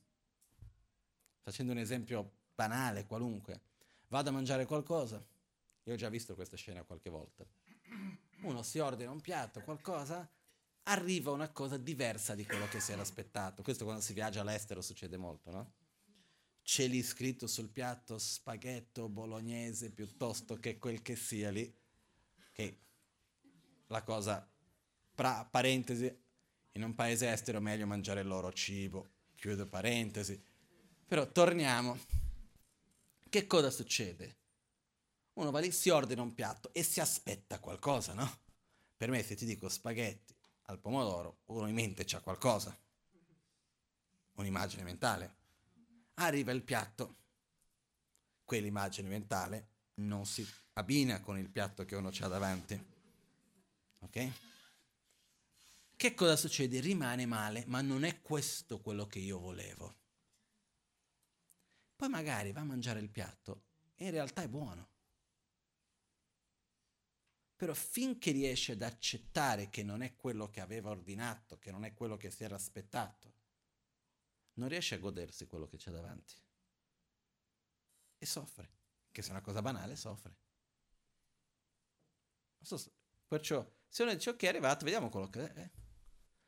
Facendo 1.41 1.71
un 1.71 1.77
esempio 1.77 2.31
banale, 2.55 3.05
qualunque. 3.05 3.61
Vado 4.07 4.29
a 4.29 4.33
mangiare 4.33 4.65
qualcosa. 4.65 5.23
Io 5.83 5.93
ho 5.93 5.97
già 5.97 6.09
visto 6.09 6.35
questa 6.35 6.57
scena 6.57 6.83
qualche 6.83 7.09
volta. 7.09 7.45
Uno 8.41 8.63
si 8.63 8.79
ordina 8.79 9.11
un 9.11 9.21
piatto, 9.21 9.61
qualcosa, 9.61 10.29
arriva 10.83 11.31
una 11.31 11.49
cosa 11.49 11.77
diversa 11.77 12.35
di 12.35 12.45
quello 12.45 12.67
che 12.67 12.79
si 12.79 12.91
era 12.91 13.01
aspettato. 13.01 13.63
Questo 13.63 13.85
quando 13.85 14.01
si 14.01 14.13
viaggia 14.13 14.41
all'estero 14.41 14.81
succede 14.81 15.17
molto, 15.17 15.51
no? 15.51 15.73
C'è 16.63 16.87
lì 16.87 17.01
scritto 17.03 17.47
sul 17.47 17.69
piatto 17.69 18.17
spaghetto 18.17 19.07
bolognese 19.07 19.91
piuttosto 19.91 20.55
che 20.55 20.77
quel 20.79 21.01
che 21.01 21.15
sia 21.15 21.51
lì. 21.51 21.73
Che 22.51 22.79
la 23.87 24.01
cosa, 24.01 24.47
pra, 25.13 25.47
parentesi, 25.49 26.23
in 26.71 26.83
un 26.83 26.95
paese 26.95 27.31
estero 27.31 27.59
è 27.59 27.61
meglio 27.61 27.85
mangiare 27.85 28.21
il 28.21 28.27
loro 28.27 28.51
cibo, 28.51 29.09
chiudo 29.35 29.67
parentesi. 29.67 30.41
Però 31.07 31.31
torniamo. 31.31 31.97
Che 33.29 33.47
cosa 33.47 33.69
succede? 33.69 34.37
Uno 35.35 35.51
va 35.51 35.59
lì, 35.59 35.71
si 35.71 35.89
ordina 35.89 36.21
un 36.21 36.33
piatto 36.33 36.73
e 36.73 36.83
si 36.83 36.99
aspetta 36.99 37.59
qualcosa, 37.59 38.13
no? 38.13 38.39
Per 38.95 39.09
me 39.09 39.21
se 39.23 39.35
ti 39.35 39.45
dico 39.45 39.67
spaghetti 39.67 40.33
al 40.63 40.79
pomodoro, 40.79 41.41
uno 41.45 41.67
in 41.67 41.75
mente 41.75 42.05
c'ha 42.05 42.21
qualcosa. 42.21 42.75
Un'immagine 44.35 44.83
mentale. 44.83 45.35
Arriva 46.15 46.51
il 46.51 46.63
piatto. 46.63 47.15
Quell'immagine 48.45 49.09
mentale 49.09 49.67
non 49.95 50.25
si 50.25 50.47
abbina 50.73 51.19
con 51.19 51.37
il 51.37 51.49
piatto 51.49 51.83
che 51.83 51.95
uno 51.95 52.11
ha 52.17 52.27
davanti. 52.27 52.93
Ok? 53.99 54.31
Che 55.97 56.13
cosa 56.13 56.35
succede? 56.35 56.79
Rimane 56.79 57.25
male, 57.25 57.63
ma 57.67 57.81
non 57.81 58.03
è 58.03 58.21
questo 58.21 58.79
quello 58.79 59.05
che 59.07 59.19
io 59.19 59.39
volevo. 59.39 59.95
Poi 61.95 62.09
magari 62.09 62.51
va 62.51 62.61
a 62.61 62.65
mangiare 62.65 62.99
il 62.99 63.09
piatto 63.09 63.63
e 63.95 64.05
in 64.05 64.11
realtà 64.11 64.41
è 64.41 64.47
buono. 64.47 64.93
Però 67.55 67.73
finché 67.73 68.31
riesce 68.31 68.73
ad 68.73 68.81
accettare 68.81 69.69
che 69.69 69.81
non 69.81 70.01
è 70.01 70.15
quello 70.15 70.49
che 70.49 70.59
aveva 70.59 70.89
ordinato, 70.89 71.57
che 71.57 71.71
non 71.71 71.85
è 71.85 71.93
quello 71.93 72.17
che 72.17 72.29
si 72.29 72.43
era 72.43 72.55
aspettato, 72.55 73.33
non 74.55 74.67
riesce 74.67 74.95
a 74.95 74.99
godersi 74.99 75.47
quello 75.47 75.65
che 75.65 75.77
c'è 75.77 75.91
davanti. 75.91 76.35
E 78.17 78.25
soffre, 78.25 78.71
che 79.11 79.21
se 79.21 79.29
è 79.29 79.31
una 79.31 79.41
cosa 79.41 79.61
banale, 79.61 79.95
soffre. 79.95 80.35
So, 82.59 82.81
perciò, 83.27 83.65
se 83.87 84.03
uno 84.03 84.13
dice 84.13 84.31
ok, 84.31 84.41
è 84.43 84.47
arrivato, 84.47 84.83
vediamo 84.83 85.09
quello 85.09 85.29
che 85.29 85.53
è. 85.53 85.71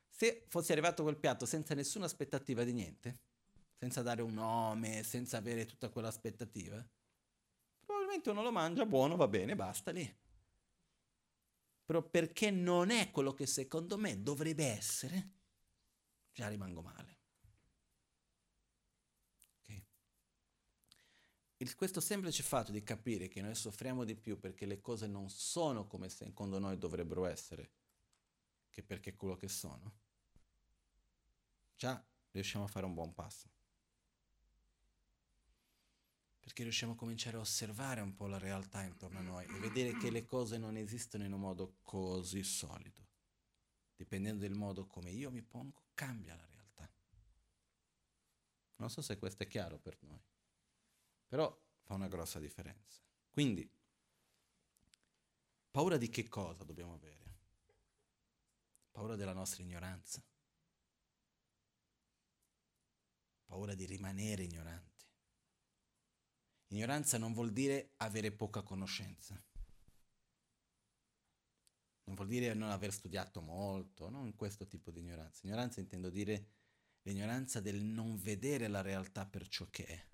Se 0.09 0.45
fosse 0.49 0.73
arrivato 0.73 1.03
quel 1.03 1.17
piatto 1.17 1.45
senza 1.45 1.73
nessuna 1.73 2.05
aspettativa 2.05 2.63
di 2.63 2.73
niente, 2.73 3.19
senza 3.77 4.01
dare 4.01 4.21
un 4.21 4.33
nome, 4.33 5.03
senza 5.03 5.37
avere 5.37 5.65
tutta 5.65 5.89
quell'aspettativa, 5.89 6.85
probabilmente 7.85 8.29
uno 8.29 8.41
lo 8.41 8.51
mangia, 8.51 8.85
buono, 8.85 9.15
va 9.15 9.27
bene, 9.27 9.55
basta 9.55 9.91
lì 9.91 10.25
però 11.87 12.03
perché 12.03 12.51
non 12.51 12.89
è 12.89 13.11
quello 13.11 13.33
che 13.33 13.45
secondo 13.45 13.97
me 13.97 14.21
dovrebbe 14.21 14.65
essere, 14.65 15.31
già 16.33 16.49
rimango 16.49 16.81
male. 16.81 17.15
Il, 21.59 21.73
questo 21.75 22.01
semplice 22.01 22.43
fatto 22.43 22.73
di 22.73 22.83
capire 22.83 23.29
che 23.29 23.41
noi 23.41 23.55
soffriamo 23.55 24.03
di 24.03 24.15
più 24.15 24.37
perché 24.37 24.65
le 24.65 24.81
cose 24.81 25.07
non 25.07 25.29
sono 25.29 25.87
come 25.87 26.09
secondo 26.09 26.59
noi 26.59 26.77
dovrebbero 26.77 27.25
essere, 27.25 27.71
che 28.69 28.83
perché 28.83 29.15
quello 29.15 29.37
che 29.37 29.47
sono, 29.47 29.99
già 31.73 32.05
riusciamo 32.31 32.65
a 32.65 32.67
fare 32.67 32.85
un 32.85 32.93
buon 32.93 33.13
passo 33.13 33.56
perché 36.47 36.63
riusciamo 36.63 36.93
a 36.93 36.95
cominciare 36.95 37.35
a 37.35 37.41
osservare 37.41 37.99
un 37.99 38.15
po' 38.15 38.25
la 38.25 38.37
realtà 38.37 38.81
intorno 38.81 39.19
a 39.19 39.21
noi 39.21 39.43
e 39.43 39.59
vedere 39.59 39.97
che 39.97 40.09
le 40.09 40.23
cose 40.23 40.57
non 40.57 40.77
esistono 40.77 41.25
in 41.25 41.33
un 41.33 41.41
modo 41.41 41.79
così 41.81 42.41
solido. 42.41 43.05
Dipendendo 43.97 44.47
del 44.47 44.55
modo 44.55 44.87
come 44.87 45.11
io 45.11 45.29
mi 45.29 45.41
pongo, 45.41 45.87
cambia 45.93 46.37
la 46.37 46.45
realtà. 46.45 46.89
Non 48.77 48.89
so 48.89 49.01
se 49.01 49.17
questo 49.17 49.43
è 49.43 49.47
chiaro 49.47 49.77
per 49.77 49.97
noi, 50.03 50.23
però 51.27 51.53
fa 51.81 51.95
una 51.95 52.07
grossa 52.07 52.39
differenza. 52.39 53.01
Quindi, 53.29 53.69
paura 55.69 55.97
di 55.97 56.07
che 56.07 56.29
cosa 56.29 56.63
dobbiamo 56.63 56.93
avere? 56.93 57.39
Paura 58.89 59.17
della 59.17 59.33
nostra 59.33 59.63
ignoranza. 59.63 60.23
Paura 63.43 63.75
di 63.75 63.85
rimanere 63.85 64.43
ignoranti 64.43 64.96
Ignoranza 66.69 67.17
non 67.17 67.33
vuol 67.33 67.51
dire 67.53 67.93
avere 67.97 68.31
poca 68.31 68.61
conoscenza. 68.61 69.41
Non 72.03 72.15
vuol 72.15 72.27
dire 72.27 72.53
non 72.53 72.69
aver 72.69 72.91
studiato 72.91 73.41
molto, 73.41 74.09
non 74.09 74.35
questo 74.35 74.67
tipo 74.67 74.91
di 74.91 74.99
ignoranza. 74.99 75.45
Ignoranza 75.45 75.79
intendo 75.79 76.09
dire 76.09 76.47
l'ignoranza 77.03 77.61
del 77.61 77.81
non 77.81 78.17
vedere 78.17 78.67
la 78.67 78.81
realtà 78.81 79.25
per 79.25 79.47
ciò 79.47 79.69
che 79.69 79.85
è, 79.85 80.07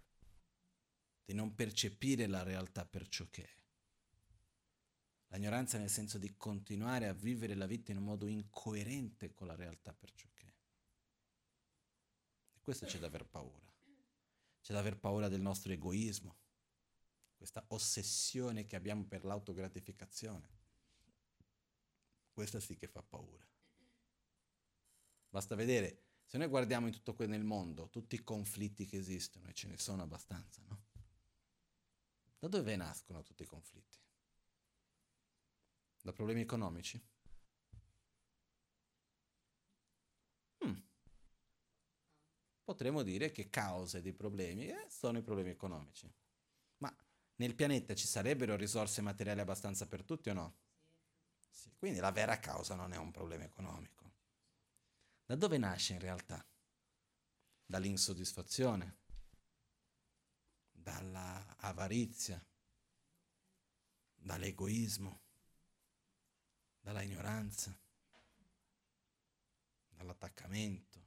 di 1.25 1.33
non 1.33 1.55
percepire 1.55 2.27
la 2.27 2.43
realtà 2.43 2.85
per 2.85 3.07
ciò 3.07 3.27
che 3.29 3.43
è. 3.43 3.57
L'ignoranza 5.29 5.79
nel 5.79 5.89
senso 5.89 6.19
di 6.19 6.35
continuare 6.37 7.07
a 7.07 7.13
vivere 7.13 7.55
la 7.55 7.65
vita 7.65 7.91
in 7.91 7.97
un 7.97 8.03
modo 8.03 8.27
incoerente 8.27 9.33
con 9.33 9.47
la 9.47 9.55
realtà 9.55 9.91
per 9.91 10.13
ciò 10.13 10.29
che 10.33 10.45
è. 10.45 10.53
E 12.53 12.59
questo 12.61 12.85
c'è 12.85 12.99
da 12.99 13.07
aver 13.07 13.25
paura. 13.25 13.71
C'è 14.61 14.73
da 14.73 14.79
aver 14.79 14.99
paura 14.99 15.29
del 15.29 15.41
nostro 15.41 15.73
egoismo, 15.73 16.42
questa 17.43 17.65
ossessione 17.69 18.65
che 18.65 18.77
abbiamo 18.77 19.03
per 19.03 19.25
l'autogratificazione. 19.25 20.47
Questa 22.31 22.61
sì 22.61 22.77
che 22.77 22.87
fa 22.87 23.03
paura. 23.03 23.45
Basta 25.27 25.53
vedere, 25.53 26.03
se 26.23 26.37
noi 26.37 26.47
guardiamo 26.47 26.87
in 26.87 26.93
tutto 26.93 27.13
nel 27.27 27.43
mondo, 27.43 27.89
tutti 27.89 28.15
i 28.15 28.23
conflitti 28.23 28.85
che 28.85 28.95
esistono, 28.95 29.49
e 29.49 29.53
ce 29.53 29.67
ne 29.67 29.77
sono 29.77 30.03
abbastanza, 30.03 30.61
no? 30.69 30.85
Da 32.39 32.47
dove 32.47 32.77
nascono 32.77 33.21
tutti 33.23 33.43
i 33.43 33.45
conflitti? 33.45 33.99
Da 36.01 36.13
problemi 36.13 36.39
economici? 36.39 37.05
Hmm. 40.63 40.77
Potremmo 42.63 43.03
dire 43.03 43.31
che 43.31 43.49
cause 43.49 44.01
dei 44.01 44.13
problemi 44.13 44.69
eh, 44.69 44.85
sono 44.87 45.17
i 45.17 45.23
problemi 45.23 45.49
economici. 45.49 46.09
Nel 47.43 47.55
pianeta 47.55 47.93
ci 47.93 48.07
sarebbero 48.07 48.55
risorse 48.55 49.01
materiali 49.01 49.41
abbastanza 49.41 49.85
per 49.85 50.05
tutti 50.05 50.29
o 50.29 50.33
no? 50.33 50.55
Sì. 51.51 51.69
Quindi 51.77 51.99
la 51.99 52.11
vera 52.11 52.39
causa 52.39 52.73
non 52.73 52.93
è 52.93 52.97
un 52.97 53.11
problema 53.11 53.43
economico. 53.43 54.11
Da 55.25 55.35
dove 55.35 55.57
nasce 55.57 55.91
in 55.91 55.99
realtà? 55.99 56.41
Dall'insoddisfazione, 57.65 58.95
dall'avarizia, 60.71 62.41
dall'egoismo, 64.15 65.19
dalla 66.79 67.01
ignoranza, 67.01 67.77
dall'attaccamento, 69.89 71.03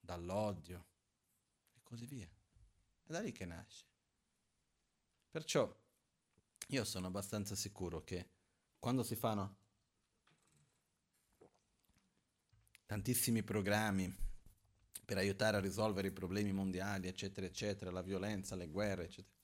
dall'odio 0.00 0.86
e 1.74 1.80
così 1.82 2.06
via. 2.06 2.30
È 3.02 3.12
da 3.12 3.20
lì 3.20 3.32
che 3.32 3.44
nasce. 3.44 3.90
Perciò 5.32 5.74
io 6.68 6.84
sono 6.84 7.06
abbastanza 7.06 7.54
sicuro 7.54 8.04
che 8.04 8.28
quando 8.78 9.02
si 9.02 9.16
fanno 9.16 9.56
tantissimi 12.84 13.42
programmi 13.42 14.14
per 15.06 15.16
aiutare 15.16 15.56
a 15.56 15.60
risolvere 15.60 16.08
i 16.08 16.12
problemi 16.12 16.52
mondiali, 16.52 17.08
eccetera, 17.08 17.46
eccetera, 17.46 17.90
la 17.90 18.02
violenza, 18.02 18.56
le 18.56 18.68
guerre, 18.68 19.04
eccetera. 19.04 19.34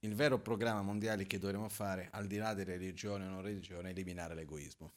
Il 0.00 0.14
vero 0.14 0.38
programma 0.38 0.82
mondiale 0.82 1.24
che 1.24 1.38
dovremmo 1.38 1.70
fare, 1.70 2.10
al 2.12 2.26
di 2.26 2.36
là 2.36 2.52
di 2.52 2.62
religione 2.62 3.24
o 3.24 3.30
non 3.30 3.40
religione, 3.40 3.88
è 3.88 3.92
eliminare 3.92 4.34
l'egoismo. 4.34 4.92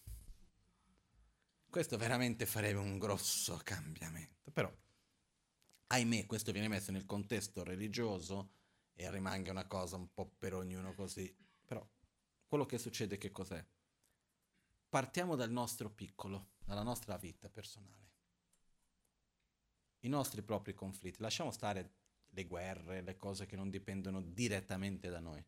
Questo 1.70 1.96
veramente 1.96 2.46
farebbe 2.46 2.80
un 2.80 2.98
grosso 2.98 3.58
cambiamento. 3.64 4.52
Però, 4.52 4.70
ahimè, 5.88 6.26
questo 6.26 6.52
viene 6.52 6.68
messo 6.68 6.92
nel 6.92 7.06
contesto 7.06 7.64
religioso 7.64 8.56
e 9.00 9.12
rimanga 9.12 9.52
una 9.52 9.68
cosa 9.68 9.96
un 9.96 10.12
po' 10.12 10.26
per 10.26 10.56
ognuno 10.56 10.94
così. 10.96 11.34
Però, 11.64 11.88
quello 12.48 12.66
che 12.66 12.80
succede 12.80 13.20
che 13.20 13.32
cos'è? 13.32 13.64
Partiamo 14.90 15.36
dal 15.36 15.52
nostro 15.52 15.92
piccolo, 15.92 16.54
dalla 16.66 16.82
nostra 16.82 17.16
vita 17.18 17.48
personale. 17.48 18.06
I 20.00 20.10
nostri 20.10 20.42
propri 20.42 20.74
conflitti. 20.74 21.22
Lasciamo 21.22 21.52
stare 21.52 21.94
le 22.30 22.46
guerre, 22.46 23.02
le 23.02 23.18
cose 23.18 23.46
che 23.46 23.56
non 23.56 23.70
dipendono 23.70 24.20
direttamente 24.20 25.10
da 25.10 25.20
noi. 25.20 25.46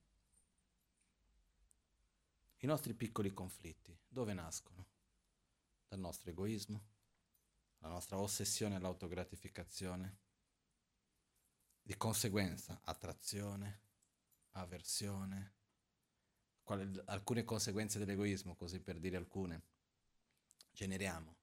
I 2.58 2.68
nostri 2.68 2.94
piccoli 2.94 3.34
conflitti, 3.34 3.98
dove 4.08 4.34
nascono? 4.34 4.86
Dal 5.88 6.00
nostro 6.00 6.30
egoismo, 6.30 6.84
la 7.80 7.88
nostra 7.88 8.20
ossessione 8.20 8.76
all'autogratificazione, 8.76 10.18
di 11.90 11.98
conseguenza 11.98 12.82
attrazione, 12.84 13.82
avversione, 14.52 15.56
quali, 16.62 17.02
alcune 17.06 17.44
conseguenze 17.44 17.98
dell'egoismo, 17.98 18.56
così 18.56 18.80
per 18.80 19.00
dire 19.00 19.18
alcune. 19.18 19.64
Generiamo. 20.72 21.36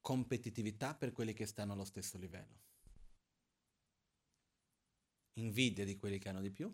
Competitività 0.00 0.94
per 0.94 1.10
quelli 1.10 1.32
che 1.32 1.46
stanno 1.46 1.72
allo 1.72 1.84
stesso 1.84 2.16
livello, 2.16 2.60
invidia 5.32 5.84
di 5.84 5.96
quelli 5.96 6.18
che 6.18 6.28
hanno 6.28 6.40
di 6.40 6.52
più, 6.52 6.72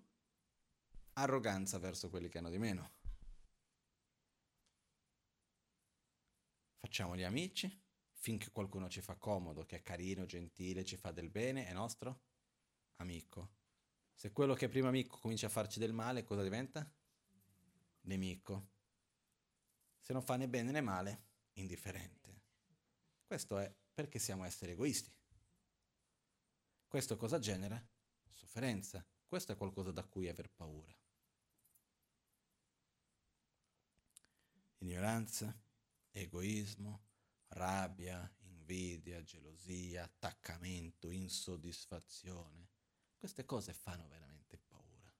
arroganza 1.14 1.78
verso 1.78 2.10
quelli 2.10 2.28
che 2.28 2.36
hanno 2.36 2.50
di 2.50 2.58
meno. 2.58 2.92
Facciamo 6.80 7.16
gli 7.16 7.22
amici 7.22 7.82
finché 8.10 8.50
qualcuno 8.50 8.90
ci 8.90 9.00
fa 9.00 9.16
comodo, 9.16 9.64
che 9.64 9.76
è 9.76 9.82
carino, 9.82 10.26
gentile, 10.26 10.84
ci 10.84 10.98
fa 10.98 11.10
del 11.10 11.30
bene, 11.30 11.64
è 11.64 11.72
nostro 11.72 12.32
amico. 12.96 13.50
Se 14.12 14.32
quello 14.32 14.54
che 14.54 14.66
è 14.66 14.68
primo 14.68 14.88
amico 14.88 15.18
comincia 15.18 15.46
a 15.46 15.50
farci 15.50 15.78
del 15.78 15.92
male, 15.92 16.24
cosa 16.24 16.42
diventa? 16.42 16.88
Nemico 18.02 18.72
se 20.04 20.12
non 20.12 20.20
fa 20.20 20.36
né 20.36 20.46
bene 20.46 20.70
né 20.70 20.82
male, 20.82 21.28
indifferente. 21.54 22.42
Questo 23.24 23.56
è 23.56 23.74
perché 23.94 24.18
siamo 24.18 24.44
esseri 24.44 24.72
egoisti. 24.72 25.10
Questo 26.86 27.16
cosa 27.16 27.38
genera? 27.38 27.82
Sofferenza. 28.30 29.02
Questo 29.26 29.52
è 29.52 29.56
qualcosa 29.56 29.92
da 29.92 30.04
cui 30.04 30.28
aver 30.28 30.50
paura. 30.50 30.94
Ignoranza, 34.80 35.58
egoismo, 36.10 37.06
rabbia, 37.48 38.30
invidia, 38.40 39.22
gelosia, 39.22 40.02
attaccamento, 40.02 41.08
insoddisfazione. 41.08 42.72
Queste 43.24 43.46
cose 43.46 43.72
fanno 43.72 44.06
veramente 44.06 44.58
paura, 44.58 45.10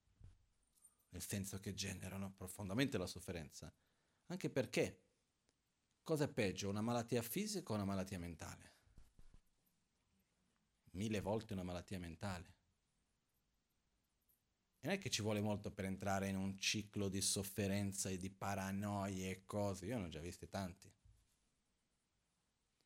nel 1.09 1.23
senso 1.23 1.59
che 1.59 1.73
generano 1.73 2.31
profondamente 2.31 2.99
la 2.99 3.07
sofferenza 3.07 3.73
anche 4.27 4.51
perché 4.51 5.05
cosa 6.03 6.25
è 6.25 6.27
peggio, 6.27 6.69
una 6.69 6.81
malattia 6.81 7.23
fisica 7.23 7.71
o 7.71 7.75
una 7.75 7.83
malattia 7.83 8.19
mentale? 8.19 8.73
Mille 10.91 11.19
volte 11.19 11.53
una 11.53 11.63
malattia 11.63 11.97
mentale. 11.97 12.53
E 14.81 14.85
non 14.85 14.93
è 14.93 14.99
che 14.99 15.09
ci 15.09 15.23
vuole 15.23 15.41
molto 15.41 15.71
per 15.71 15.85
entrare 15.85 16.27
in 16.27 16.35
un 16.35 16.59
ciclo 16.59 17.09
di 17.09 17.21
sofferenza 17.21 18.09
e 18.09 18.19
di 18.19 18.29
paranoie 18.29 19.31
e 19.31 19.45
cose, 19.45 19.87
io 19.87 19.97
ne 19.97 20.05
ho 20.05 20.09
già 20.09 20.19
viste 20.19 20.47
tanti. 20.47 20.93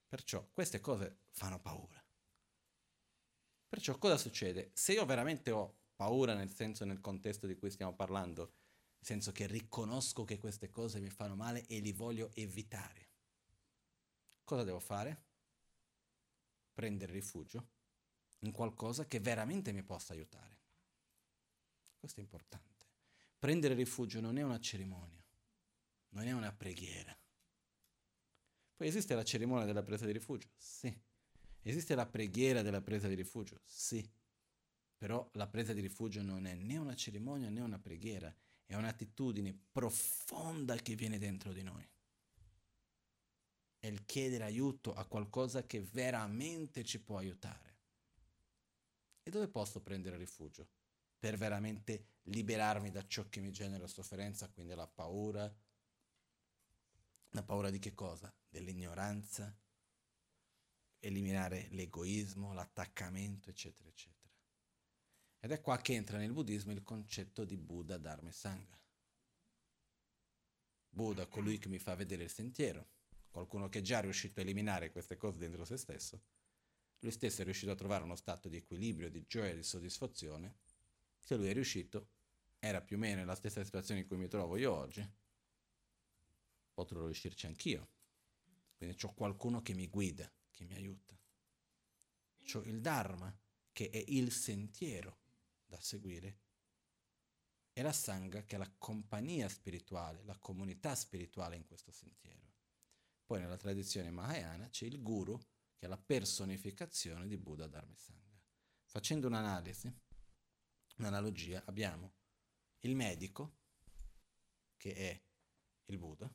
Perciò 0.08 0.48
queste 0.54 0.80
cose 0.80 1.24
fanno 1.32 1.60
paura. 1.60 1.99
Perciò 3.70 4.00
cosa 4.00 4.18
succede? 4.18 4.72
Se 4.74 4.94
io 4.94 5.06
veramente 5.06 5.52
ho 5.52 5.78
paura 5.96 6.34
nel 6.34 6.50
senso, 6.50 6.86
nel 6.86 7.02
contesto 7.02 7.46
di 7.46 7.56
cui 7.56 7.70
stiamo 7.70 7.94
parlando, 7.94 8.42
nel 8.96 9.06
senso 9.06 9.32
che 9.32 9.46
riconosco 9.46 10.24
che 10.24 10.40
queste 10.40 10.72
cose 10.72 11.00
mi 11.00 11.12
fanno 11.12 11.36
male 11.36 11.68
e 11.68 11.80
li 11.80 11.92
voglio 11.92 12.32
evitare. 12.34 13.08
Cosa 14.44 14.64
devo 14.64 14.80
fare? 14.80 15.26
Prendere 16.74 17.14
rifugio 17.14 17.70
in 18.40 18.52
qualcosa 18.52 19.06
che 19.06 19.20
veramente 19.20 19.72
mi 19.72 19.84
possa 19.84 20.14
aiutare. 20.14 20.58
Questo 22.00 22.22
è 22.22 22.24
importante. 22.24 22.88
Prendere 23.38 23.76
rifugio 23.76 24.20
non 24.20 24.40
è 24.40 24.42
una 24.42 24.60
cerimonia, 24.60 25.24
non 26.10 26.26
è 26.26 26.32
una 26.32 26.52
preghiera. 26.52 27.16
Poi 28.76 28.88
esiste 28.88 29.14
la 29.14 29.24
cerimonia 29.24 29.66
della 29.66 29.84
presa 29.84 30.08
di 30.08 30.14
rifugio? 30.14 30.50
Sì. 30.56 31.08
Esiste 31.62 31.95
la 31.95 32.05
preghiera 32.05 32.62
della 32.62 32.82
presa 32.82 33.07
di 33.07 33.16
rifugio? 33.16 33.62
Sì. 33.66 34.07
Però 34.97 35.30
la 35.34 35.47
presa 35.47 35.74
di 35.74 35.82
rifugio 35.82 36.22
non 36.22 36.45
è 36.45 36.55
né 36.55 36.78
una 36.78 36.95
cerimonia 36.95 37.49
né 37.49 37.62
una 37.62 37.80
preghiera, 37.80 38.34
è 38.66 38.76
un'attitudine 38.76 39.57
profonda 39.72 40.76
che 40.76 40.95
viene 40.95 41.18
dentro 41.18 41.53
di 41.53 41.64
noi. 41.64 41.88
È 43.80 43.88
il 43.88 44.05
chiedere 44.05 44.43
aiuto 44.43 44.93
a 44.93 45.05
qualcosa 45.05 45.66
che 45.66 45.82
veramente 45.82 46.84
ci 46.84 46.99
può 46.99 47.18
aiutare. 47.18 47.78
E 49.24 49.30
dove 49.32 49.47
posso 49.47 49.82
prendere 49.82 50.18
rifugio? 50.18 50.68
Per 51.18 51.38
veramente 51.38 52.18
liberarmi 52.24 52.91
da 52.91 53.05
ciò 53.07 53.28
che 53.30 53.39
mi 53.39 53.51
genera 53.51 53.88
sofferenza, 53.88 54.49
quindi 54.49 54.74
la 54.76 54.88
paura. 54.88 55.53
La 57.30 57.43
paura 57.43 57.70
di 57.70 57.80
che 57.80 57.93
cosa? 57.93 58.34
Dell'ignoranza, 58.49 59.55
eliminare 61.00 61.68
l'egoismo, 61.72 62.54
l'attaccamento, 62.54 63.50
eccetera, 63.50 63.89
eccetera. 63.89 64.34
Ed 65.39 65.52
è 65.52 65.62
qua 65.62 65.78
che 65.78 65.93
entra 65.93 66.18
nel 66.18 66.34
buddismo 66.34 66.72
il 66.72 66.84
concetto 66.84 67.45
di 67.45 67.58
Buddha 67.58 67.97
Dharma 67.97 68.30
e 68.30 68.34
Sangha. 68.34 68.78
Buddha, 70.89 71.28
colui 71.28 71.58
che 71.58 71.70
mi 71.70 71.80
fa 71.80 71.95
vedere 71.95 72.24
il 72.24 72.30
sentiero, 72.30 72.89
qualcuno 73.30 73.70
che 73.70 73.80
è 73.80 73.82
già 73.82 74.02
riuscito 74.02 74.39
a 74.39 74.43
eliminare 74.43 74.91
queste 74.91 75.16
cose 75.16 75.38
dentro 75.38 75.64
se 75.64 75.78
stesso, 75.78 76.22
lui 77.00 77.12
stesso 77.12 77.41
è 77.41 77.45
riuscito 77.45 77.72
a 77.72 77.76
trovare 77.76 78.04
uno 78.04 78.16
stato 78.16 78.50
di 78.50 78.58
equilibrio, 78.58 79.10
di 79.10 79.26
gioia, 79.26 79.56
di 79.56 79.64
soddisfazione. 79.64 80.58
Se 81.18 81.36
lui 81.38 81.47
è 81.47 81.54
riuscito, 81.54 82.10
era 82.60 82.82
più 82.82 82.97
o 82.97 83.00
meno 83.00 83.20
nella 83.20 83.36
stessa 83.36 83.64
situazione 83.64 84.02
in 84.02 84.08
cui 84.08 84.18
mi 84.18 84.28
trovo 84.28 84.58
io 84.58 84.74
oggi, 84.74 85.08
potrò 86.74 87.06
riuscirci 87.06 87.45
anch'io. 87.45 87.88
Quindi 88.76 88.97
ho 89.02 89.14
qualcuno 89.14 89.62
che 89.62 89.74
mi 89.74 89.88
guida, 89.88 90.30
che 90.60 90.66
mi 90.66 90.76
aiuta. 90.76 91.18
C'ho 92.43 92.64
il 92.64 92.82
Dharma, 92.82 93.34
che 93.72 93.89
è 93.89 94.03
il 94.07 94.30
sentiero 94.32 95.22
da 95.66 95.80
seguire 95.80 96.39
e 97.72 97.82
la 97.82 97.93
Sangha 97.93 98.43
che 98.43 98.55
è 98.55 98.57
la 98.57 98.70
compagnia 98.78 99.47
spirituale, 99.47 100.22
la 100.24 100.38
comunità 100.38 100.95
spirituale 100.95 101.55
in 101.55 101.66
questo 101.66 101.91
sentiero. 101.91 102.55
Poi 103.24 103.39
nella 103.39 103.55
tradizione 103.55 104.10
Mahayana 104.12 104.68
c'è 104.68 104.86
il 104.86 105.01
guru, 105.01 105.38
che 105.38 105.86
è 105.86 105.88
la 105.88 105.97
personificazione 105.97 107.26
di 107.28 107.38
Buddha 107.38 107.68
Dharma 107.68 107.93
e 107.93 107.97
Sangha. 107.97 108.41
Facendo 108.84 109.28
un'analisi, 109.28 109.89
un'analogia, 110.97 111.64
abbiamo 111.66 112.16
il 112.80 112.95
medico, 112.95 113.60
che 114.76 114.93
è 114.93 115.24
il 115.86 115.97
Buddha, 115.97 116.30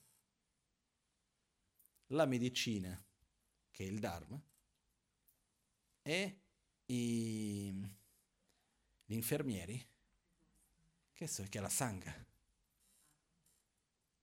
la 2.09 2.25
medicina, 2.25 3.05
che 3.75 3.83
è 3.83 3.89
il 3.89 3.99
Dharma, 3.99 4.41
e 6.03 6.41
i, 6.87 7.73
gli 9.05 9.15
infermieri, 9.15 9.85
che, 11.13 11.27
so, 11.27 11.43
che 11.49 11.59
è 11.59 11.61
la 11.61 11.69
Sangha. 11.69 12.15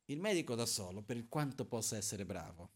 Il 0.05 0.21
medico 0.21 0.55
da 0.55 0.65
solo, 0.65 1.01
per 1.01 1.27
quanto 1.27 1.65
possa 1.65 1.97
essere 1.97 2.25
bravo, 2.25 2.71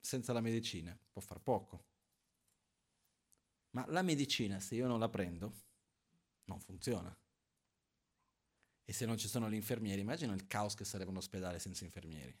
senza 0.00 0.32
la 0.32 0.40
medicina 0.40 0.98
può 1.12 1.20
far 1.20 1.40
poco. 1.40 1.84
Ma 3.72 3.84
la 3.88 4.02
medicina, 4.02 4.58
se 4.58 4.74
io 4.74 4.86
non 4.86 4.98
la 4.98 5.10
prendo, 5.10 5.52
non 6.44 6.58
funziona. 6.60 7.14
E 8.84 8.92
se 8.94 9.04
non 9.04 9.18
ci 9.18 9.28
sono 9.28 9.50
gli 9.50 9.54
infermieri, 9.54 10.00
immagina 10.00 10.32
il 10.32 10.46
caos 10.46 10.74
che 10.74 10.86
sarebbe 10.86 11.10
un 11.10 11.18
ospedale 11.18 11.58
senza 11.58 11.84
infermieri. 11.84 12.34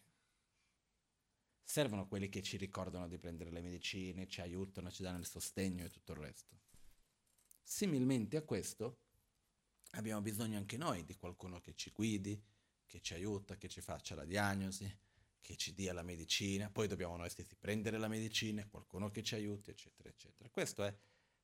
Servono 1.62 2.06
quelli 2.06 2.28
che 2.28 2.42
ci 2.42 2.56
ricordano 2.56 3.08
di 3.08 3.18
prendere 3.18 3.50
le 3.50 3.62
medicine, 3.62 4.28
ci 4.28 4.40
aiutano, 4.40 4.90
ci 4.90 5.02
danno 5.02 5.18
il 5.18 5.26
sostegno 5.26 5.84
e 5.84 5.90
tutto 5.90 6.12
il 6.12 6.18
resto. 6.18 6.56
Similmente 7.62 8.36
a 8.36 8.42
questo, 8.42 9.00
abbiamo 9.92 10.20
bisogno 10.20 10.58
anche 10.58 10.76
noi 10.76 11.04
di 11.04 11.16
qualcuno 11.16 11.60
che 11.60 11.74
ci 11.74 11.90
guidi, 11.90 12.40
che 12.84 13.00
ci 13.00 13.14
aiuta, 13.14 13.56
che 13.56 13.68
ci 13.68 13.80
faccia 13.80 14.14
la 14.14 14.24
diagnosi, 14.24 14.98
che 15.40 15.56
ci 15.56 15.72
dia 15.74 15.92
la 15.92 16.02
medicina, 16.02 16.70
poi 16.70 16.86
dobbiamo 16.88 17.16
noi 17.16 17.30
stessi 17.30 17.56
prendere 17.56 17.98
la 17.98 18.08
medicina, 18.08 18.66
qualcuno 18.68 19.10
che 19.10 19.22
ci 19.22 19.34
aiuti, 19.34 19.70
eccetera, 19.70 20.08
eccetera. 20.08 20.48
Questo 20.50 20.84
è 20.84 20.94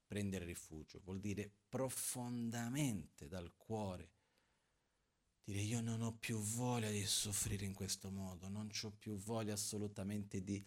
prendere 0.07 0.45
rifugio, 0.45 1.01
vuol 1.01 1.21
dire 1.21 1.51
profondamente 1.69 3.29
dal 3.29 3.55
cuore 3.57 4.13
dire 5.49 5.61
io 5.61 5.81
non 5.81 6.03
ho 6.03 6.13
più 6.13 6.39
voglia 6.39 6.91
di 6.91 7.07
soffrire 7.07 7.65
in 7.65 7.73
questo 7.73 8.11
modo, 8.11 8.49
non 8.49 8.69
ho 8.83 8.91
più 8.91 9.17
voglia 9.17 9.55
assolutamente 9.55 10.43
di 10.43 10.63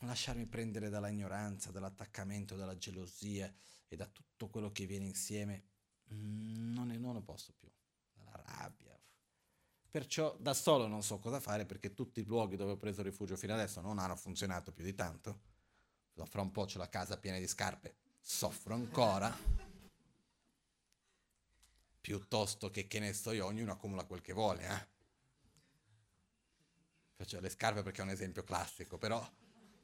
lasciarmi 0.00 0.44
prendere 0.44 0.90
dalla 0.90 1.08
ignoranza, 1.08 1.70
dall'attaccamento, 1.70 2.56
dalla 2.56 2.76
gelosia 2.76 3.50
e 3.88 3.96
da 3.96 4.06
tutto 4.06 4.48
quello 4.48 4.70
che 4.70 4.84
viene 4.84 5.06
insieme, 5.06 5.64
mm, 6.12 6.74
non, 6.74 6.88
ne, 6.88 6.98
non 6.98 7.14
lo 7.14 7.22
posso 7.22 7.54
più, 7.58 7.70
dalla 8.12 8.42
rabbia. 8.44 9.00
Perciò 9.90 10.36
da 10.38 10.52
solo 10.52 10.86
non 10.86 11.02
so 11.02 11.18
cosa 11.18 11.40
fare 11.40 11.64
perché 11.64 11.94
tutti 11.94 12.20
i 12.20 12.24
luoghi 12.24 12.56
dove 12.56 12.72
ho 12.72 12.76
preso 12.76 13.00
rifugio 13.00 13.36
fino 13.36 13.54
adesso 13.54 13.80
non 13.80 13.98
hanno 13.98 14.16
funzionato 14.16 14.72
più 14.72 14.84
di 14.84 14.94
tanto. 14.94 15.40
Fra 16.24 16.42
un 16.42 16.50
po' 16.50 16.66
c'è 16.66 16.76
la 16.76 16.90
casa 16.90 17.16
piena 17.16 17.38
di 17.38 17.46
scarpe, 17.46 17.94
soffro 18.20 18.74
ancora 18.74 19.71
piuttosto 22.02 22.68
che 22.68 22.88
che 22.88 22.98
ne 22.98 23.14
so 23.14 23.30
io, 23.30 23.46
ognuno 23.46 23.72
accumula 23.72 24.04
quel 24.04 24.20
che 24.20 24.32
vuole. 24.34 24.66
Eh? 24.66 24.86
Faccio 27.14 27.40
le 27.40 27.48
scarpe 27.48 27.82
perché 27.82 28.00
è 28.00 28.04
un 28.04 28.10
esempio 28.10 28.42
classico, 28.42 28.98
però 28.98 29.26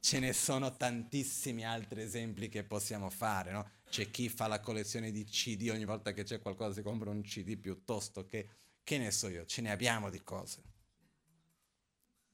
ce 0.01 0.19
ne 0.19 0.33
sono 0.33 0.77
tantissimi 0.77 1.64
altri 1.64 2.03
esempi 2.03 2.49
che 2.49 2.64
possiamo 2.64 3.09
fare. 3.09 3.53
No? 3.53 3.71
C'è 3.89 4.11
chi 4.11 4.29
fa 4.29 4.49
la 4.49 4.61
collezione 4.61 5.12
di 5.12 5.25
CD, 5.25 5.71
ogni 5.71 5.85
volta 5.85 6.12
che 6.12 6.25
c'è 6.25 6.41
qualcosa 6.41 6.75
si 6.75 6.83
compra 6.83 7.11
un 7.11 7.23
CD 7.23 7.57
piuttosto 7.57 8.27
che, 8.27 8.49
che 8.83 8.99
ne 8.99 9.12
so 9.12 9.29
io, 9.29 9.47
ce 9.47 9.62
ne 9.62 9.71
abbiamo 9.71 10.11
di 10.11 10.23
cose. 10.25 10.62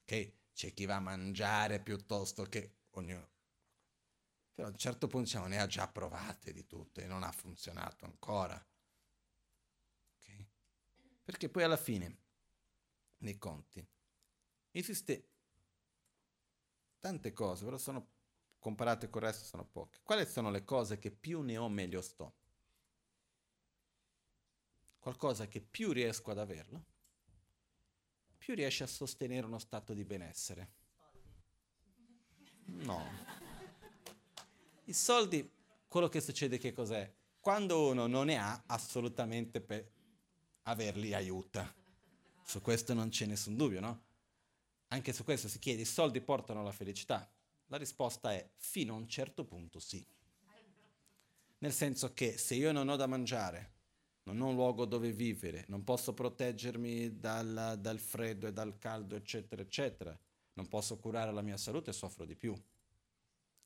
Okay? 0.02 0.32
C'è 0.54 0.72
chi 0.72 0.86
va 0.86 0.96
a 0.96 1.00
mangiare 1.00 1.78
piuttosto 1.78 2.44
che 2.44 2.72
ognuno. 2.92 3.28
Però 4.54 4.68
a 4.68 4.70
un 4.70 4.78
certo 4.78 5.08
punto 5.08 5.26
diciamo, 5.26 5.46
ne 5.46 5.60
ha 5.60 5.66
già 5.66 5.86
provate 5.88 6.52
di 6.54 6.66
tutte 6.66 7.02
e 7.02 7.06
non 7.06 7.22
ha 7.22 7.32
funzionato 7.32 8.06
ancora. 8.06 8.64
Perché 11.24 11.48
poi 11.48 11.62
alla 11.62 11.78
fine 11.78 12.18
nei 13.18 13.38
conti 13.38 13.84
esiste 14.70 15.30
tante 17.00 17.32
cose, 17.32 17.64
però 17.64 17.78
sono 17.78 18.12
comparate 18.58 19.08
con 19.08 19.22
il 19.22 19.28
resto 19.28 19.44
sono 19.44 19.64
poche. 19.64 20.00
Quali 20.02 20.26
sono 20.26 20.50
le 20.50 20.64
cose 20.64 20.98
che 20.98 21.10
più 21.10 21.40
ne 21.40 21.56
ho 21.56 21.68
meglio 21.68 22.02
sto? 22.02 22.34
Qualcosa 24.98 25.46
che 25.46 25.60
più 25.60 25.92
riesco 25.92 26.30
ad 26.30 26.38
averlo, 26.38 26.84
più 28.38 28.54
riesce 28.54 28.84
a 28.84 28.86
sostenere 28.86 29.46
uno 29.46 29.58
stato 29.58 29.92
di 29.92 30.04
benessere. 30.04 30.72
No. 32.64 33.02
I 34.84 34.92
soldi, 34.92 35.50
quello 35.88 36.08
che 36.08 36.20
succede 36.20 36.58
che 36.58 36.72
cos'è? 36.72 37.10
Quando 37.40 37.88
uno 37.88 38.06
non 38.06 38.26
ne 38.26 38.38
ha, 38.38 38.64
assolutamente 38.66 39.60
per 39.60 39.93
averli 40.64 41.14
aiuta. 41.14 41.72
Su 42.42 42.60
questo 42.60 42.94
non 42.94 43.08
c'è 43.08 43.26
nessun 43.26 43.56
dubbio, 43.56 43.80
no? 43.80 44.02
Anche 44.88 45.12
su 45.12 45.24
questo 45.24 45.48
si 45.48 45.58
chiede, 45.58 45.82
i 45.82 45.86
soldi 45.86 46.20
portano 46.20 46.60
alla 46.60 46.72
felicità? 46.72 47.28
La 47.68 47.76
risposta 47.76 48.32
è 48.32 48.48
fino 48.56 48.94
a 48.94 48.96
un 48.98 49.08
certo 49.08 49.44
punto 49.44 49.78
sì. 49.78 50.04
Nel 51.58 51.72
senso 51.72 52.12
che 52.12 52.36
se 52.36 52.54
io 52.54 52.72
non 52.72 52.88
ho 52.88 52.96
da 52.96 53.06
mangiare, 53.06 53.72
non 54.24 54.40
ho 54.40 54.48
un 54.48 54.54
luogo 54.54 54.84
dove 54.84 55.12
vivere, 55.12 55.64
non 55.68 55.84
posso 55.84 56.12
proteggermi 56.14 57.18
dal, 57.18 57.78
dal 57.78 57.98
freddo 57.98 58.46
e 58.46 58.52
dal 58.52 58.78
caldo, 58.78 59.16
eccetera, 59.16 59.62
eccetera, 59.62 60.18
non 60.54 60.68
posso 60.68 60.96
curare 60.98 61.32
la 61.32 61.42
mia 61.42 61.56
salute, 61.56 61.92
soffro 61.92 62.24
di 62.24 62.36
più. 62.36 62.52
È 62.54 62.60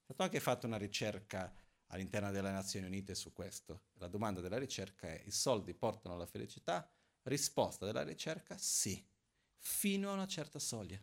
stato 0.05 0.23
anche 0.23 0.41
fatto 0.41 0.67
una 0.67 0.79
ricerca 0.79 1.53
all'interno 1.89 2.30
delle 2.30 2.51
Nazioni 2.51 2.86
Unite 2.86 3.14
su 3.14 3.32
questo. 3.32 3.82
La 3.95 4.09
domanda 4.09 4.41
della 4.41 4.59
ricerca 4.59 5.09
è 5.09 5.22
i 5.24 5.30
soldi 5.30 5.74
portano 5.74 6.14
alla 6.14 6.26
felicità? 6.26 6.91
Risposta 7.22 7.84
della 7.84 8.03
ricerca 8.03 8.57
sì, 8.57 9.05
fino 9.59 10.11
a 10.11 10.14
una 10.14 10.26
certa 10.26 10.59
soglia. 10.59 11.01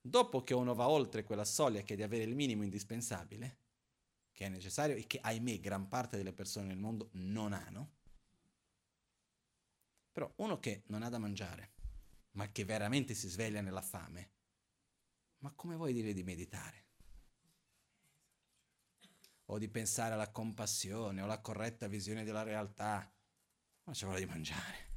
Dopo 0.00 0.44
che 0.44 0.54
uno 0.54 0.74
va 0.74 0.88
oltre 0.88 1.24
quella 1.24 1.44
soglia 1.44 1.82
che 1.82 1.94
è 1.94 1.96
di 1.96 2.02
avere 2.02 2.24
il 2.24 2.34
minimo 2.34 2.62
indispensabile, 2.62 3.58
che 4.32 4.46
è 4.46 4.48
necessario 4.48 4.94
e 4.94 5.06
che 5.06 5.18
ahimè 5.20 5.58
gran 5.58 5.88
parte 5.88 6.16
delle 6.16 6.32
persone 6.32 6.66
nel 6.66 6.76
mondo 6.76 7.08
non 7.12 7.52
hanno, 7.52 7.94
però 10.12 10.32
uno 10.36 10.58
che 10.60 10.84
non 10.86 11.02
ha 11.02 11.08
da 11.08 11.18
mangiare, 11.18 11.72
ma 12.32 12.50
che 12.52 12.64
veramente 12.64 13.14
si 13.14 13.28
sveglia 13.28 13.60
nella 13.60 13.82
fame, 13.82 14.30
ma 15.38 15.52
come 15.52 15.74
vuoi 15.74 15.92
dire 15.92 16.12
di 16.12 16.22
meditare? 16.22 16.85
O 19.46 19.58
di 19.58 19.68
pensare 19.68 20.14
alla 20.14 20.30
compassione 20.30 21.20
o 21.20 21.24
alla 21.24 21.40
corretta 21.40 21.86
visione 21.86 22.24
della 22.24 22.42
realtà, 22.42 23.12
ma 23.84 23.92
c'è 23.92 24.06
voglia 24.06 24.18
di 24.18 24.26
mangiare, 24.26 24.90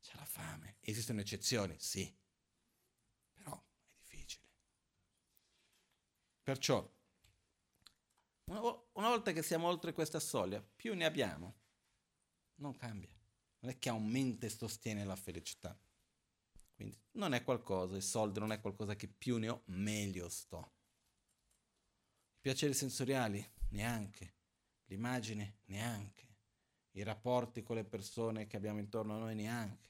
c'è 0.00 0.14
la 0.16 0.24
fame. 0.24 0.76
Esistono 0.80 1.20
eccezioni, 1.20 1.76
sì, 1.78 2.14
però 3.32 3.56
è 3.56 3.98
difficile. 3.98 4.48
Perciò, 6.42 6.92
una, 8.46 9.08
volta 9.08 9.32
che 9.32 9.42
siamo 9.42 9.68
oltre 9.68 9.92
questa 9.92 10.20
soglia, 10.20 10.62
più 10.62 10.94
ne 10.94 11.06
abbiamo, 11.06 11.60
non 12.56 12.76
cambia. 12.76 13.12
Non 13.60 13.72
è 13.72 13.78
che 13.78 13.88
aumenta 13.88 14.44
e 14.44 14.50
sostiene 14.50 15.04
la 15.04 15.16
felicità. 15.16 15.78
Quindi 16.74 17.00
non 17.12 17.32
è 17.32 17.42
qualcosa, 17.42 17.96
il 17.96 18.02
soldo 18.02 18.40
non 18.40 18.52
è 18.52 18.60
qualcosa 18.60 18.94
che 18.94 19.08
più 19.08 19.38
ne 19.38 19.48
ho, 19.48 19.62
meglio 19.66 20.28
sto. 20.28 20.73
Piaceri 22.44 22.74
sensoriali 22.74 23.42
neanche, 23.70 24.34
l'immagine 24.88 25.60
neanche, 25.64 26.36
i 26.90 27.02
rapporti 27.02 27.62
con 27.62 27.76
le 27.76 27.84
persone 27.84 28.46
che 28.46 28.58
abbiamo 28.58 28.80
intorno 28.80 29.14
a 29.14 29.18
noi 29.18 29.34
neanche. 29.34 29.88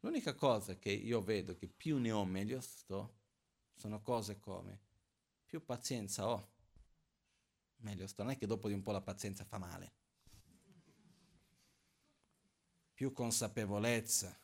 L'unica 0.00 0.34
cosa 0.34 0.76
che 0.80 0.90
io 0.90 1.20
vedo 1.20 1.54
che 1.54 1.68
più 1.68 1.98
ne 1.98 2.10
ho 2.10 2.24
meglio 2.24 2.60
sto 2.60 3.18
sono 3.72 4.02
cose 4.02 4.40
come 4.40 4.80
più 5.46 5.64
pazienza 5.64 6.26
ho, 6.26 6.50
meglio 7.76 8.08
sto. 8.08 8.24
Non 8.24 8.32
è 8.32 8.36
che 8.36 8.48
dopo 8.48 8.66
di 8.66 8.74
un 8.74 8.82
po' 8.82 8.90
la 8.90 9.00
pazienza 9.00 9.44
fa 9.44 9.58
male. 9.58 9.92
Più 12.94 13.12
consapevolezza, 13.12 14.36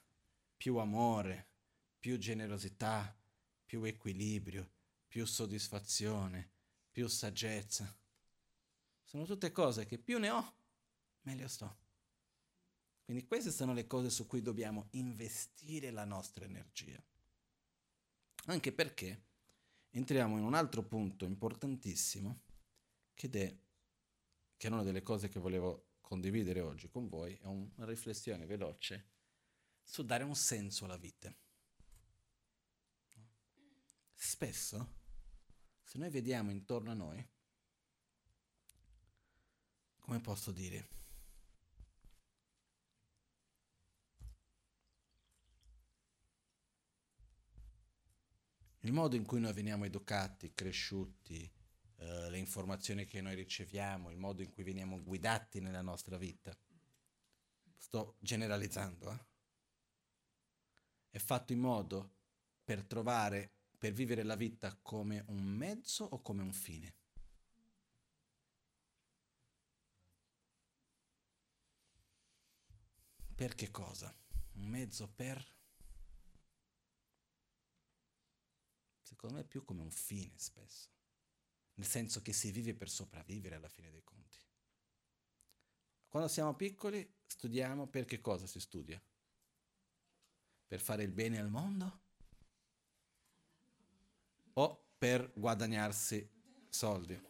più 0.57 0.77
amore, 0.77 1.49
più 1.99 2.19
generosità, 2.19 3.13
più 3.67 3.83
equilibrio, 3.83 4.71
più 5.09 5.27
soddisfazione, 5.27 6.51
più 6.93 7.09
saggezza. 7.09 7.93
Sono 9.03 9.25
tutte 9.25 9.51
cose 9.51 9.87
che 9.87 9.99
più 9.99 10.19
ne 10.19 10.31
ho, 10.31 10.55
meglio 11.23 11.49
sto. 11.49 11.81
Quindi 13.05 13.27
queste 13.27 13.51
sono 13.51 13.73
le 13.73 13.87
cose 13.87 14.11
su 14.11 14.27
cui 14.27 14.43
dobbiamo 14.43 14.87
investire 14.93 15.91
la 15.91 16.05
nostra 16.05 16.45
energia. 16.45 17.03
Anche 18.47 18.73
perché 18.73 19.25
entriamo 19.91 20.37
in 20.37 20.45
un 20.45 20.55
altro 20.55 20.83
punto 20.85 21.25
importantissimo, 21.25 22.43
che 23.15 23.29
è, 23.29 23.59
che 24.57 24.69
è 24.69 24.71
una 24.71 24.83
delle 24.83 25.03
cose 25.03 25.29
che 25.29 25.41
volevo 25.41 25.89
condividere 26.01 26.61
oggi 26.61 26.91
con 26.91 27.09
voi 27.09 27.35
è 27.37 27.47
una 27.47 27.87
riflessione 27.87 28.45
veloce 28.45 29.09
su 29.83 30.05
dare 30.05 30.25
un 30.25 30.37
senso 30.37 30.85
alla 30.85 30.99
vita. 30.99 31.35
Spesso, 34.15 35.01
se 35.93 35.99
noi 35.99 36.09
vediamo 36.09 36.51
intorno 36.51 36.91
a 36.91 36.95
noi, 36.95 37.29
come 39.99 40.21
posso 40.21 40.51
dire, 40.51 40.89
il 48.81 48.93
modo 48.95 49.17
in 49.17 49.27
cui 49.27 49.39
noi 49.39 49.53
veniamo 49.53 49.85
educati, 49.85 50.55
cresciuti, 50.55 51.43
eh, 51.97 52.31
le 52.31 52.39
informazioni 52.39 53.05
che 53.05 53.21
noi 53.21 53.35
riceviamo, 53.35 54.11
il 54.11 54.17
modo 54.17 54.41
in 54.41 54.51
cui 54.51 54.63
veniamo 54.63 55.03
guidati 55.03 55.61
nella 55.61 55.83
nostra 55.83 56.17
vita. 56.17 56.57
Sto 57.77 58.17
generalizzando, 58.19 59.13
eh? 59.13 59.25
È 61.11 61.19
fatto 61.19 61.53
in 61.53 61.59
modo 61.59 62.15
per 62.65 62.83
trovare, 62.83 63.57
per 63.83 63.93
vivere 63.93 64.23
la 64.23 64.37
vita 64.37 64.79
come 64.81 65.25
un 65.27 65.43
mezzo 65.43 66.05
o 66.05 66.23
come 66.23 66.41
un 66.41 66.53
fine. 66.53 66.95
Per 73.35 73.57
che 73.57 73.73
cosa? 73.73 74.17
Un 74.53 74.69
mezzo 74.69 75.11
per... 75.11 75.45
Secondo 79.01 79.35
me 79.35 79.45
più 79.45 79.65
come 79.65 79.83
un 79.83 79.91
fine 79.91 80.39
spesso 80.39 80.91
nel 81.75 81.87
senso 81.87 82.23
che 82.23 82.33
si 82.33 82.53
vive 82.53 82.75
per 82.75 82.89
sopravvivere 82.89 83.57
alla 83.57 83.69
fine 83.69 83.91
dei 83.91 84.05
conti. 84.05 84.39
Quando 86.07 86.29
siamo 86.29 86.55
piccoli 86.55 87.17
studiamo 87.27 87.89
per 87.89 88.05
che 88.05 88.21
cosa 88.21 88.47
si 88.47 88.61
studia? 88.61 89.03
Per 90.69 90.81
fare 90.81 91.03
il 91.03 91.11
bene 91.11 91.41
al 91.41 91.51
mondo? 91.51 92.03
O 94.55 94.85
per 94.99 95.33
guadagnarsi 95.35 96.29
soldi? 96.69 97.21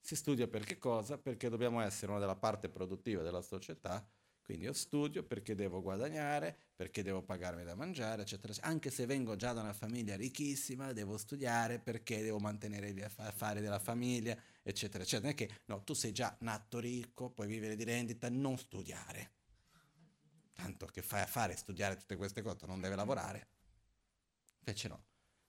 Si 0.00 0.16
studia 0.16 0.48
per 0.48 0.64
che 0.64 0.78
cosa? 0.78 1.18
Perché 1.18 1.48
dobbiamo 1.48 1.80
essere 1.80 2.10
una 2.10 2.20
della 2.20 2.36
parte 2.36 2.68
produttiva 2.68 3.22
della 3.22 3.42
società 3.42 4.06
quindi 4.48 4.64
io 4.64 4.72
studio 4.72 5.24
perché 5.24 5.54
devo 5.54 5.82
guadagnare, 5.82 6.56
perché 6.74 7.02
devo 7.02 7.20
pagarmi 7.20 7.64
da 7.64 7.74
mangiare, 7.74 8.22
eccetera. 8.22 8.54
Anche 8.60 8.90
se 8.90 9.04
vengo 9.04 9.36
già 9.36 9.52
da 9.52 9.60
una 9.60 9.74
famiglia 9.74 10.16
ricchissima, 10.16 10.94
devo 10.94 11.18
studiare 11.18 11.78
perché 11.78 12.22
devo 12.22 12.38
mantenere 12.38 12.94
gli 12.94 13.02
affari 13.02 13.60
della 13.60 13.78
famiglia, 13.78 14.34
eccetera, 14.62 15.04
eccetera. 15.04 15.28
Non 15.28 15.32
è 15.32 15.34
che 15.34 15.54
no, 15.66 15.84
tu 15.84 15.92
sei 15.92 16.12
già 16.12 16.34
nato 16.40 16.78
ricco, 16.78 17.28
puoi 17.28 17.46
vivere 17.46 17.76
di 17.76 17.84
rendita, 17.84 18.30
non 18.30 18.56
studiare. 18.56 19.32
Tanto 20.54 20.86
che 20.86 21.02
fai 21.02 21.20
a 21.20 21.26
fare 21.26 21.54
studiare 21.54 21.98
tutte 21.98 22.16
queste 22.16 22.40
cose, 22.40 22.64
non 22.64 22.80
deve 22.80 22.96
lavorare. 22.96 23.48
Invece 24.60 24.88
no. 24.88 25.07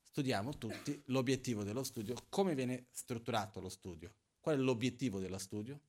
Studiamo 0.09 0.57
tutti 0.57 1.01
l'obiettivo 1.07 1.63
dello 1.63 1.83
studio, 1.83 2.15
come 2.29 2.55
viene 2.55 2.87
strutturato 2.91 3.59
lo 3.59 3.69
studio. 3.69 4.13
Qual 4.39 4.57
è 4.57 4.59
l'obiettivo 4.59 5.19
dello 5.19 5.37
studio? 5.37 5.79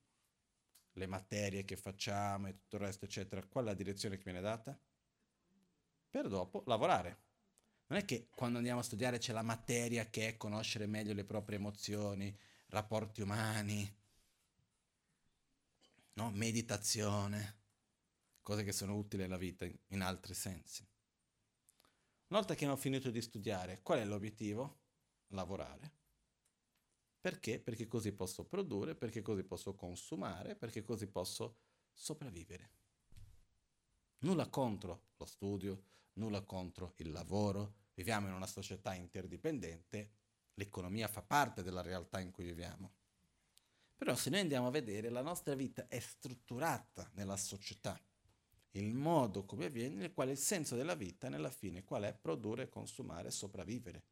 le 0.94 1.06
materie 1.06 1.64
che 1.64 1.76
facciamo 1.76 2.48
e 2.48 2.52
tutto 2.52 2.76
il 2.76 2.82
resto, 2.82 3.04
eccetera, 3.04 3.44
qual 3.46 3.64
è 3.64 3.68
la 3.68 3.74
direzione 3.74 4.16
che 4.16 4.24
viene 4.24 4.40
data? 4.40 4.78
Per 6.10 6.28
dopo 6.28 6.62
lavorare. 6.66 7.28
Non 7.86 7.98
è 7.98 8.04
che 8.04 8.28
quando 8.30 8.58
andiamo 8.58 8.80
a 8.80 8.84
studiare 8.84 9.18
c'è 9.18 9.32
la 9.32 9.42
materia 9.42 10.08
che 10.10 10.28
è 10.28 10.36
conoscere 10.36 10.86
meglio 10.86 11.12
le 11.12 11.24
proprie 11.24 11.58
emozioni, 11.58 12.36
rapporti 12.68 13.20
umani, 13.20 13.96
no? 16.14 16.30
meditazione, 16.30 17.58
cose 18.42 18.62
che 18.62 18.72
sono 18.72 18.96
utili 18.96 19.24
alla 19.24 19.36
vita 19.36 19.64
in, 19.64 19.76
in 19.88 20.02
altri 20.02 20.34
sensi. 20.34 20.86
Una 22.30 22.38
volta 22.38 22.54
che 22.54 22.62
abbiamo 22.62 22.80
finito 22.80 23.10
di 23.10 23.20
studiare, 23.20 23.80
qual 23.82 23.98
è 23.98 24.04
l'obiettivo? 24.04 24.82
Lavorare. 25.30 25.92
Perché? 27.20 27.58
Perché 27.58 27.88
così 27.88 28.12
posso 28.12 28.44
produrre, 28.44 28.94
perché 28.94 29.20
così 29.20 29.42
posso 29.42 29.74
consumare, 29.74 30.54
perché 30.54 30.84
così 30.84 31.08
posso 31.08 31.56
sopravvivere. 31.92 32.70
Nulla 34.18 34.48
contro 34.48 35.08
lo 35.16 35.24
studio, 35.24 35.82
nulla 36.14 36.42
contro 36.42 36.94
il 36.98 37.10
lavoro. 37.10 37.88
Viviamo 37.94 38.28
in 38.28 38.34
una 38.34 38.46
società 38.46 38.94
interdipendente, 38.94 40.12
l'economia 40.54 41.08
fa 41.08 41.22
parte 41.22 41.64
della 41.64 41.82
realtà 41.82 42.20
in 42.20 42.30
cui 42.30 42.44
viviamo. 42.44 42.92
Però 43.96 44.14
se 44.14 44.30
noi 44.30 44.38
andiamo 44.38 44.68
a 44.68 44.70
vedere, 44.70 45.08
la 45.08 45.22
nostra 45.22 45.56
vita 45.56 45.88
è 45.88 45.98
strutturata 45.98 47.10
nella 47.14 47.36
società. 47.36 48.00
Il 48.72 48.94
modo 48.94 49.44
come 49.44 49.66
avviene, 49.66 50.12
qual 50.12 50.28
è 50.28 50.30
il 50.30 50.38
senso 50.38 50.76
della 50.76 50.94
vita, 50.94 51.28
nella 51.28 51.50
fine, 51.50 51.82
qual 51.82 52.04
è 52.04 52.14
produrre, 52.14 52.68
consumare, 52.68 53.30
sopravvivere. 53.30 54.04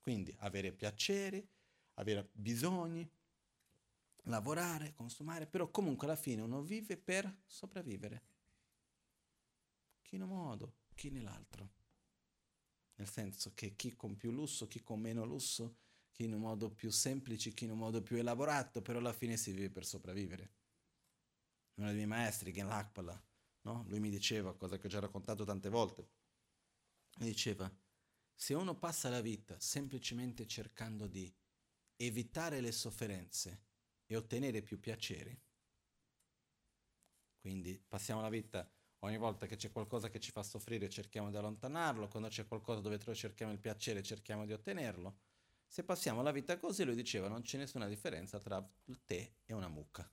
Quindi 0.00 0.34
avere 0.38 0.72
piaceri, 0.72 1.46
avere 1.94 2.28
bisogni, 2.32 3.08
lavorare, 4.24 4.94
consumare, 4.94 5.46
però 5.46 5.70
comunque 5.70 6.06
alla 6.06 6.16
fine 6.16 6.42
uno 6.42 6.60
vive 6.62 6.96
per 6.96 7.42
sopravvivere. 7.46 8.22
Chi 10.02 10.16
in 10.16 10.22
un 10.22 10.28
modo, 10.28 10.74
chi 10.94 11.10
nell'altro. 11.10 11.70
Nel 12.96 13.08
senso 13.08 13.52
che 13.54 13.74
chi 13.76 13.94
con 13.94 14.16
più 14.16 14.30
lusso, 14.32 14.66
chi 14.66 14.82
con 14.82 15.00
meno 15.00 15.24
lusso, 15.24 15.76
chi 16.10 16.24
in 16.24 16.34
un 16.34 16.40
modo 16.40 16.70
più 16.70 16.90
semplice, 16.90 17.52
chi 17.52 17.64
in 17.64 17.70
un 17.70 17.78
modo 17.78 18.02
più 18.02 18.16
elaborato, 18.16 18.82
però 18.82 18.98
alla 18.98 19.12
fine 19.12 19.36
si 19.36 19.52
vive 19.52 19.70
per 19.70 19.86
sopravvivere. 19.86 20.50
Uno 21.82 21.90
dei 21.90 22.06
miei 22.06 22.20
maestri, 22.20 22.52
Gen 22.52 22.68
Lakpala, 22.68 23.20
no? 23.62 23.84
lui 23.88 23.98
mi 23.98 24.08
diceva, 24.08 24.54
cosa 24.54 24.78
che 24.78 24.86
ho 24.86 24.88
già 24.88 25.00
raccontato 25.00 25.42
tante 25.42 25.68
volte, 25.68 26.08
mi 27.18 27.26
diceva, 27.26 27.68
se 28.32 28.54
uno 28.54 28.78
passa 28.78 29.08
la 29.08 29.20
vita 29.20 29.58
semplicemente 29.58 30.46
cercando 30.46 31.08
di 31.08 31.34
evitare 31.96 32.60
le 32.60 32.70
sofferenze 32.70 33.64
e 34.06 34.14
ottenere 34.14 34.62
più 34.62 34.78
piaceri, 34.78 35.36
quindi 37.40 37.76
passiamo 37.84 38.20
la 38.20 38.28
vita 38.28 38.70
ogni 39.00 39.18
volta 39.18 39.46
che 39.46 39.56
c'è 39.56 39.72
qualcosa 39.72 40.08
che 40.08 40.20
ci 40.20 40.30
fa 40.30 40.44
soffrire 40.44 40.88
cerchiamo 40.88 41.30
di 41.30 41.36
allontanarlo, 41.36 42.06
quando 42.06 42.28
c'è 42.28 42.46
qualcosa 42.46 42.80
dove 42.80 43.00
cerchiamo 43.16 43.50
il 43.50 43.58
piacere 43.58 44.04
cerchiamo 44.04 44.46
di 44.46 44.52
ottenerlo. 44.52 45.18
Se 45.66 45.82
passiamo 45.82 46.22
la 46.22 46.30
vita 46.30 46.58
così, 46.58 46.84
lui 46.84 46.94
diceva, 46.94 47.26
non 47.26 47.42
c'è 47.42 47.58
nessuna 47.58 47.88
differenza 47.88 48.38
tra 48.38 48.64
tè 49.04 49.34
e 49.44 49.52
una 49.52 49.68
mucca. 49.68 50.08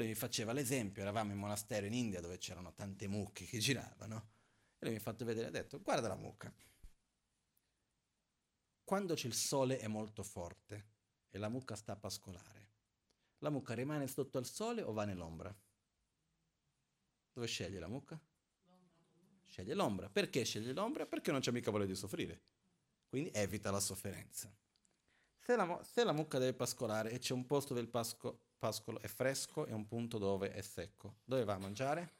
Lui 0.00 0.08
mi 0.08 0.14
faceva 0.14 0.54
l'esempio, 0.54 1.02
eravamo 1.02 1.32
in 1.32 1.36
monastero 1.36 1.84
in 1.84 1.92
India 1.92 2.22
dove 2.22 2.38
c'erano 2.38 2.72
tante 2.72 3.06
mucche 3.06 3.44
che 3.44 3.58
giravano 3.58 4.30
e 4.78 4.86
lui 4.86 4.92
mi 4.92 4.96
ha 4.96 5.02
fatto 5.02 5.26
vedere, 5.26 5.48
ha 5.48 5.50
detto, 5.50 5.78
guarda 5.82 6.08
la 6.08 6.16
mucca. 6.16 6.50
Quando 8.82 9.12
c'è 9.12 9.26
il 9.26 9.34
sole 9.34 9.76
è 9.76 9.88
molto 9.88 10.22
forte 10.22 10.86
e 11.28 11.36
la 11.36 11.50
mucca 11.50 11.76
sta 11.76 11.92
a 11.92 11.96
pascolare, 11.96 12.70
la 13.40 13.50
mucca 13.50 13.74
rimane 13.74 14.06
sotto 14.06 14.38
al 14.38 14.46
sole 14.46 14.80
o 14.80 14.94
va 14.94 15.04
nell'ombra? 15.04 15.54
Dove 17.34 17.46
sceglie 17.46 17.78
la 17.78 17.88
mucca? 17.88 18.18
Sceglie 19.44 19.74
l'ombra. 19.74 20.08
Perché 20.08 20.44
sceglie 20.44 20.72
l'ombra? 20.72 21.04
Perché 21.04 21.30
non 21.30 21.40
c'è 21.40 21.50
mica 21.50 21.70
voglia 21.70 21.84
di 21.84 21.94
soffrire. 21.94 22.40
Quindi 23.06 23.30
evita 23.34 23.70
la 23.70 23.80
sofferenza. 23.80 24.50
Se 25.36 25.56
la, 25.56 25.78
se 25.84 26.04
la 26.04 26.12
mucca 26.12 26.38
deve 26.38 26.54
pascolare 26.54 27.10
e 27.10 27.18
c'è 27.18 27.34
un 27.34 27.44
posto 27.44 27.74
dove 27.74 27.84
il 27.84 27.90
pasco, 27.90 28.44
pascolo 28.60 29.00
è 29.00 29.08
fresco 29.08 29.66
e 29.66 29.72
un 29.72 29.86
punto 29.86 30.18
dove 30.18 30.52
è 30.52 30.60
secco, 30.60 31.16
dove 31.24 31.42
va 31.42 31.54
a 31.54 31.58
mangiare? 31.58 32.18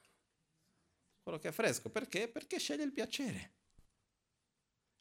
quello 1.22 1.38
che 1.38 1.49
è 1.49 1.53
fresco. 1.53 1.91
Perché? 1.91 2.28
Perché 2.28 2.59
sceglie 2.59 2.84
il 2.84 2.93
piacere. 2.93 3.53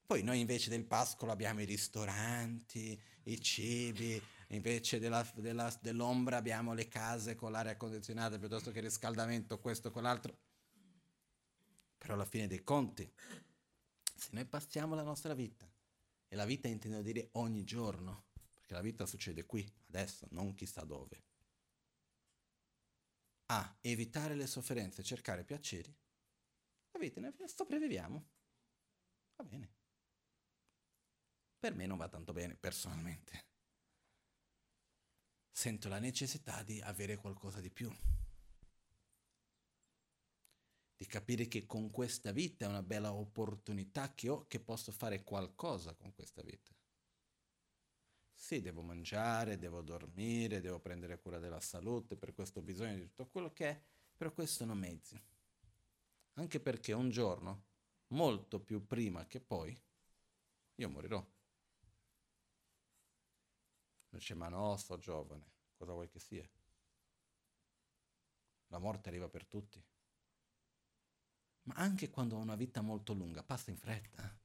Poi 0.06 0.24
noi 0.24 0.40
invece 0.40 0.70
del 0.70 0.86
pascolo 0.86 1.32
abbiamo 1.32 1.62
i 1.62 1.66
ristoranti, 1.66 3.00
i 3.24 3.42
cibi, 3.42 4.22
invece 4.48 5.00
della, 5.00 5.28
della, 5.36 5.76
dell'ombra 5.82 6.38
abbiamo 6.38 6.74
le 6.74 6.88
case 6.88 7.36
con 7.36 7.52
l'aria 7.52 7.78
condizionata 7.78 8.40
piuttosto 8.40 8.72
che 8.72 8.80
il 8.80 8.86
riscaldamento, 8.86 9.60
questo 9.60 9.92
con 9.92 10.04
l'altro. 10.04 10.38
Però 11.98 12.14
alla 12.14 12.26
fine 12.26 12.48
dei 12.48 12.64
conti, 12.64 13.12
se 14.16 14.30
noi 14.32 14.46
passiamo 14.46 14.96
la 14.96 15.04
nostra 15.04 15.34
vita, 15.34 15.70
e 16.32 16.36
la 16.36 16.46
vita 16.46 16.68
intendo 16.68 17.02
dire 17.02 17.30
ogni 17.34 17.64
giorno, 17.64 18.26
perché 18.54 18.74
la 18.74 18.82
vita 18.82 19.06
succede 19.06 19.46
qui, 19.46 19.68
adesso, 19.88 20.28
non 20.32 20.56
chissà 20.56 20.84
dove, 20.84 21.24
a 23.52 23.78
evitare 23.82 24.36
le 24.36 24.48
sofferenze, 24.48 25.04
cercare 25.04 25.44
piaceri, 25.44 25.96
Capite? 27.00 27.20
Noi 27.20 27.34
sopravviviamo. 27.46 28.30
Va 29.36 29.44
bene. 29.44 29.70
Per 31.60 31.74
me 31.74 31.86
non 31.86 31.98
va 31.98 32.10
tanto 32.10 32.34
bene, 32.34 32.56
personalmente. 32.56 33.48
Sento 35.52 35.88
la 35.88 36.00
necessità 36.00 36.64
di 36.64 36.82
avere 36.82 37.18
qualcosa 37.18 37.60
di 37.60 37.70
più. 37.70 37.94
Di 40.96 41.06
capire 41.06 41.48
che 41.48 41.66
con 41.66 41.92
questa 41.92 42.32
vita 42.32 42.66
è 42.66 42.70
una 42.70 42.84
bella 42.84 43.14
opportunità 43.14 44.14
che 44.14 44.30
ho, 44.30 44.48
che 44.48 44.60
posso 44.60 44.92
fare 44.92 45.24
qualcosa 45.24 45.94
con 45.94 46.14
questa 46.14 46.42
vita. 46.42 46.76
Sì, 48.42 48.62
devo 48.62 48.82
mangiare, 48.82 49.60
devo 49.60 49.82
dormire, 49.82 50.62
devo 50.62 50.80
prendere 50.80 51.20
cura 51.20 51.40
della 51.40 51.60
salute, 51.60 52.16
per 52.16 52.34
questo 52.34 52.60
ho 52.60 52.62
bisogno 52.62 52.96
di 52.96 53.02
tutto 53.04 53.28
quello 53.28 53.52
che 53.52 53.70
è, 53.70 53.84
però 54.16 54.32
questo 54.32 54.64
sono 54.64 54.74
mezzi. 54.76 55.22
Anche 56.36 56.60
perché 56.62 56.94
un 56.94 57.10
giorno, 57.10 57.66
molto 58.08 58.62
più 58.62 58.88
prima 58.88 59.28
che 59.28 59.42
poi, 59.42 59.78
io 60.76 60.90
morirò. 60.90 61.24
Dice, 64.10 64.34
ma 64.36 64.48
no, 64.48 64.78
sto 64.78 64.98
giovane, 64.98 65.52
cosa 65.76 65.92
vuoi 65.92 66.08
che 66.08 66.20
sia? 66.20 66.50
La 68.68 68.80
morte 68.80 69.10
arriva 69.10 69.28
per 69.28 69.46
tutti. 69.46 69.84
Ma 71.64 71.74
anche 71.76 72.10
quando 72.10 72.38
ho 72.38 72.40
una 72.40 72.56
vita 72.56 72.80
molto 72.80 73.12
lunga, 73.14 73.44
passa 73.44 73.70
in 73.70 73.78
fretta. 73.78 74.40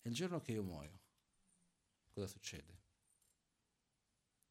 E 0.00 0.08
il 0.08 0.14
giorno 0.14 0.40
che 0.40 0.52
io 0.52 0.62
muoio, 0.62 1.04
cosa 2.16 2.28
succede? 2.28 2.80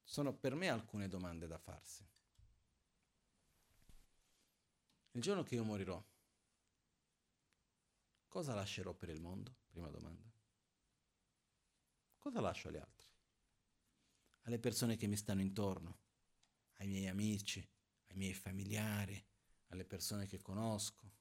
Sono 0.03 0.36
per 0.36 0.53
me 0.53 0.70
alcune 0.70 1.07
domande 1.07 1.47
da 1.47 1.57
farsi. 1.57 2.07
Il 5.13 5.22
giorno 5.22 5.41
che 5.41 5.55
io 5.55 5.63
morirò, 5.63 6.03
cosa 8.28 8.53
lascerò 8.53 8.93
per 8.93 9.09
il 9.09 9.20
mondo? 9.20 9.55
Prima 9.66 9.89
domanda. 9.89 10.32
Cosa 12.20 12.39
lascio 12.39 12.68
agli 12.68 12.78
altri? 12.78 13.07
Alle 14.41 14.59
persone 14.59 14.95
che 14.95 15.07
mi 15.07 15.18
stanno 15.18 15.41
intorno, 15.41 16.01
ai 16.78 16.88
miei 16.88 17.07
amici, 17.07 17.68
ai 18.09 18.16
miei 18.16 18.36
familiari, 18.36 19.26
alle 19.70 19.86
persone 19.86 20.28
che 20.28 20.39
conosco. 20.39 21.13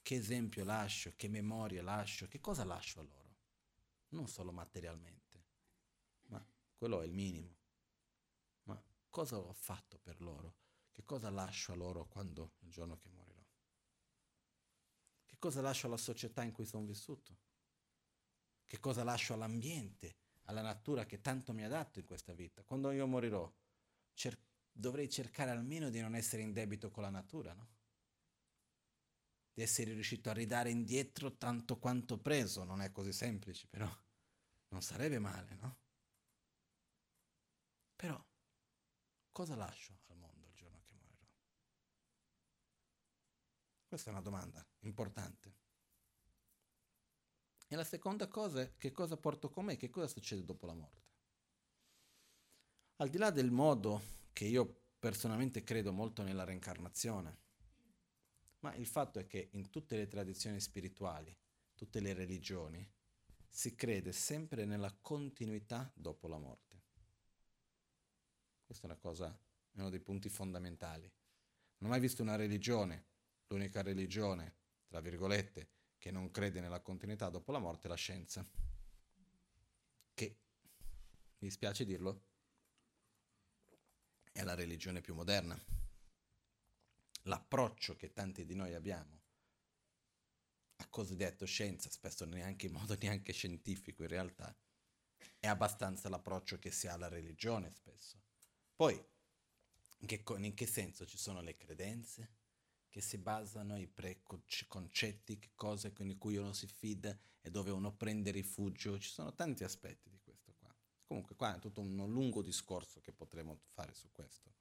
Che 0.00 0.14
esempio 0.14 0.64
lascio, 0.64 1.12
che 1.14 1.28
memoria 1.28 1.82
lascio, 1.82 2.26
che 2.26 2.40
cosa 2.40 2.64
lascio 2.64 3.00
a 3.00 3.02
loro? 3.02 3.23
Non 4.14 4.28
solo 4.28 4.52
materialmente, 4.52 5.44
ma 6.26 6.46
quello 6.76 7.02
è 7.02 7.04
il 7.04 7.12
minimo. 7.12 7.56
Ma 8.62 8.80
cosa 9.10 9.38
ho 9.38 9.52
fatto 9.52 9.98
per 9.98 10.20
loro? 10.20 10.54
Che 10.92 11.04
cosa 11.04 11.30
lascio 11.30 11.72
a 11.72 11.74
loro 11.74 12.06
quando 12.06 12.52
il 12.60 12.70
giorno 12.70 12.96
che 12.96 13.08
morirò? 13.08 13.44
Che 15.26 15.36
cosa 15.36 15.60
lascio 15.60 15.88
alla 15.88 15.96
società 15.96 16.44
in 16.44 16.52
cui 16.52 16.64
sono 16.64 16.86
vissuto? 16.86 17.36
Che 18.64 18.78
cosa 18.78 19.02
lascio 19.02 19.34
all'ambiente, 19.34 20.16
alla 20.42 20.62
natura 20.62 21.06
che 21.06 21.20
tanto 21.20 21.52
mi 21.52 21.64
ha 21.64 21.68
dato 21.68 21.98
in 21.98 22.04
questa 22.04 22.34
vita? 22.34 22.62
Quando 22.62 22.92
io 22.92 23.08
morirò, 23.08 23.52
cer- 24.12 24.40
dovrei 24.70 25.10
cercare 25.10 25.50
almeno 25.50 25.90
di 25.90 26.00
non 26.00 26.14
essere 26.14 26.42
in 26.42 26.52
debito 26.52 26.88
con 26.88 27.02
la 27.02 27.10
natura, 27.10 27.52
no? 27.52 27.68
Di 29.52 29.62
essere 29.62 29.92
riuscito 29.92 30.30
a 30.30 30.34
ridare 30.34 30.70
indietro 30.70 31.36
tanto 31.36 31.80
quanto 31.80 32.18
preso, 32.18 32.62
non 32.62 32.80
è 32.80 32.92
così 32.92 33.12
semplice, 33.12 33.66
però 33.68 33.88
non 34.74 34.82
sarebbe 34.82 35.20
male, 35.20 35.54
no? 35.54 35.78
Però 37.94 38.20
cosa 39.30 39.54
lascio 39.54 40.00
al 40.06 40.16
mondo 40.16 40.48
il 40.48 40.52
giorno 40.52 40.82
che 40.82 40.94
morirò? 40.94 41.28
Questa 43.86 44.10
è 44.10 44.12
una 44.12 44.20
domanda 44.20 44.66
importante. 44.80 45.62
E 47.68 47.76
la 47.76 47.84
seconda 47.84 48.26
cosa 48.26 48.62
è 48.62 48.76
che 48.76 48.90
cosa 48.90 49.16
porto 49.16 49.48
con 49.48 49.66
me, 49.66 49.76
che 49.76 49.90
cosa 49.90 50.08
succede 50.08 50.44
dopo 50.44 50.66
la 50.66 50.74
morte. 50.74 51.02
Al 52.96 53.08
di 53.08 53.18
là 53.18 53.30
del 53.30 53.52
modo 53.52 54.02
che 54.32 54.44
io 54.44 54.88
personalmente 54.98 55.62
credo 55.62 55.92
molto 55.92 56.24
nella 56.24 56.42
reincarnazione, 56.42 57.42
ma 58.58 58.74
il 58.74 58.86
fatto 58.86 59.20
è 59.20 59.26
che 59.26 59.50
in 59.52 59.70
tutte 59.70 59.96
le 59.96 60.08
tradizioni 60.08 60.58
spirituali, 60.60 61.36
tutte 61.76 62.00
le 62.00 62.12
religioni, 62.12 62.93
si 63.54 63.76
crede 63.76 64.10
sempre 64.10 64.64
nella 64.64 64.92
continuità 65.00 65.88
dopo 65.94 66.26
la 66.26 66.38
morte. 66.38 66.82
Questa 68.66 68.88
è 68.88 68.90
una 68.90 68.98
cosa, 68.98 69.38
uno 69.74 69.90
dei 69.90 70.00
punti 70.00 70.28
fondamentali. 70.28 71.08
Non 71.78 71.88
ho 71.88 71.92
mai 71.92 72.00
visto 72.00 72.20
una 72.20 72.34
religione, 72.34 73.04
l'unica 73.46 73.80
religione, 73.80 74.56
tra 74.88 75.00
virgolette, 75.00 75.68
che 75.98 76.10
non 76.10 76.32
crede 76.32 76.60
nella 76.60 76.80
continuità 76.80 77.28
dopo 77.28 77.52
la 77.52 77.60
morte 77.60 77.86
è 77.86 77.90
la 77.90 77.94
scienza. 77.94 78.44
Che, 80.14 80.38
mi 81.38 81.46
dispiace 81.46 81.84
dirlo, 81.84 82.24
è 84.32 84.42
la 84.42 84.54
religione 84.54 85.00
più 85.00 85.14
moderna. 85.14 85.56
L'approccio 87.22 87.94
che 87.94 88.12
tanti 88.12 88.44
di 88.44 88.56
noi 88.56 88.74
abbiamo 88.74 89.22
cosiddetto 90.88 91.46
scienza, 91.46 91.90
spesso 91.90 92.24
neanche 92.24 92.66
in 92.66 92.72
modo 92.72 92.96
neanche 93.00 93.32
scientifico 93.32 94.02
in 94.02 94.08
realtà, 94.08 94.54
è 95.38 95.46
abbastanza 95.46 96.08
l'approccio 96.08 96.58
che 96.58 96.70
si 96.70 96.86
ha 96.86 96.94
alla 96.94 97.08
religione 97.08 97.70
spesso. 97.72 98.22
Poi, 98.74 98.94
in 99.98 100.06
che, 100.06 100.22
in 100.36 100.54
che 100.54 100.66
senso 100.66 101.06
ci 101.06 101.18
sono 101.18 101.40
le 101.40 101.56
credenze? 101.56 102.42
che 102.94 103.00
si 103.00 103.18
basano 103.18 103.76
i 103.76 103.88
preconcetti, 103.88 105.50
cose 105.56 105.92
in 105.98 106.16
cui 106.16 106.36
uno 106.36 106.52
si 106.52 106.68
fida 106.68 107.18
e 107.40 107.50
dove 107.50 107.72
uno 107.72 107.92
prende 107.92 108.30
rifugio. 108.30 109.00
Ci 109.00 109.10
sono 109.10 109.34
tanti 109.34 109.64
aspetti 109.64 110.08
di 110.08 110.20
questo 110.20 110.54
qua. 110.60 110.72
Comunque 111.04 111.34
qua 111.34 111.56
è 111.56 111.58
tutto 111.58 111.80
un 111.80 111.96
lungo 112.08 112.40
discorso 112.40 113.00
che 113.00 113.10
potremo 113.10 113.62
fare 113.72 113.92
su 113.94 114.12
questo. 114.12 114.54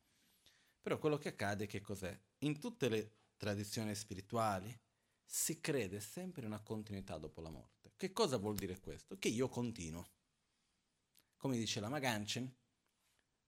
Però 0.82 0.97
quello 0.97 1.19
che 1.19 1.28
accade 1.28 1.67
che 1.67 1.82
cos'è? 1.82 2.19
In 2.39 2.57
tutte 2.57 2.89
le 2.89 3.11
tradizioni 3.38 3.93
spirituali 3.93 4.76
si 5.26 5.59
crede 5.59 5.99
sempre 5.99 6.41
in 6.41 6.47
una 6.47 6.61
continuità 6.61 7.17
dopo 7.17 7.41
la 7.41 7.49
morte. 7.49 7.93
Che 7.97 8.11
cosa 8.11 8.38
vuol 8.38 8.55
dire 8.55 8.80
questo? 8.80 9.17
Che 9.17 9.28
io 9.28 9.49
continuo. 9.49 10.07
Come 11.38 11.57
dice 11.57 11.80
la 11.80 11.89
Maganchen, 11.89 12.53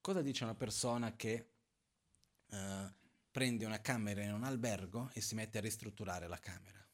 cosa 0.01 0.21
dice 0.21 0.43
una 0.43 0.55
persona 0.55 1.15
che 1.15 1.51
uh, 2.47 2.57
prende 3.31 3.65
una 3.65 3.81
camera 3.81 4.21
in 4.23 4.33
un 4.33 4.43
albergo 4.43 5.09
e 5.13 5.21
si 5.21 5.35
mette 5.35 5.57
a 5.57 5.61
ristrutturare 5.61 6.27
la 6.27 6.39
camera? 6.39 6.85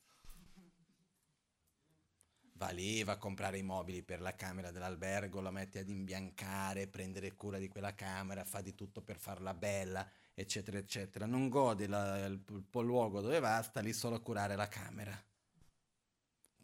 va 2.61 2.69
lì, 2.69 3.03
va 3.03 3.13
a 3.13 3.17
comprare 3.17 3.57
i 3.57 3.63
mobili 3.63 4.03
per 4.03 4.21
la 4.21 4.35
camera 4.35 4.69
dell'albergo, 4.69 5.41
la 5.41 5.49
mette 5.49 5.79
ad 5.79 5.89
imbiancare, 5.89 6.85
prendere 6.85 7.33
cura 7.33 7.57
di 7.57 7.67
quella 7.67 7.95
camera, 7.95 8.45
fa 8.45 8.61
di 8.61 8.75
tutto 8.75 9.01
per 9.01 9.17
farla 9.17 9.55
bella, 9.55 10.07
eccetera, 10.33 10.77
eccetera. 10.77 11.25
Non 11.25 11.49
gode 11.49 11.87
la, 11.87 12.25
il, 12.25 12.43
il 12.47 12.67
luogo 12.71 13.21
dove 13.21 13.39
va, 13.39 13.61
sta 13.61 13.79
lì 13.79 13.93
solo 13.93 14.15
a 14.15 14.21
curare 14.21 14.55
la 14.55 14.67
camera, 14.67 15.17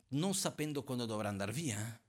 non 0.09 0.33
sapendo 0.33 0.83
quando 0.83 1.05
dovrà 1.05 1.29
andare 1.29 1.51
via. 1.51 2.01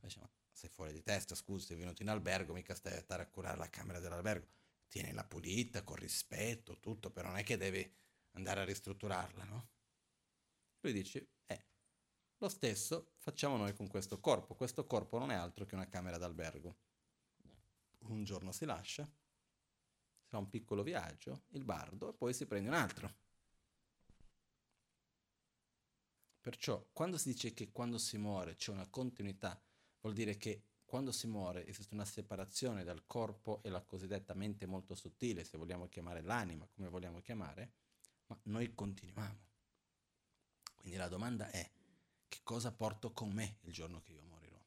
Dice, 0.00 0.28
sei 0.50 0.68
fuori 0.68 0.92
di 0.92 1.02
testa, 1.02 1.34
scusa, 1.34 1.66
sei 1.66 1.76
venuto 1.76 2.02
in 2.02 2.08
albergo, 2.08 2.52
mica 2.52 2.74
stai 2.74 2.96
a 2.96 3.00
stare 3.00 3.22
a 3.22 3.26
curare 3.26 3.56
la 3.56 3.70
camera 3.70 3.98
dell'albergo. 3.98 4.46
Tienila 4.88 5.24
pulita, 5.24 5.82
con 5.84 5.96
rispetto, 5.96 6.80
tutto, 6.80 7.10
però 7.10 7.28
non 7.28 7.38
è 7.38 7.44
che 7.44 7.56
devi 7.56 7.88
andare 8.32 8.60
a 8.60 8.64
ristrutturarla, 8.64 9.44
no? 9.44 9.68
Lui 10.80 10.92
dice, 10.92 11.28
eh, 11.46 11.64
lo 12.38 12.48
stesso 12.48 13.12
facciamo 13.18 13.56
noi 13.56 13.74
con 13.74 13.86
questo 13.86 14.18
corpo. 14.18 14.54
Questo 14.54 14.86
corpo 14.86 15.18
non 15.18 15.30
è 15.30 15.34
altro 15.34 15.64
che 15.64 15.74
una 15.74 15.88
camera 15.88 16.18
d'albergo. 16.18 16.76
Un 18.08 18.24
giorno 18.24 18.50
si 18.50 18.64
lascia, 18.64 19.08
fa 20.30 20.38
un 20.38 20.48
piccolo 20.48 20.84
viaggio, 20.84 21.42
il 21.50 21.64
bardo, 21.64 22.10
e 22.10 22.12
poi 22.12 22.32
si 22.32 22.46
prende 22.46 22.68
un 22.68 22.76
altro. 22.76 23.12
Perciò, 26.40 26.86
quando 26.92 27.18
si 27.18 27.32
dice 27.32 27.52
che 27.52 27.72
quando 27.72 27.98
si 27.98 28.16
muore 28.16 28.54
c'è 28.54 28.70
una 28.70 28.86
continuità, 28.88 29.60
vuol 30.00 30.14
dire 30.14 30.36
che 30.36 30.62
quando 30.84 31.10
si 31.10 31.26
muore 31.26 31.66
esiste 31.66 31.94
una 31.94 32.04
separazione 32.04 32.84
dal 32.84 33.06
corpo 33.06 33.60
e 33.64 33.70
la 33.70 33.82
cosiddetta 33.82 34.32
mente 34.34 34.66
molto 34.66 34.94
sottile, 34.94 35.42
se 35.42 35.58
vogliamo 35.58 35.88
chiamare 35.88 36.22
l'anima, 36.22 36.66
come 36.72 36.88
vogliamo 36.88 37.20
chiamare, 37.20 37.72
ma 38.26 38.38
noi 38.44 38.72
continuiamo. 38.72 39.48
Quindi 40.76 40.96
la 40.96 41.08
domanda 41.08 41.50
è, 41.50 41.68
che 42.28 42.38
cosa 42.44 42.70
porto 42.70 43.12
con 43.12 43.32
me 43.32 43.58
il 43.62 43.72
giorno 43.72 44.00
che 44.00 44.12
io 44.12 44.22
morirò? 44.22 44.64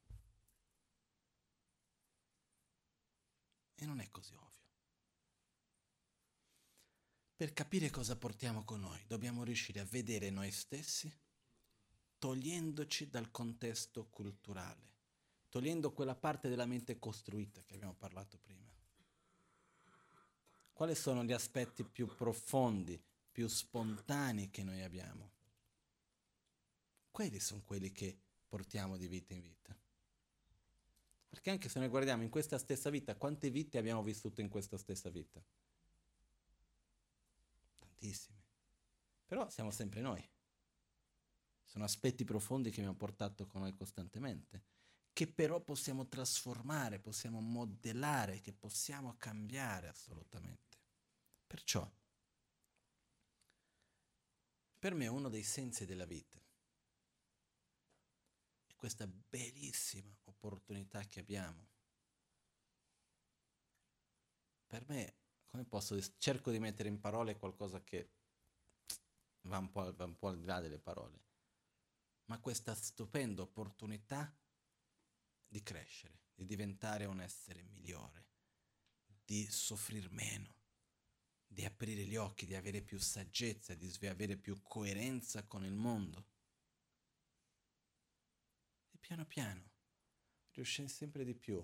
E 3.76 3.86
non 3.86 4.02
è 4.02 4.12
così 4.12 4.34
ovvio. 4.34 4.63
Per 7.36 7.54
capire 7.54 7.90
cosa 7.90 8.16
portiamo 8.16 8.64
con 8.64 8.82
noi, 8.82 9.04
dobbiamo 9.08 9.44
riuscire 9.44 9.80
a 9.80 9.86
vedere 9.86 10.30
noi 10.30 10.52
stessi 10.52 11.12
togliendoci 12.18 13.10
dal 13.10 13.32
contesto 13.32 14.06
culturale, 14.06 14.92
togliendo 15.50 15.92
quella 15.92 16.16
parte 16.16 16.48
della 16.48 16.66
mente 16.66 17.00
costruita 17.00 17.64
che 17.64 17.76
abbiamo 17.76 17.96
parlato 17.96 18.38
prima. 18.38 18.72
Quali 20.72 20.96
sono 20.96 21.24
gli 21.24 21.34
aspetti 21.34 21.84
più 21.84 22.08
profondi, 22.16 23.02
più 23.32 23.48
spontanei 23.48 24.50
che 24.50 24.64
noi 24.64 24.82
abbiamo? 24.82 25.34
quelli 27.14 27.40
sono 27.40 27.62
quelli 27.64 27.92
che 27.92 28.18
portiamo 28.48 28.98
di 28.98 29.08
vita 29.08 29.36
in 29.36 29.42
vita. 29.42 29.78
Perché 31.30 31.52
anche 31.52 31.70
se 31.70 31.78
noi 31.78 31.88
guardiamo 31.88 32.24
in 32.24 32.30
questa 32.30 32.58
stessa 32.58 32.90
vita, 32.90 33.16
quante 33.16 33.52
vite 33.52 33.78
abbiamo 33.78 34.02
vissuto 34.02 34.42
in 34.42 34.50
questa 34.50 34.78
stessa 34.78 35.12
vita? 35.12 35.40
Tantissime. 38.04 38.44
Però 39.26 39.50
siamo 39.50 39.72
sempre 39.72 40.02
noi. 40.02 40.30
sono 41.64 41.86
aspetti 41.86 42.24
profondi 42.24 42.70
che 42.70 42.82
abbiamo 42.82 42.98
portato 42.98 43.48
con 43.48 43.62
noi 43.62 43.74
costantemente, 43.74 44.64
che 45.12 45.26
però 45.26 45.60
possiamo 45.60 46.08
trasformare, 46.08 47.00
possiamo 47.00 47.40
modellare, 47.40 48.42
che 48.42 48.54
possiamo 48.54 49.16
cambiare 49.18 49.88
assolutamente. 49.88 50.78
Perciò, 51.48 51.90
per 54.78 54.94
me 54.94 55.08
uno 55.08 55.30
dei 55.30 55.42
sensi 55.42 55.86
della 55.86 56.06
vita 56.06 56.38
è 58.68 58.76
questa 58.76 59.08
bellissima 59.08 60.16
opportunità 60.26 61.02
che 61.06 61.22
abbiamo. 61.22 61.72
Per 64.68 64.88
me, 64.88 65.23
come 65.54 65.66
posso 65.66 66.02
cerco 66.18 66.50
di 66.50 66.58
mettere 66.58 66.90
in 66.90 67.00
parole 67.00 67.38
qualcosa 67.38 67.84
che 67.84 68.10
va 69.42 69.60
un 69.60 69.70
po', 69.70 69.94
va 69.94 70.06
un 70.06 70.18
po 70.18 70.30
al 70.30 70.40
di 70.40 70.46
là 70.46 70.60
delle 70.60 70.80
parole, 70.80 71.26
ma 72.26 72.40
questa 72.40 72.74
stupenda 72.74 73.44
opportunità 73.44 74.36
di 75.48 75.62
crescere, 75.62 76.22
di 76.34 76.46
diventare 76.46 77.06
un 77.06 77.22
essere 77.22 77.62
migliore, 77.62 78.30
di 79.06 79.46
soffrire 79.46 80.10
meno, 80.10 80.56
di 81.46 81.64
aprire 81.66 82.04
gli 82.04 82.16
occhi, 82.16 82.48
di 82.48 82.56
avere 82.56 82.82
più 82.82 82.98
saggezza, 82.98 83.76
di 83.76 83.96
avere 84.08 84.38
più 84.38 84.60
coerenza 84.64 85.46
con 85.46 85.64
il 85.64 85.76
mondo. 85.76 86.30
E 88.90 88.98
piano 88.98 89.28
piano 89.28 89.70
riuscire 90.54 90.88
sempre 90.88 91.24
di 91.24 91.36
più 91.36 91.60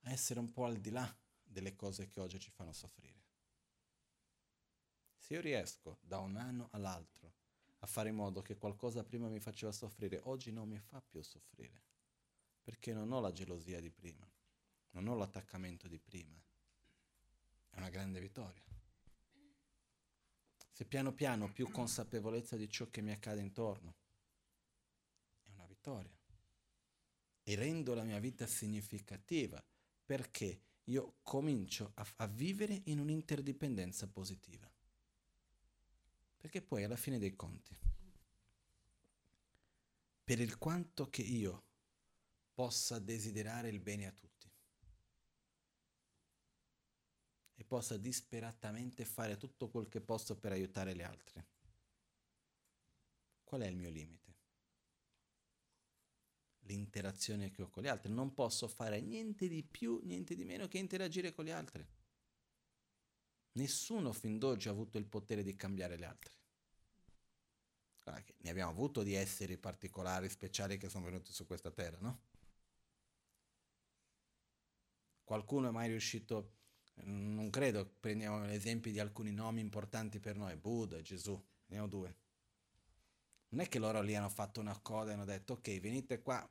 a 0.00 0.10
essere 0.10 0.38
un 0.38 0.52
po' 0.52 0.66
al 0.66 0.78
di 0.78 0.90
là 0.90 1.19
delle 1.50 1.74
cose 1.74 2.06
che 2.08 2.20
oggi 2.20 2.38
ci 2.38 2.50
fanno 2.50 2.72
soffrire. 2.72 3.28
Se 5.16 5.34
io 5.34 5.40
riesco 5.40 5.98
da 6.00 6.18
un 6.18 6.36
anno 6.36 6.68
all'altro 6.72 7.34
a 7.80 7.86
fare 7.86 8.10
in 8.10 8.14
modo 8.14 8.42
che 8.42 8.56
qualcosa 8.56 9.04
prima 9.04 9.28
mi 9.28 9.40
faceva 9.40 9.72
soffrire, 9.72 10.20
oggi 10.24 10.52
non 10.52 10.68
mi 10.68 10.78
fa 10.78 11.00
più 11.00 11.22
soffrire, 11.22 11.82
perché 12.62 12.92
non 12.92 13.10
ho 13.10 13.20
la 13.20 13.32
gelosia 13.32 13.80
di 13.80 13.90
prima, 13.90 14.28
non 14.90 15.06
ho 15.08 15.14
l'attaccamento 15.14 15.88
di 15.88 15.98
prima. 15.98 16.38
È 17.70 17.76
una 17.76 17.88
grande 17.88 18.20
vittoria. 18.20 18.62
Se 20.70 20.84
piano 20.84 21.12
piano 21.12 21.44
ho 21.44 21.52
più 21.52 21.70
consapevolezza 21.70 22.56
di 22.56 22.68
ciò 22.68 22.88
che 22.90 23.00
mi 23.00 23.12
accade 23.12 23.40
intorno, 23.40 23.94
è 25.44 25.50
una 25.52 25.66
vittoria. 25.66 26.16
E 27.42 27.54
rendo 27.54 27.94
la 27.94 28.02
mia 28.04 28.18
vita 28.18 28.46
significativa 28.46 29.62
perché 30.04 30.60
io 30.84 31.16
comincio 31.22 31.92
a, 31.94 32.06
a 32.16 32.26
vivere 32.26 32.82
in 32.84 32.98
un'interdipendenza 32.98 34.08
positiva. 34.08 34.70
Perché 36.36 36.62
poi 36.62 36.84
alla 36.84 36.96
fine 36.96 37.18
dei 37.18 37.36
conti, 37.36 37.78
per 40.24 40.40
il 40.40 40.58
quanto 40.58 41.10
che 41.10 41.22
io 41.22 41.64
possa 42.54 42.98
desiderare 42.98 43.68
il 43.68 43.80
bene 43.80 44.06
a 44.06 44.12
tutti 44.12 44.50
e 47.56 47.64
possa 47.64 47.96
disperatamente 47.96 49.04
fare 49.04 49.36
tutto 49.36 49.68
quel 49.68 49.88
che 49.88 50.00
posso 50.00 50.38
per 50.38 50.52
aiutare 50.52 50.94
gli 50.94 51.02
altri, 51.02 51.44
qual 53.44 53.60
è 53.60 53.66
il 53.66 53.76
mio 53.76 53.90
limite? 53.90 54.29
L'interazione 56.70 57.50
che 57.50 57.62
ho 57.62 57.68
con 57.68 57.82
gli 57.82 57.88
altri. 57.88 58.12
Non 58.12 58.32
posso 58.32 58.68
fare 58.68 59.00
niente 59.00 59.48
di 59.48 59.64
più, 59.64 60.00
niente 60.04 60.36
di 60.36 60.44
meno 60.44 60.68
che 60.68 60.78
interagire 60.78 61.32
con 61.32 61.44
gli 61.44 61.50
altri. 61.50 61.84
Nessuno 63.52 64.12
fin 64.12 64.38
d'oggi 64.38 64.68
ha 64.68 64.70
avuto 64.70 64.96
il 64.96 65.06
potere 65.06 65.42
di 65.42 65.56
cambiare 65.56 65.98
gli 65.98 66.04
altri. 66.04 66.32
Ne 68.38 68.50
abbiamo 68.50 68.70
avuto 68.70 69.02
di 69.02 69.14
esseri 69.14 69.56
particolari, 69.56 70.28
speciali 70.28 70.78
che 70.78 70.88
sono 70.88 71.04
venuti 71.04 71.32
su 71.32 71.46
questa 71.46 71.70
terra, 71.70 71.98
no? 72.00 72.22
Qualcuno 75.22 75.68
è 75.68 75.70
mai 75.70 75.88
riuscito, 75.88 76.54
non 77.04 77.50
credo, 77.50 77.88
prendiamo 78.00 78.44
l'esempio 78.46 78.90
di 78.90 78.98
alcuni 78.98 79.30
nomi 79.32 79.60
importanti 79.60 80.18
per 80.18 80.36
noi, 80.36 80.56
Buddha, 80.56 81.00
Gesù, 81.02 81.40
ne 81.66 81.78
ho 81.78 81.86
due. 81.86 82.16
Non 83.50 83.60
è 83.60 83.68
che 83.68 83.78
loro 83.78 84.00
lì 84.00 84.16
hanno 84.16 84.28
fatto 84.28 84.58
una 84.58 84.76
coda 84.80 85.10
e 85.10 85.14
hanno 85.14 85.24
detto 85.24 85.52
ok, 85.54 85.78
venite 85.78 86.20
qua, 86.20 86.48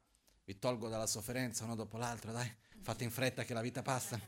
vi 0.50 0.58
tolgo 0.58 0.89
dalla 0.89 1.06
sofferenza 1.06 1.64
uno 1.64 1.76
dopo 1.76 1.97
l'altro, 1.97 2.32
dai, 2.32 2.52
fate 2.82 3.04
in 3.04 3.12
fretta 3.12 3.43
che 3.43 3.54
la 3.54 3.62
vita 3.62 3.84
passa. 3.84 4.20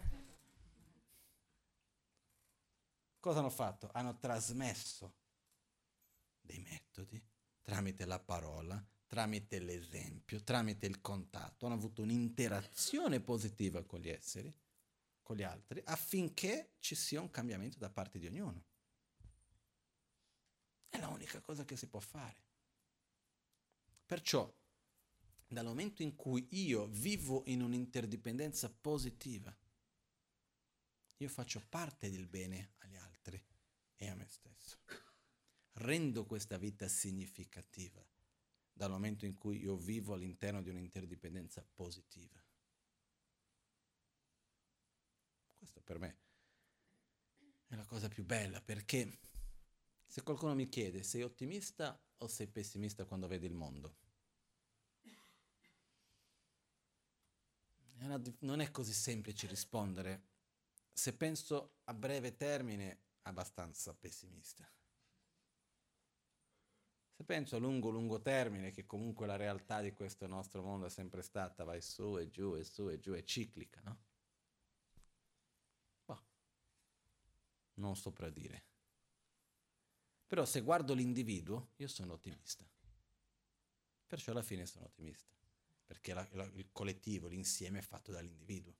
Cosa 3.20 3.40
hanno 3.40 3.50
fatto? 3.50 3.90
Hanno 3.92 4.16
trasmesso 4.20 5.16
dei 6.40 6.60
metodi 6.60 7.20
tramite 7.64 8.06
la 8.06 8.20
parola, 8.20 8.80
tramite 9.08 9.58
l'esempio, 9.58 10.44
tramite 10.44 10.86
il 10.86 11.02
contatto. 11.02 11.66
Hanno 11.66 11.74
avuto 11.74 12.04
un'interazione 12.04 13.20
positiva 13.20 13.84
con 13.84 14.00
gli 14.00 14.10
esseri, 14.10 14.56
con 15.24 15.36
gli 15.36 15.44
altri, 15.44 15.82
affinché 15.86 16.76
ci 16.78 16.94
sia 16.94 17.20
un 17.20 17.32
cambiamento 17.32 17.80
da 17.80 17.90
parte 17.90 18.20
di 18.20 18.28
ognuno. 18.28 18.66
È 20.88 21.00
l'unica 21.00 21.42
cosa 21.42 21.66
che 21.66 21.76
si 21.76 21.88
può 21.88 22.00
fare. 22.00 22.38
Perciò, 24.06 24.61
dal 25.52 25.66
momento 25.66 26.02
in 26.02 26.16
cui 26.16 26.48
io 26.52 26.88
vivo 26.88 27.44
in 27.48 27.62
un'interdipendenza 27.62 28.70
positiva, 28.70 29.54
io 31.18 31.28
faccio 31.28 31.62
parte 31.68 32.10
del 32.10 32.26
bene 32.26 32.76
agli 32.78 32.96
altri 32.96 33.44
e 33.98 34.08
a 34.08 34.16
me 34.16 34.28
stesso. 34.30 34.78
Rendo 35.74 36.26
questa 36.26 36.58
vita 36.58 36.88
significativa 36.88 38.02
dal 38.72 38.92
momento 38.92 39.26
in 39.26 39.36
cui 39.36 39.60
io 39.60 39.76
vivo 39.76 40.14
all'interno 40.14 40.62
di 40.62 40.70
un'interdipendenza 40.70 41.66
positiva. 41.74 42.42
Questo 45.58 45.82
per 45.82 46.00
me 46.00 46.18
è 47.68 47.76
la 47.76 47.86
cosa 47.86 48.08
più 48.08 48.24
bella 48.24 48.62
perché 48.62 49.20
se 50.06 50.24
qualcuno 50.24 50.56
mi 50.56 50.70
chiede 50.70 51.04
sei 51.04 51.24
ottimista 51.24 52.02
o 52.18 52.28
sei 52.28 52.48
pessimista 52.48 53.04
quando 53.04 53.28
vedi 53.28 53.48
il 53.48 53.54
mondo, 53.54 53.98
è 55.02 55.10
una, 57.91 57.91
non 58.40 58.62
è 58.62 58.72
così 58.72 58.94
semplice 58.94 59.48
rispondere 59.48 60.30
se 60.94 61.14
penso 61.14 61.78
a 61.86 61.94
breve 61.94 62.36
termine, 62.36 63.00
abbastanza 63.24 63.94
pessimista. 63.94 64.70
Se 67.16 67.24
penso 67.24 67.56
a 67.56 67.60
lungo, 67.60 67.90
lungo 67.90 68.22
termine, 68.22 68.72
che 68.72 68.86
comunque 68.86 69.28
la 69.28 69.36
realtà 69.36 69.82
di 69.82 69.94
questo 69.94 70.28
nostro 70.28 70.62
mondo 70.62 70.88
è 70.88 70.90
sempre 70.90 71.22
stata, 71.22 71.64
vai 71.64 71.82
su 71.82 72.18
e 72.18 72.30
giù 72.30 72.56
e 72.56 72.64
su 72.64 72.90
e 72.90 73.00
giù, 73.00 73.14
è 73.14 73.24
ciclica, 73.24 73.80
no? 73.84 74.04
Boh, 76.06 76.24
non 77.76 77.96
so 77.96 78.12
dire. 78.32 78.66
Però 80.26 80.46
se 80.46 80.62
guardo 80.62 80.94
l'individuo, 80.94 81.74
io 81.76 81.88
sono 81.88 82.14
ottimista. 82.14 82.66
Perciò 84.08 84.32
alla 84.32 84.42
fine 84.42 84.66
sono 84.66 84.86
ottimista, 84.86 85.34
perché 85.92 86.14
la, 86.14 86.26
la, 86.32 86.46
il 86.54 86.70
collettivo, 86.72 87.28
l'insieme 87.28 87.80
è 87.80 87.82
fatto 87.82 88.14
dall'individuo. 88.14 88.74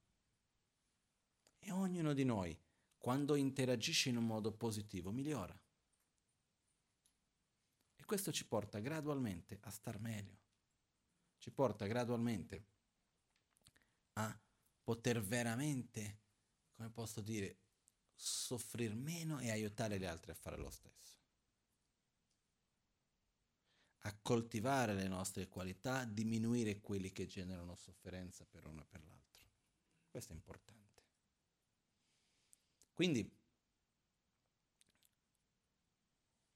E 1.60 1.70
ognuno 1.70 2.14
di 2.14 2.24
noi, 2.24 2.58
quando 2.98 3.36
interagisce 3.36 4.08
in 4.08 4.16
un 4.16 4.26
modo 4.26 4.54
positivo, 4.54 5.12
migliora. 5.12 5.54
E 7.98 8.06
questo 8.06 8.32
ci 8.32 8.46
porta 8.46 8.80
gradualmente 8.80 9.60
a 9.64 9.72
star 9.72 10.00
meglio. 10.00 10.40
Ci 11.38 11.52
porta 11.52 11.86
gradualmente 11.86 12.66
a 14.14 14.40
poter 14.82 15.22
veramente, 15.22 16.20
come 16.72 16.90
posso 16.92 17.20
dire, 17.20 17.58
soffrire 18.14 18.94
meno 18.94 19.40
e 19.40 19.52
aiutare 19.52 20.00
gli 20.00 20.06
altri 20.06 20.32
a 20.32 20.36
fare 20.36 20.56
lo 20.56 20.70
stesso. 20.70 21.21
A 24.02 24.18
coltivare 24.22 24.94
le 24.94 25.08
nostre 25.08 25.48
qualità, 25.48 26.06
diminuire 26.06 26.80
quelli 26.82 27.12
che 27.12 27.28
generano 27.28 27.76
sofferenza 27.76 28.46
per 28.46 28.66
uno 28.66 28.82
e 28.82 28.86
per 28.86 29.04
l'altro. 29.04 29.48
Questo 30.10 30.34
è 30.34 30.36
importante. 30.36 31.04
Quindi 32.94 33.40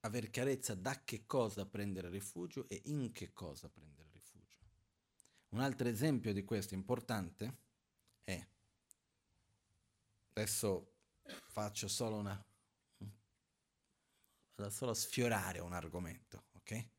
aver 0.01 0.29
chiarezza 0.29 0.75
da 0.75 1.03
che 1.03 1.25
cosa 1.25 1.65
prendere 1.65 2.09
rifugio 2.09 2.67
e 2.67 2.81
in 2.85 3.11
che 3.11 3.33
cosa 3.33 3.69
prendere 3.69 4.09
rifugio. 4.11 4.59
Un 5.49 5.61
altro 5.61 5.87
esempio 5.87 6.33
di 6.33 6.43
questo 6.43 6.73
importante 6.73 7.57
è, 8.23 8.47
adesso 10.33 10.93
faccio 11.47 11.87
solo 11.87 12.17
una, 12.17 12.45
vado 14.55 14.69
solo 14.69 14.93
sfiorare 14.93 15.59
un 15.59 15.73
argomento, 15.73 16.45
ok? 16.51 16.93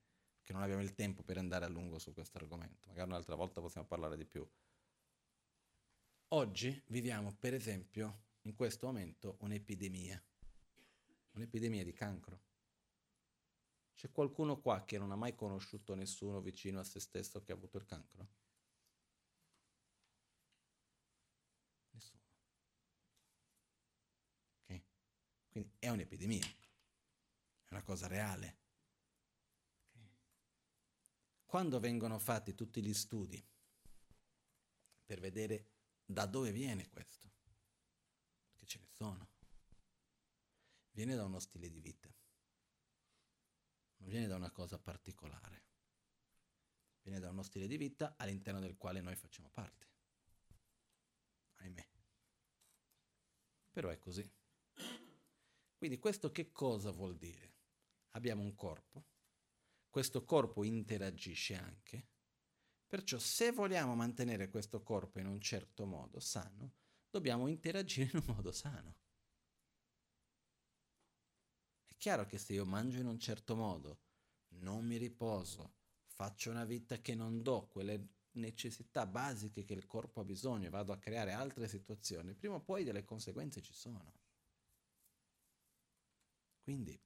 Che 0.47 0.53
non 0.53 0.63
abbiamo 0.63 0.83
il 0.83 0.95
tempo 0.95 1.25
per 1.25 1.39
andare 1.39 1.65
a 1.65 1.69
lungo 1.69 1.99
su 1.99 2.13
questo 2.15 2.39
argomento, 2.39 2.87
magari 2.87 3.09
un'altra 3.09 3.35
volta 3.35 3.61
possiamo 3.61 3.85
parlare 3.85 4.17
di 4.17 4.25
più. 4.25 4.49
Oggi 6.29 6.81
viviamo 6.87 7.35
per 7.35 7.53
esempio 7.53 8.27
in 8.43 8.55
questo 8.55 8.87
momento 8.87 9.39
un'epidemia, 9.41 10.25
un'epidemia 11.33 11.83
di 11.83 11.93
cancro. 11.93 12.41
C'è 13.97 14.13
qualcuno 14.13 14.61
qua 14.61 14.85
che 14.85 14.99
non 14.99 15.11
ha 15.11 15.17
mai 15.17 15.35
conosciuto 15.35 15.97
nessuno 15.97 16.41
vicino 16.41 16.79
a 16.79 16.85
se 16.85 17.01
stesso 17.01 17.43
che 17.43 17.51
ha 17.51 17.57
avuto 17.57 17.79
il 17.79 17.85
cancro? 17.85 18.29
Nessuno. 21.91 22.23
Ok? 24.63 24.83
Quindi 25.49 25.73
è 25.81 25.89
un'epidemia, 25.89 26.47
è 27.65 27.71
una 27.71 27.83
cosa 27.83 28.07
reale. 28.07 28.66
Quando 31.47 31.81
vengono 31.81 32.19
fatti 32.19 32.55
tutti 32.55 32.83
gli 32.83 32.93
studi 32.93 33.43
per 35.07 35.21
vedere 35.21 35.71
da 36.05 36.27
dove 36.27 36.53
viene 36.53 36.91
questo, 36.91 37.33
perché 38.51 38.67
ce 38.67 38.79
ne 38.81 38.89
sono, 38.91 39.31
viene 40.91 41.15
da 41.15 41.25
uno 41.25 41.39
stile 41.39 41.71
di 41.71 41.81
vita 41.81 42.15
non 43.99 44.09
viene 44.09 44.27
da 44.27 44.37
una 44.37 44.51
cosa 44.51 44.79
particolare, 44.79 45.65
viene 47.03 47.21
da 47.21 47.31
uno 47.31 47.43
stile 47.43 47.67
di 47.67 47.77
vita 47.77 48.15
all'interno 48.17 48.61
del 48.61 48.77
quale 48.77 49.01
noi 49.01 49.17
facciamo 49.17 49.49
parte. 49.51 49.87
Ahimè. 51.57 51.89
Però 53.71 53.89
è 53.89 53.99
così. 53.99 54.31
Quindi 55.77 55.99
questo 55.99 56.31
che 56.31 56.53
cosa 56.53 56.91
vuol 56.91 57.17
dire? 57.17 57.55
Abbiamo 58.11 58.43
un 58.43 58.55
corpo, 58.55 59.05
questo 59.97 60.27
corpo 60.27 60.63
interagisce 60.63 61.55
anche, 61.55 62.07
perciò 62.87 63.19
se 63.19 63.51
vogliamo 63.51 63.95
mantenere 63.95 64.51
questo 64.51 64.83
corpo 64.83 65.21
in 65.21 65.27
un 65.27 65.41
certo 65.41 65.87
modo 65.87 66.21
sano, 66.21 66.75
dobbiamo 67.09 67.47
interagire 67.47 68.11
in 68.13 68.23
un 68.27 68.35
modo 68.35 68.53
sano 68.53 68.97
chiaro 71.97 72.27
che 72.27 72.37
se 72.37 72.53
io 72.53 72.67
mangio 72.67 72.99
in 72.99 73.07
un 73.07 73.19
certo 73.19 73.57
modo, 73.57 74.01
non 74.59 74.85
mi 74.85 74.99
riposo, 74.99 75.77
faccio 76.05 76.51
una 76.51 76.67
vita 76.67 76.99
che 76.99 77.15
non 77.15 77.41
do 77.41 77.67
quelle 77.67 78.17
necessità 78.33 79.07
basiche 79.07 79.65
che 79.65 79.73
il 79.73 79.87
corpo 79.87 80.21
ha 80.21 80.25
bisogno 80.25 80.67
e 80.67 80.71
vado 80.71 80.93
a 80.93 80.99
creare 80.99 81.33
altre 81.33 81.69
situazioni, 81.69 82.35
prima 82.35 82.57
o 82.57 82.61
poi 82.61 82.85
delle 82.85 83.03
conseguenze 83.03 83.63
ci 83.63 83.73
sono. 83.73 84.13
Quindi 86.61 87.01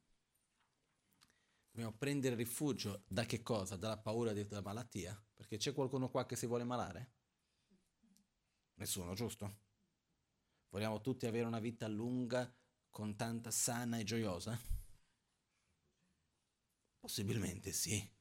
dobbiamo 1.71 1.97
prendere 1.97 2.35
rifugio 2.35 3.05
da 3.07 3.25
che 3.25 3.43
cosa? 3.43 3.77
Dalla 3.77 3.99
paura 3.99 4.33
della 4.33 4.61
malattia? 4.61 5.19
Perché 5.35 5.57
c'è 5.57 5.73
qualcuno 5.73 6.11
qua 6.11 6.27
che 6.27 6.37
si 6.37 6.47
vuole 6.47 6.65
malare? 6.65 7.13
Nessuno, 8.75 9.15
giusto? 9.15 9.59
Vogliamo 10.71 11.01
tutti 11.01 11.27
avere 11.27 11.47
una 11.47 11.59
vita 11.59 11.87
lunga, 11.89 12.53
con 12.91 13.17
tanta 13.17 13.51
sana 13.51 13.99
e 13.99 14.05
gioiosa? 14.05 14.59
Possibilmente 16.99 17.73
sì. 17.73 18.19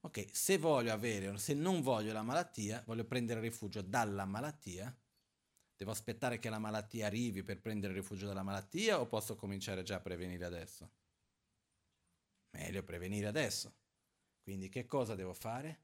Ok, 0.00 0.28
se 0.32 0.58
voglio 0.58 0.92
avere, 0.92 1.36
se 1.38 1.54
non 1.54 1.80
voglio 1.80 2.12
la 2.12 2.22
malattia, 2.22 2.82
voglio 2.86 3.04
prendere 3.04 3.40
rifugio 3.40 3.82
dalla 3.82 4.24
malattia, 4.24 4.94
devo 5.76 5.90
aspettare 5.90 6.38
che 6.38 6.48
la 6.48 6.58
malattia 6.58 7.06
arrivi 7.06 7.42
per 7.42 7.60
prendere 7.60 7.92
rifugio 7.92 8.26
dalla 8.26 8.42
malattia 8.42 9.00
o 9.00 9.06
posso 9.06 9.36
cominciare 9.36 9.82
già 9.82 9.96
a 9.96 10.00
prevenire 10.00 10.44
adesso? 10.44 10.90
Meglio 12.52 12.82
prevenire 12.82 13.26
adesso. 13.26 13.74
Quindi 14.42 14.68
che 14.68 14.86
cosa 14.86 15.14
devo 15.14 15.34
fare? 15.34 15.80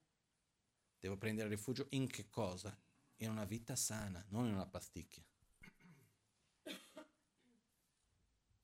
Devo 0.98 1.16
prendere 1.16 1.48
rifugio 1.48 1.86
in 1.90 2.08
che 2.08 2.28
cosa? 2.30 2.76
In 3.18 3.30
una 3.30 3.44
vita 3.44 3.76
sana, 3.76 4.24
non 4.30 4.46
in 4.46 4.54
una 4.54 4.66
pasticchia. 4.66 5.22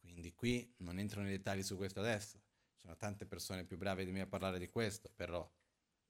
Quindi 0.00 0.32
qui 0.34 0.74
non 0.78 0.98
entro 0.98 1.20
nei 1.20 1.36
dettagli 1.36 1.62
su 1.62 1.76
questo 1.76 2.00
adesso 2.00 2.40
sono 2.84 2.98
tante 2.98 3.24
persone 3.24 3.64
più 3.64 3.78
brave 3.78 4.04
di 4.04 4.12
me 4.12 4.20
a 4.20 4.26
parlare 4.26 4.58
di 4.58 4.68
questo, 4.68 5.10
però 5.16 5.50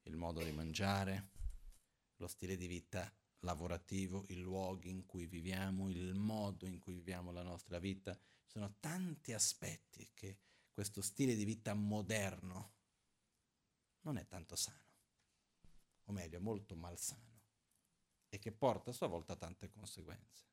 il 0.02 0.16
modo 0.16 0.42
di 0.42 0.50
mangiare, 0.50 1.30
lo 2.16 2.26
stile 2.26 2.56
di 2.56 2.66
vita 2.66 3.12
lavorativo, 3.40 4.24
i 4.28 4.38
luoghi 4.38 4.90
in 4.90 5.06
cui 5.06 5.26
viviamo, 5.26 5.88
il 5.88 6.14
modo 6.14 6.66
in 6.66 6.80
cui 6.80 6.94
viviamo 6.94 7.30
la 7.30 7.42
nostra 7.42 7.78
vita, 7.78 8.18
sono 8.44 8.74
tanti 8.80 9.32
aspetti 9.32 10.10
che 10.12 10.38
questo 10.74 11.00
stile 11.00 11.34
di 11.34 11.44
vita 11.44 11.72
moderno 11.72 12.72
non 14.00 14.18
è 14.18 14.26
tanto 14.26 14.54
sano, 14.56 14.92
o 16.04 16.12
meglio, 16.12 16.40
molto 16.40 16.76
malsano, 16.76 17.40
e 18.28 18.38
che 18.38 18.52
porta 18.52 18.90
a 18.90 18.92
sua 18.92 19.06
volta 19.06 19.34
tante 19.36 19.70
conseguenze. 19.70 20.44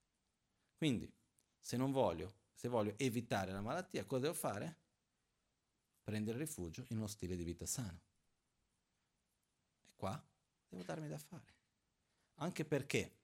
Quindi, 0.78 1.14
se 1.60 1.76
non 1.76 1.92
voglio, 1.92 2.36
se 2.54 2.70
voglio 2.70 2.94
evitare 2.98 3.52
la 3.52 3.62
malattia, 3.62 4.06
cosa 4.06 4.22
devo 4.22 4.34
fare? 4.34 4.82
prendere 6.04 6.40
rifugio 6.40 6.86
in 6.90 6.98
uno 6.98 7.08
stile 7.08 7.36
di 7.36 7.44
vita 7.44 7.66
sano. 7.66 8.02
E 9.86 9.94
qua 9.96 10.22
devo 10.68 10.84
darmi 10.84 11.08
da 11.08 11.18
fare. 11.18 11.56
Anche 12.36 12.66
perché 12.66 13.20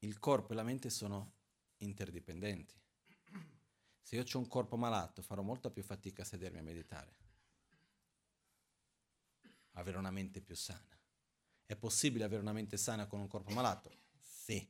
il 0.00 0.18
corpo 0.18 0.52
e 0.52 0.54
la 0.56 0.62
mente 0.62 0.90
sono 0.90 1.34
interdipendenti. 1.78 2.74
Se 4.08 4.16
io 4.16 4.24
ho 4.26 4.38
un 4.38 4.48
corpo 4.48 4.78
malato, 4.78 5.20
farò 5.20 5.42
molta 5.42 5.68
più 5.68 5.82
fatica 5.82 6.22
a 6.22 6.24
sedermi 6.24 6.60
a 6.60 6.62
meditare. 6.62 7.14
Avere 9.72 9.98
una 9.98 10.10
mente 10.10 10.40
più 10.40 10.56
sana. 10.56 10.98
È 11.66 11.76
possibile 11.76 12.24
avere 12.24 12.40
una 12.40 12.54
mente 12.54 12.78
sana 12.78 13.06
con 13.06 13.20
un 13.20 13.28
corpo 13.28 13.52
malato? 13.52 13.94
Sì, 14.18 14.66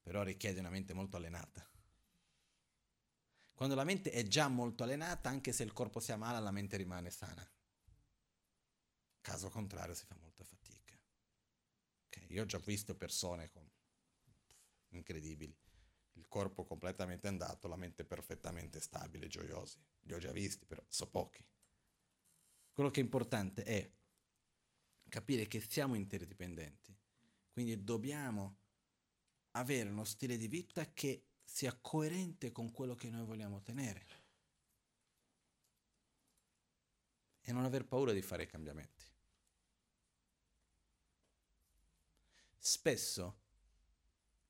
però 0.00 0.24
richiede 0.24 0.58
una 0.58 0.68
mente 0.68 0.94
molto 0.94 1.16
allenata. 1.16 1.64
Quando 3.54 3.76
la 3.76 3.84
mente 3.84 4.10
è 4.10 4.24
già 4.24 4.48
molto 4.48 4.82
allenata, 4.82 5.28
anche 5.28 5.52
se 5.52 5.62
il 5.62 5.72
corpo 5.72 6.00
sia 6.00 6.16
male, 6.16 6.40
la 6.40 6.50
mente 6.50 6.76
rimane 6.76 7.10
sana. 7.10 7.48
Caso 9.20 9.48
contrario 9.48 9.94
si 9.94 10.06
fa 10.06 10.16
molta 10.16 10.42
fatica. 10.42 10.98
Okay, 12.08 12.32
io 12.32 12.42
ho 12.42 12.46
già 12.46 12.58
visto 12.58 12.96
persone 12.96 13.48
con... 13.48 13.64
incredibili. 14.88 15.56
Il 16.14 16.28
corpo 16.28 16.64
completamente 16.64 17.28
andato, 17.28 17.68
la 17.68 17.76
mente 17.76 18.04
perfettamente 18.04 18.80
stabile, 18.80 19.28
gioiosi. 19.28 19.78
Li 20.00 20.14
ho 20.14 20.18
già 20.18 20.32
visti, 20.32 20.66
però 20.66 20.82
so 20.88 21.08
pochi. 21.08 21.44
Quello 22.72 22.90
che 22.90 23.00
è 23.00 23.02
importante 23.02 23.62
è 23.64 23.90
capire 25.08 25.46
che 25.46 25.60
siamo 25.60 25.94
interdipendenti. 25.94 26.96
Quindi 27.52 27.82
dobbiamo 27.84 28.56
avere 29.52 29.90
uno 29.90 30.04
stile 30.04 30.36
di 30.36 30.48
vita 30.48 30.90
che 30.92 31.26
sia 31.44 31.76
coerente 31.78 32.50
con 32.50 32.72
quello 32.72 32.94
che 32.94 33.10
noi 33.10 33.26
vogliamo 33.26 33.56
ottenere. 33.56 34.06
E 37.42 37.52
non 37.52 37.64
aver 37.64 37.84
paura 37.84 38.12
di 38.12 38.22
fare 38.22 38.44
i 38.44 38.46
cambiamenti. 38.46 39.04
Spesso 42.56 43.41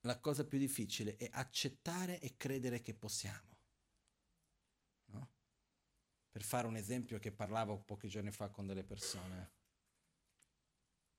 la 0.03 0.19
cosa 0.21 0.47
più 0.47 0.59
difficile 0.59 1.17
è 1.17 1.29
accettare 1.33 2.21
e 2.21 2.37
credere 2.37 2.81
che 2.81 2.95
possiamo. 2.95 3.57
No? 5.07 5.31
Per 6.31 6.43
fare 6.43 6.67
un 6.67 6.77
esempio 6.77 7.19
che 7.19 7.33
parlavo 7.33 7.81
pochi 7.81 8.09
giorni 8.09 8.31
fa 8.31 8.49
con 8.51 8.67
delle 8.67 8.85
persone. 8.85 9.53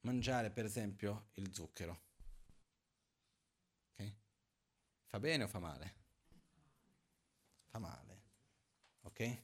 Mangiare 0.02 0.52
per 0.52 0.66
esempio 0.66 1.30
il 1.34 1.54
zucchero 1.54 2.12
Fa 5.14 5.20
bene 5.20 5.44
o 5.44 5.48
fa 5.48 5.60
male? 5.60 5.96
Fa 7.68 7.78
male, 7.78 8.24
ok? 9.02 9.44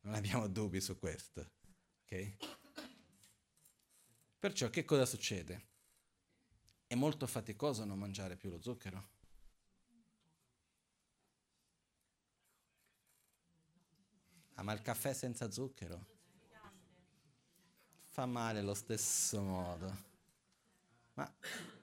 Non 0.00 0.12
abbiamo 0.12 0.48
dubbi 0.48 0.82
su 0.82 0.98
questo, 0.98 1.52
ok? 2.02 2.36
Perciò 4.38 4.68
che 4.68 4.84
cosa 4.84 5.06
succede? 5.06 5.71
È 6.92 6.94
molto 6.94 7.26
faticoso 7.26 7.86
non 7.86 7.98
mangiare 7.98 8.36
più 8.36 8.50
lo 8.50 8.60
zucchero. 8.60 9.08
Ah, 14.52 14.62
ma 14.62 14.74
il 14.74 14.82
caffè 14.82 15.14
senza 15.14 15.50
zucchero? 15.50 16.06
Fa 18.08 18.26
male 18.26 18.58
allo 18.58 18.74
stesso 18.74 19.40
modo. 19.40 19.96
Ma 21.14 21.34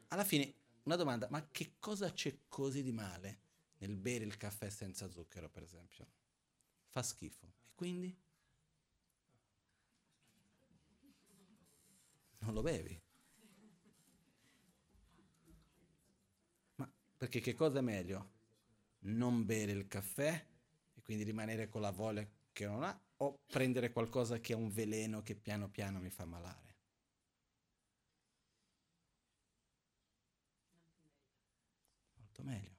alla 0.10 0.24
fine 0.24 0.54
una 0.84 0.96
domanda, 0.96 1.28
ma 1.32 1.44
che 1.50 1.78
cosa 1.80 2.14
c'è 2.14 2.42
così 2.48 2.84
di 2.84 2.92
male 2.92 3.40
nel 3.80 3.96
bere 3.96 4.26
il 4.26 4.38
caffè 4.38 4.70
senza 4.70 5.10
zucchero, 5.10 5.50
per 5.50 5.64
esempio? 5.64 6.06
Fa 6.86 7.02
schifo. 7.02 7.48
E 7.66 7.72
quindi? 7.74 8.16
Non 12.42 12.54
lo 12.54 12.62
bevi. 12.62 13.08
Perché 17.20 17.42
che 17.42 17.54
cosa 17.54 17.80
è 17.80 17.82
meglio? 17.82 18.38
Non 19.00 19.46
bere 19.46 19.74
il 19.74 19.90
caffè 19.90 20.46
e 20.94 21.02
quindi 21.02 21.26
rimanere 21.26 21.68
con 21.68 21.82
la 21.82 21.92
voglia 21.92 22.26
che 22.54 22.66
non 22.66 22.82
ha 22.84 22.98
o 23.18 23.40
prendere 23.46 23.92
qualcosa 23.92 24.40
che 24.40 24.54
è 24.54 24.56
un 24.56 24.70
veleno 24.70 25.22
che 25.22 25.36
piano 25.36 25.70
piano 25.70 26.00
mi 26.00 26.10
fa 26.10 26.24
malare? 26.24 26.68
molto 32.16 32.44
meglio. 32.44 32.78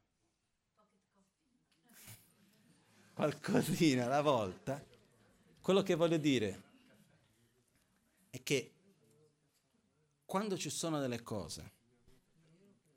Qualcosina 3.12 4.06
alla 4.06 4.22
volta. 4.22 4.82
quello 5.60 5.82
che 5.82 5.94
voglio 5.94 6.16
dire 6.16 6.62
è 8.30 8.42
che 8.42 8.72
quando 10.24 10.56
ci 10.56 10.70
sono 10.70 10.98
delle 10.98 11.22
cose 11.22 11.78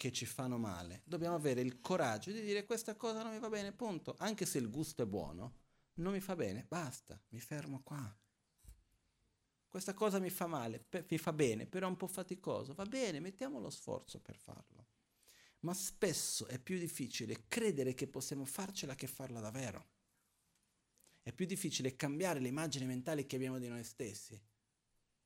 che 0.03 0.11
ci 0.11 0.25
fanno 0.25 0.57
male, 0.57 1.01
dobbiamo 1.05 1.35
avere 1.35 1.61
il 1.61 1.79
coraggio 1.79 2.33
di 2.33 2.41
dire 2.41 2.65
questa 2.65 2.93
cosa 2.97 3.23
non 3.23 3.31
mi 3.31 3.39
va 3.39 3.47
bene, 3.47 3.71
punto. 3.71 4.15
Anche 4.17 4.45
se 4.45 4.57
il 4.57 4.69
gusto 4.69 5.01
è 5.01 5.05
buono, 5.05 5.59
non 5.93 6.11
mi 6.11 6.19
fa 6.19 6.35
bene, 6.35 6.65
basta, 6.67 7.17
mi 7.29 7.39
fermo 7.39 7.81
qua. 7.83 8.13
Questa 9.65 9.93
cosa 9.93 10.19
mi 10.19 10.29
fa 10.29 10.45
male, 10.45 10.87
mi 11.07 11.17
fa 11.17 11.31
bene, 11.31 11.67
però 11.67 11.87
è 11.87 11.89
un 11.89 11.95
po' 11.95 12.07
faticoso. 12.07 12.73
Va 12.73 12.83
bene, 12.83 13.21
mettiamo 13.21 13.61
lo 13.61 13.69
sforzo 13.69 14.19
per 14.19 14.35
farlo. 14.35 14.87
Ma 15.59 15.73
spesso 15.73 16.47
è 16.47 16.59
più 16.59 16.77
difficile 16.77 17.47
credere 17.47 17.93
che 17.93 18.07
possiamo 18.07 18.43
farcela 18.43 18.95
che 18.95 19.07
farla 19.07 19.39
davvero. 19.39 19.87
È 21.21 21.31
più 21.31 21.45
difficile 21.45 21.95
cambiare 21.95 22.41
le 22.41 22.49
immagini 22.49 22.85
mentali 22.85 23.25
che 23.25 23.37
abbiamo 23.37 23.57
di 23.57 23.69
noi 23.69 23.85
stessi 23.85 24.37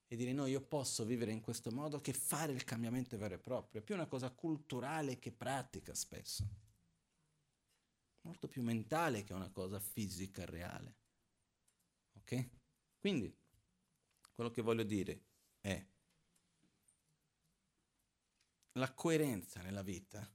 e 0.07 0.15
dire 0.15 0.31
no, 0.31 0.45
io 0.45 0.61
posso 0.61 1.03
vivere 1.03 1.31
in 1.31 1.41
questo 1.41 1.69
modo 1.71 1.99
che 1.99 2.13
fare 2.13 2.53
il 2.53 2.63
cambiamento 2.63 3.17
vero 3.17 3.35
e 3.35 3.39
proprio. 3.39 3.81
È 3.81 3.83
più 3.83 3.95
una 3.95 4.07
cosa 4.07 4.31
culturale 4.31 5.19
che 5.19 5.31
pratica 5.31 5.93
spesso. 5.93 6.47
Molto 8.21 8.47
più 8.47 8.61
mentale 8.61 9.23
che 9.23 9.33
una 9.33 9.49
cosa 9.49 9.79
fisica 9.79 10.45
reale. 10.45 10.95
Ok? 12.13 12.49
Quindi, 12.97 13.35
quello 14.33 14.49
che 14.49 14.61
voglio 14.61 14.83
dire 14.83 15.25
è 15.59 15.85
la 18.73 18.93
coerenza 18.93 19.61
nella 19.61 19.81
vita 19.81 20.29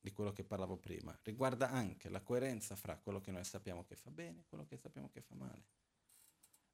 di 0.00 0.10
quello 0.10 0.32
che 0.32 0.42
parlavo 0.42 0.78
prima 0.78 1.16
riguarda 1.22 1.70
anche 1.70 2.08
la 2.08 2.22
coerenza 2.22 2.74
fra 2.74 2.98
quello 2.98 3.20
che 3.20 3.30
noi 3.30 3.44
sappiamo 3.44 3.84
che 3.84 3.94
fa 3.94 4.10
bene 4.10 4.40
e 4.40 4.44
quello 4.46 4.66
che 4.66 4.76
sappiamo 4.76 5.08
che 5.10 5.20
fa 5.20 5.34
male. 5.34 5.64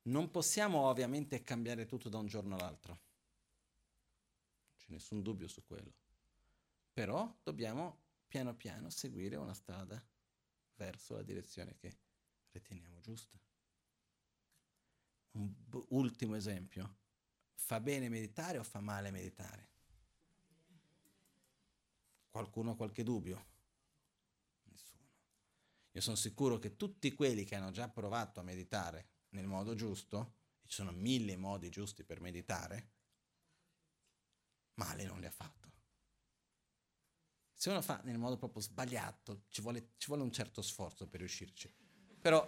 Non 0.02 0.30
possiamo 0.30 0.86
ovviamente 0.86 1.42
cambiare 1.42 1.84
tutto 1.84 2.08
da 2.08 2.18
un 2.18 2.26
giorno 2.26 2.54
all'altro, 2.54 2.92
non 2.92 4.76
c'è 4.76 4.86
nessun 4.88 5.22
dubbio 5.22 5.48
su 5.48 5.64
quello, 5.64 5.92
però 6.92 7.38
dobbiamo 7.42 8.06
piano 8.26 8.54
piano 8.54 8.90
seguire 8.90 9.36
una 9.36 9.54
strada 9.54 10.02
verso 10.76 11.14
la 11.14 11.22
direzione 11.22 11.76
che 11.76 11.98
riteniamo 12.52 13.00
giusta. 13.00 13.38
Un 15.32 15.52
b- 15.52 15.84
ultimo 15.90 16.36
esempio, 16.36 16.96
fa 17.54 17.80
bene 17.80 18.08
meditare 18.08 18.58
o 18.58 18.62
fa 18.62 18.80
male 18.80 19.10
meditare? 19.10 19.66
Qualcuno 22.30 22.72
ha 22.72 22.76
qualche 22.76 23.02
dubbio? 23.02 23.46
Nessuno. 24.64 25.08
Io 25.92 26.00
sono 26.00 26.16
sicuro 26.16 26.58
che 26.58 26.76
tutti 26.76 27.12
quelli 27.14 27.44
che 27.44 27.56
hanno 27.56 27.70
già 27.70 27.88
provato 27.88 28.40
a 28.40 28.44
meditare 28.44 29.16
nel 29.30 29.46
modo 29.46 29.74
giusto, 29.74 30.36
ci 30.66 30.74
sono 30.74 30.92
mille 30.92 31.36
modi 31.36 31.70
giusti 31.70 32.04
per 32.04 32.20
meditare, 32.20 32.92
male 34.74 35.04
non 35.04 35.20
li 35.20 35.26
ha 35.26 35.30
fatto. 35.30 35.56
Se 37.52 37.70
uno 37.70 37.82
fa 37.82 38.00
nel 38.04 38.18
modo 38.18 38.36
proprio 38.36 38.62
sbagliato, 38.62 39.46
ci 39.48 39.60
vuole, 39.62 39.94
ci 39.96 40.06
vuole 40.06 40.22
un 40.22 40.30
certo 40.30 40.62
sforzo 40.62 41.08
per 41.08 41.20
riuscirci. 41.20 41.74
Però 42.20 42.46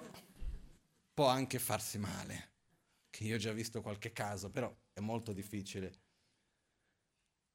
può 1.12 1.27
anche 1.27 1.59
farsi 1.59 1.98
male, 1.98 2.52
che 3.11 3.24
io 3.24 3.35
ho 3.35 3.39
già 3.39 3.52
visto 3.52 3.82
qualche 3.82 4.12
caso, 4.12 4.51
però 4.51 4.74
è 4.93 5.01
molto 5.01 5.32
difficile. 5.32 6.02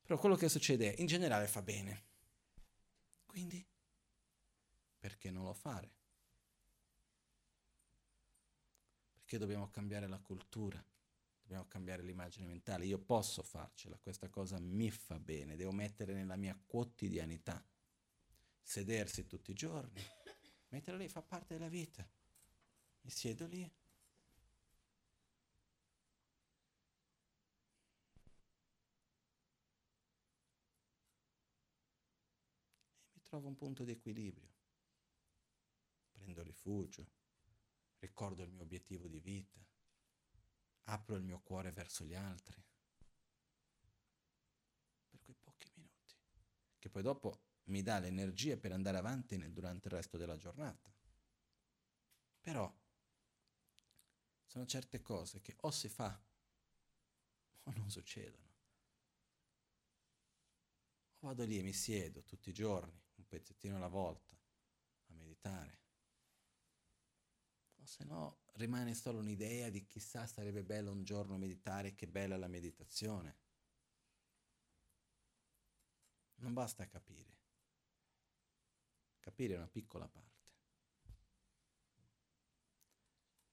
Però 0.02 0.20
quello 0.20 0.36
che 0.36 0.50
succede 0.50 0.94
è, 0.94 1.00
in 1.02 1.08
generale 1.08 1.48
fa 1.48 1.62
bene. 1.62 2.08
Quindi, 3.26 3.66
perché 5.00 5.32
non 5.32 5.46
lo 5.46 5.54
fare? 5.54 5.94
Perché 9.26 9.40
dobbiamo 9.40 9.72
cambiare 9.72 10.08
la 10.08 10.20
cultura, 10.20 10.80
dobbiamo 11.42 11.66
cambiare 11.66 12.04
l'immagine 12.04 12.46
mentale. 12.46 12.86
Io 12.86 13.00
posso 13.00 13.42
farcela, 13.42 13.98
questa 13.98 14.30
cosa 14.30 14.60
mi 14.60 14.92
fa 14.92 15.18
bene, 15.18 15.56
devo 15.56 15.72
mettere 15.72 16.14
nella 16.14 16.36
mia 16.36 16.56
quotidianità. 16.64 17.66
Sedersi 18.62 19.26
tutti 19.26 19.50
i 19.50 19.56
giorni, 19.56 20.00
metterla 20.70 21.00
lì 21.00 21.08
fa 21.08 21.24
parte 21.24 21.56
della 21.56 21.70
vita. 21.70 22.08
Mi 23.02 23.10
siedo 23.10 23.48
lì. 23.48 23.64
E 23.64 23.72
mi 33.12 33.22
trovo 33.24 33.48
un 33.48 33.56
punto 33.56 33.84
di 33.84 33.92
equilibrio. 33.92 34.54
Prendo 36.12 36.44
rifugio 36.44 37.15
ricordo 38.00 38.44
il 38.44 38.52
mio 38.52 38.64
obiettivo 38.64 39.08
di 39.08 39.20
vita, 39.20 39.64
apro 40.86 41.16
il 41.16 41.24
mio 41.24 41.40
cuore 41.42 41.72
verso 41.72 42.04
gli 42.04 42.14
altri, 42.14 42.64
per 45.10 45.20
quei 45.22 45.36
pochi 45.42 45.72
minuti, 45.76 46.16
che 46.80 46.90
poi 46.90 47.02
dopo 47.02 47.42
mi 47.66 47.82
dà 47.82 48.00
le 48.00 48.08
energie 48.08 48.58
per 48.58 48.72
andare 48.72 48.98
avanti 48.98 49.38
nel, 49.38 49.52
durante 49.52 49.88
il 49.88 49.94
resto 49.94 50.18
della 50.18 50.38
giornata. 50.38 50.94
Però 52.42 52.72
sono 54.46 54.66
certe 54.66 55.02
cose 55.02 55.42
che 55.42 55.56
o 55.62 55.72
si 55.72 55.90
fa 55.90 56.24
o 57.64 57.72
non 57.72 57.90
succedono. 57.90 58.54
O 61.20 61.28
vado 61.28 61.44
lì 61.44 61.58
e 61.58 61.64
mi 61.64 61.74
siedo 61.74 62.24
tutti 62.24 62.50
i 62.50 62.54
giorni, 62.54 63.02
un 63.16 63.28
pezzettino 63.28 63.78
alla 63.78 63.88
volta, 63.88 64.36
a 65.08 65.14
meditare 65.14 65.85
se 67.86 68.04
no 68.04 68.40
rimane 68.54 68.94
solo 68.94 69.20
un'idea 69.20 69.70
di 69.70 69.86
chissà 69.86 70.26
sarebbe 70.26 70.64
bello 70.64 70.92
un 70.92 71.04
giorno 71.04 71.38
meditare, 71.38 71.96
che 71.96 72.08
bella 72.08 72.38
la 72.38 72.48
meditazione. 72.48 73.38
Non 76.36 76.54
basta 76.54 76.88
capire. 76.88 77.34
Capire 79.20 79.56
è 79.56 79.58
una 79.58 79.68
piccola 79.68 80.08
parte. 80.08 80.34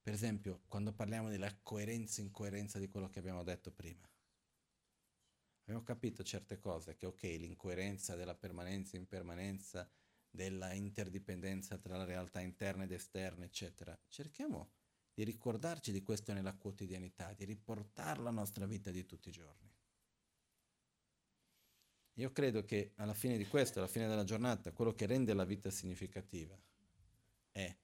Per 0.01 0.13
esempio, 0.13 0.63
quando 0.67 0.93
parliamo 0.93 1.29
della 1.29 1.55
coerenza 1.61 2.21
e 2.21 2.25
incoerenza 2.25 2.77
di 2.77 2.89
quello 2.89 3.09
che 3.09 3.19
abbiamo 3.19 3.43
detto 3.43 3.71
prima. 3.71 4.07
Abbiamo 5.61 5.83
capito 5.83 6.23
certe 6.23 6.59
cose, 6.59 6.97
che 6.97 7.05
ok, 7.05 7.21
l'incoerenza 7.21 8.15
della 8.15 8.35
permanenza 8.35 8.97
e 8.97 8.99
impermanenza 8.99 9.89
della 10.33 10.73
interdipendenza 10.73 11.77
tra 11.77 11.95
la 11.95 12.05
realtà 12.05 12.39
interna 12.41 12.85
ed 12.85 12.91
esterna, 12.91 13.45
eccetera. 13.45 13.95
Cerchiamo 14.07 14.71
di 15.13 15.23
ricordarci 15.23 15.91
di 15.91 16.01
questo 16.01 16.33
nella 16.33 16.55
quotidianità, 16.55 17.33
di 17.33 17.45
riportarlo 17.45 18.23
alla 18.23 18.39
nostra 18.39 18.65
vita 18.65 18.89
di 18.89 19.05
tutti 19.05 19.29
i 19.29 19.31
giorni. 19.31 19.71
Io 22.13 22.31
credo 22.31 22.65
che 22.65 22.93
alla 22.95 23.13
fine 23.13 23.37
di 23.37 23.45
questo, 23.45 23.77
alla 23.77 23.87
fine 23.87 24.07
della 24.07 24.23
giornata, 24.23 24.71
quello 24.71 24.95
che 24.95 25.05
rende 25.05 25.35
la 25.35 25.45
vita 25.45 25.69
significativa 25.69 26.59
è, 27.51 27.77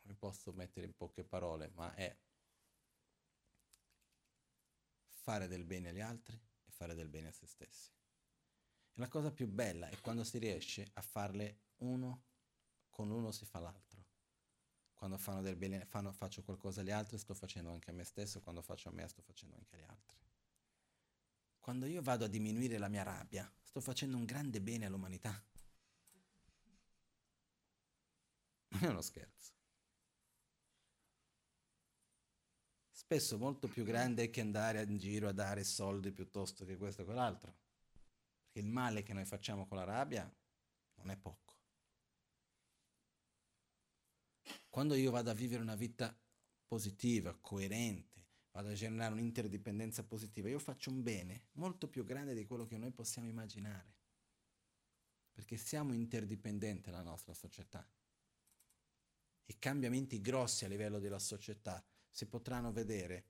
come 0.00 0.14
posso 0.16 0.52
mettere 0.52 0.84
in 0.84 0.96
poche 0.96 1.22
parole, 1.22 1.70
ma 1.74 1.94
è 1.94 2.16
fare 5.06 5.46
del 5.46 5.62
bene 5.62 5.90
agli 5.90 6.00
altri 6.00 6.36
e 6.36 6.70
fare 6.72 6.94
del 6.96 7.08
bene 7.08 7.28
a 7.28 7.32
se 7.32 7.46
stessi. 7.46 7.90
La 8.98 9.06
cosa 9.06 9.30
più 9.30 9.46
bella 9.46 9.88
è 9.88 10.00
quando 10.00 10.24
si 10.24 10.38
riesce 10.38 10.90
a 10.94 11.02
farle 11.02 11.60
uno 11.78 12.24
con 12.90 13.10
uno 13.10 13.30
si 13.30 13.44
fa 13.44 13.60
l'altro. 13.60 14.06
Quando 14.92 15.16
fanno 15.18 15.40
del 15.40 15.54
bene, 15.54 15.84
fanno, 15.84 16.12
faccio 16.12 16.42
qualcosa 16.42 16.80
agli 16.80 16.90
altri, 16.90 17.16
sto 17.16 17.32
facendo 17.32 17.70
anche 17.70 17.90
a 17.90 17.92
me 17.92 18.02
stesso, 18.02 18.40
quando 18.40 18.60
faccio 18.60 18.88
a 18.88 18.92
me, 18.92 19.06
sto 19.06 19.22
facendo 19.22 19.54
anche 19.54 19.76
agli 19.76 19.84
altri. 19.88 20.16
Quando 21.60 21.86
io 21.86 22.02
vado 22.02 22.24
a 22.24 22.28
diminuire 22.28 22.76
la 22.76 22.88
mia 22.88 23.04
rabbia, 23.04 23.48
sto 23.62 23.80
facendo 23.80 24.16
un 24.16 24.24
grande 24.24 24.60
bene 24.60 24.86
all'umanità. 24.86 25.40
Non 28.70 28.82
è 28.82 28.88
uno 28.88 29.00
scherzo. 29.00 29.52
Spesso 32.90 33.38
molto 33.38 33.68
più 33.68 33.84
grande 33.84 34.28
che 34.28 34.40
andare 34.40 34.82
in 34.82 34.98
giro 34.98 35.28
a 35.28 35.32
dare 35.32 35.62
soldi 35.62 36.10
piuttosto 36.10 36.64
che 36.64 36.76
questo 36.76 37.02
o 37.02 37.04
quell'altro 37.04 37.66
il 38.60 38.66
male 38.66 39.02
che 39.02 39.12
noi 39.12 39.24
facciamo 39.24 39.66
con 39.66 39.76
la 39.76 39.84
rabbia 39.84 40.30
non 40.94 41.10
è 41.10 41.16
poco. 41.16 41.56
Quando 44.68 44.94
io 44.94 45.10
vado 45.10 45.30
a 45.30 45.34
vivere 45.34 45.62
una 45.62 45.74
vita 45.74 46.16
positiva, 46.66 47.36
coerente, 47.40 48.26
vado 48.52 48.68
a 48.68 48.74
generare 48.74 49.12
un'interdipendenza 49.12 50.04
positiva, 50.04 50.48
io 50.48 50.58
faccio 50.58 50.90
un 50.90 51.02
bene 51.02 51.48
molto 51.52 51.88
più 51.88 52.04
grande 52.04 52.34
di 52.34 52.46
quello 52.46 52.66
che 52.66 52.76
noi 52.76 52.90
possiamo 52.90 53.28
immaginare. 53.28 53.96
Perché 55.32 55.56
siamo 55.56 55.92
interdipendenti 55.92 56.90
nella 56.90 57.02
nostra 57.02 57.34
società. 57.34 57.88
I 59.46 59.58
cambiamenti 59.58 60.20
grossi 60.20 60.64
a 60.64 60.68
livello 60.68 60.98
della 60.98 61.18
società 61.18 61.84
si 62.10 62.26
potranno 62.26 62.72
vedere 62.72 63.26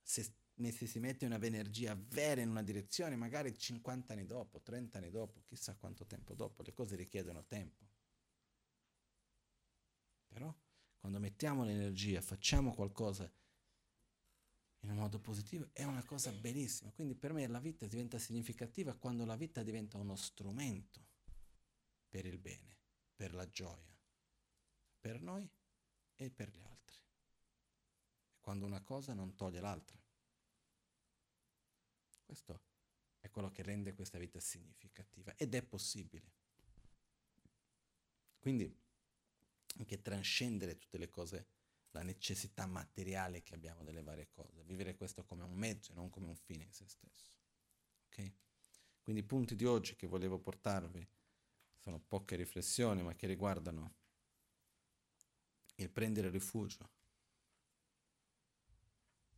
se 0.00 0.41
se 0.70 0.86
si 0.86 0.98
mette 0.98 1.26
una 1.26 1.42
energia 1.42 1.94
vera 1.94 2.40
in 2.40 2.48
una 2.48 2.62
direzione, 2.62 3.16
magari 3.16 3.56
50 3.56 4.12
anni 4.12 4.26
dopo, 4.26 4.60
30 4.60 4.98
anni 4.98 5.10
dopo, 5.10 5.42
chissà 5.44 5.74
quanto 5.76 6.06
tempo 6.06 6.34
dopo, 6.34 6.62
le 6.62 6.72
cose 6.72 6.96
richiedono 6.96 7.44
tempo. 7.44 7.84
Però 10.28 10.54
quando 10.98 11.18
mettiamo 11.18 11.64
l'energia, 11.64 12.20
facciamo 12.20 12.74
qualcosa 12.74 13.30
in 14.82 14.90
un 14.90 14.96
modo 14.96 15.20
positivo, 15.20 15.68
è 15.72 15.84
una 15.84 16.04
cosa 16.04 16.30
bellissima. 16.32 16.90
Quindi 16.90 17.14
per 17.14 17.32
me 17.32 17.46
la 17.46 17.60
vita 17.60 17.86
diventa 17.86 18.18
significativa 18.18 18.94
quando 18.94 19.24
la 19.24 19.36
vita 19.36 19.62
diventa 19.62 19.98
uno 19.98 20.16
strumento 20.16 21.06
per 22.08 22.26
il 22.26 22.38
bene, 22.38 22.78
per 23.14 23.34
la 23.34 23.48
gioia, 23.48 23.96
per 25.00 25.20
noi 25.20 25.48
e 26.16 26.30
per 26.30 26.50
gli 26.50 26.60
altri. 26.60 26.98
Quando 28.40 28.66
una 28.66 28.82
cosa 28.82 29.14
non 29.14 29.34
toglie 29.34 29.60
l'altra. 29.60 30.01
Questo 32.24 32.60
è 33.20 33.30
quello 33.30 33.50
che 33.50 33.62
rende 33.62 33.94
questa 33.94 34.18
vita 34.18 34.40
significativa 34.40 35.34
ed 35.36 35.54
è 35.54 35.62
possibile. 35.62 36.32
Quindi 38.38 38.74
anche 39.76 40.02
trascendere 40.02 40.76
tutte 40.76 40.98
le 40.98 41.08
cose, 41.08 41.46
la 41.92 42.02
necessità 42.02 42.66
materiale 42.66 43.42
che 43.42 43.54
abbiamo 43.54 43.84
delle 43.84 44.02
varie 44.02 44.28
cose, 44.28 44.64
vivere 44.64 44.96
questo 44.96 45.24
come 45.24 45.44
un 45.44 45.54
mezzo 45.54 45.92
e 45.92 45.94
non 45.94 46.10
come 46.10 46.26
un 46.26 46.36
fine 46.36 46.64
in 46.64 46.72
se 46.72 46.88
stesso. 46.88 47.30
Ok? 48.06 48.32
Quindi 49.02 49.22
i 49.22 49.24
punti 49.24 49.54
di 49.54 49.64
oggi 49.64 49.94
che 49.94 50.06
volevo 50.06 50.38
portarvi 50.38 51.06
sono 51.76 52.00
poche 52.00 52.36
riflessioni, 52.36 53.02
ma 53.02 53.14
che 53.14 53.26
riguardano 53.26 53.94
il 55.76 55.90
prendere 55.90 56.30
rifugio, 56.30 56.90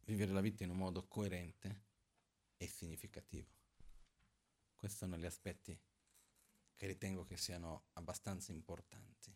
vivere 0.05 0.32
la 0.32 0.40
vita 0.40 0.65
in 0.65 0.70
un 0.70 0.77
modo 0.77 1.06
coerente 1.06 1.93
e 2.57 2.67
significativo. 2.67 3.51
Questi 4.77 4.99
sono 4.99 5.17
gli 5.17 5.25
aspetti 5.25 5.79
che 6.75 6.87
ritengo 6.87 7.25
che 7.25 7.37
siano 7.37 7.87
abbastanza 7.95 8.53
importanti 8.53 9.35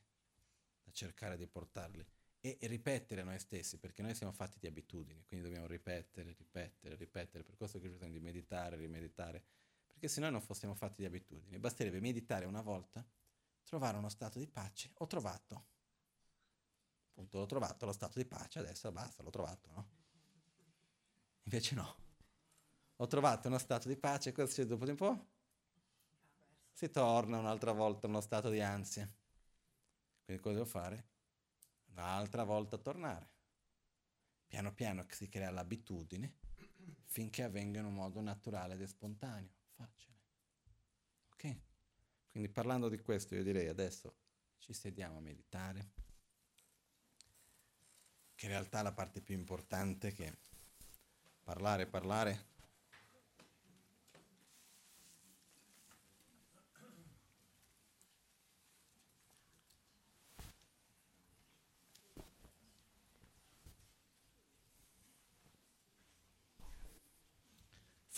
da 0.82 0.90
cercare 0.90 1.36
di 1.36 1.46
portarli 1.46 2.04
e 2.40 2.56
ripetere 2.62 3.22
noi 3.24 3.38
stessi, 3.38 3.78
perché 3.78 4.02
noi 4.02 4.14
siamo 4.14 4.32
fatti 4.32 4.58
di 4.60 4.66
abitudini, 4.66 5.24
quindi 5.26 5.46
dobbiamo 5.46 5.66
ripetere, 5.66 6.34
ripetere, 6.36 6.94
ripetere, 6.94 7.42
per 7.42 7.56
questo 7.56 7.80
che 7.80 7.88
bisogna 7.88 8.12
di 8.12 8.20
meditare, 8.20 8.76
rimeditare, 8.76 9.44
perché 9.86 10.08
se 10.08 10.20
noi 10.20 10.30
non 10.30 10.40
fossimo 10.40 10.74
fatti 10.74 11.02
di 11.02 11.06
abitudini, 11.06 11.58
basterebbe 11.58 12.00
meditare 12.00 12.44
una 12.44 12.62
volta, 12.62 13.04
trovare 13.64 13.98
uno 13.98 14.08
stato 14.08 14.38
di 14.38 14.46
pace, 14.46 14.90
ho 14.94 15.06
trovato, 15.06 15.66
appunto 17.10 17.38
l'ho 17.38 17.46
trovato 17.46 17.86
lo 17.86 17.92
stato 17.92 18.18
di 18.18 18.24
pace, 18.24 18.60
adesso 18.60 18.90
basta, 18.92 19.22
l'ho 19.22 19.30
trovato, 19.30 19.68
no? 19.72 19.88
Invece 21.42 21.74
no, 21.74 21.96
ho 23.00 23.06
trovato 23.06 23.48
uno 23.48 23.58
stato 23.58 23.88
di 23.88 23.96
pace, 23.96 24.32
cosa 24.32 24.46
succede 24.46 24.68
dopo 24.68 24.84
un 24.84 24.96
po'? 24.96 25.26
si 26.78 26.92
torna 26.92 27.38
un'altra 27.38 27.72
volta 27.72 28.06
a 28.06 28.10
uno 28.10 28.20
stato 28.20 28.50
di 28.50 28.60
ansia. 28.60 29.04
Quindi 30.24 30.40
cosa 30.40 30.58
devo 30.58 30.68
fare? 30.68 31.06
Un'altra 31.86 32.44
volta 32.44 32.78
tornare. 32.78 33.28
Piano 34.46 34.72
piano 34.72 35.04
si 35.10 35.28
crea 35.28 35.50
l'abitudine 35.50 36.36
finché 37.06 37.42
avvenga 37.42 37.80
in 37.80 37.86
un 37.86 37.94
modo 37.94 38.20
naturale 38.20 38.74
ed 38.74 38.84
spontaneo, 38.84 39.50
facile. 39.74 40.14
Ok? 41.32 41.56
Quindi 42.30 42.48
parlando 42.48 42.88
di 42.88 43.00
questo 43.00 43.34
io 43.34 43.42
direi 43.42 43.66
adesso 43.66 44.14
ci 44.58 44.72
sediamo 44.72 45.16
a 45.16 45.20
meditare, 45.20 45.90
che 48.36 48.46
in 48.46 48.52
realtà 48.52 48.78
è 48.78 48.82
la 48.84 48.92
parte 48.92 49.20
più 49.20 49.34
importante 49.34 50.12
che 50.12 50.32
parlare, 51.42 51.88
parlare 51.88 52.46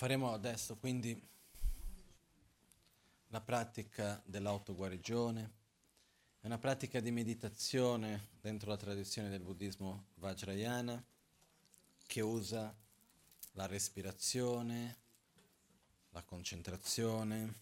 Faremo 0.01 0.33
adesso 0.33 0.79
quindi 0.79 1.29
la 3.27 3.41
pratica 3.43 4.23
dell'autoguarigione, 4.25 5.51
è 6.41 6.47
una 6.47 6.57
pratica 6.57 7.01
di 7.01 7.11
meditazione 7.11 8.29
dentro 8.41 8.71
la 8.71 8.79
tradizione 8.79 9.29
del 9.29 9.43
buddismo 9.43 10.07
Vajrayana 10.15 11.05
che 12.07 12.23
usa 12.23 12.75
la 13.53 13.67
respirazione, 13.67 14.97
la 16.13 16.23
concentrazione, 16.23 17.55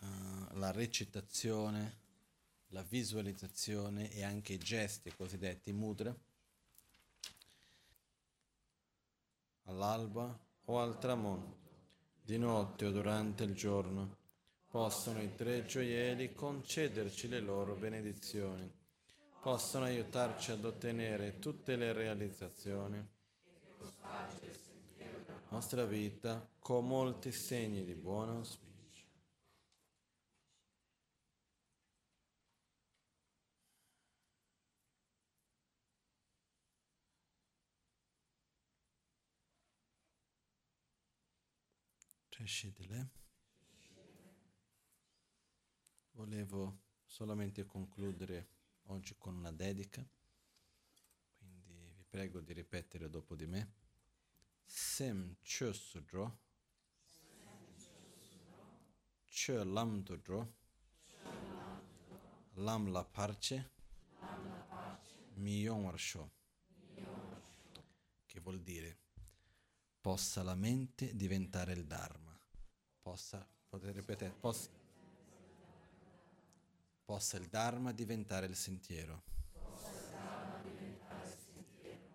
uh, 0.00 0.58
la 0.58 0.72
recitazione, 0.72 1.98
la 2.70 2.82
visualizzazione 2.82 4.10
e 4.10 4.24
anche 4.24 4.54
i 4.54 4.58
gesti 4.58 5.14
cosiddetti 5.14 5.70
mudra. 5.70 6.12
All'alba 9.66 10.48
o 10.70 10.80
al 10.80 10.98
tramonto, 10.98 11.56
di 12.22 12.38
notte 12.38 12.86
o 12.86 12.90
durante 12.90 13.44
il 13.44 13.54
giorno, 13.54 14.16
possono 14.68 15.20
i 15.20 15.34
tre 15.34 15.66
gioielli 15.66 16.34
concederci 16.34 17.28
le 17.28 17.40
loro 17.40 17.74
benedizioni, 17.74 18.70
possono 19.42 19.84
aiutarci 19.84 20.52
ad 20.52 20.64
ottenere 20.64 21.38
tutte 21.38 21.76
le 21.76 21.92
realizzazioni 21.92 23.18
nostra 25.50 25.84
vita 25.84 26.48
con 26.60 26.86
molti 26.86 27.32
segni 27.32 27.84
di 27.84 27.94
buon 27.94 28.28
auspicio. 28.28 28.69
Crescedile. 42.40 43.10
Volevo 46.12 46.84
solamente 47.04 47.66
concludere 47.66 48.48
oggi 48.84 49.14
con 49.18 49.34
una 49.36 49.52
dedica, 49.52 50.02
quindi 51.36 51.92
vi 51.94 52.02
prego 52.08 52.40
di 52.40 52.54
ripetere 52.54 53.10
dopo 53.10 53.36
di 53.36 53.46
me. 53.46 53.72
Sem 54.64 55.36
Chö 55.42 55.70
Sudro, 55.74 56.38
Chö 59.26 59.62
Lam 59.62 60.02
Dudro, 60.02 60.54
Lam 62.54 62.90
La 62.90 63.04
Parce, 63.04 63.70
Mi 65.34 65.60
Yong 65.60 65.94
Sho, 65.94 66.30
che 68.24 68.40
vuol 68.40 68.62
dire 68.62 68.96
possa 70.00 70.42
la 70.42 70.54
mente 70.54 71.14
diventare 71.14 71.74
il 71.74 71.84
Dharma 71.84 72.29
possa, 73.10 73.44
ripetere, 73.70 74.32
possa, 74.38 74.70
possa 77.04 77.38
il 77.38 77.48
Dharma 77.48 77.90
diventare 77.90 78.46
il 78.46 78.54
sentiero. 78.54 79.24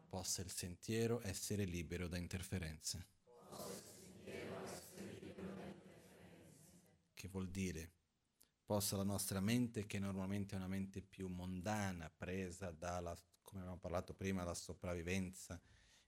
Possa 0.08 0.42
il 0.42 0.50
sentiero 0.50 1.20
essere 1.24 1.66
libero 1.66 2.08
da 2.08 2.18
interferenze. 2.18 3.08
Che 7.14 7.28
vuol 7.28 7.50
dire? 7.50 7.92
Possa 8.64 8.96
la 8.96 9.04
nostra 9.04 9.42
mente, 9.42 9.86
che 9.86 10.00
normalmente 10.00 10.56
è 10.56 10.58
una 10.58 10.70
mente 10.70 11.02
più 11.02 11.28
mondana, 11.28 12.10
presa 12.10 12.72
dalla, 12.72 13.14
come 13.42 13.60
abbiamo 13.60 13.80
parlato 13.80 14.14
prima, 14.14 14.44
dalla 14.44 14.56
sopravvivenza, 14.56 15.60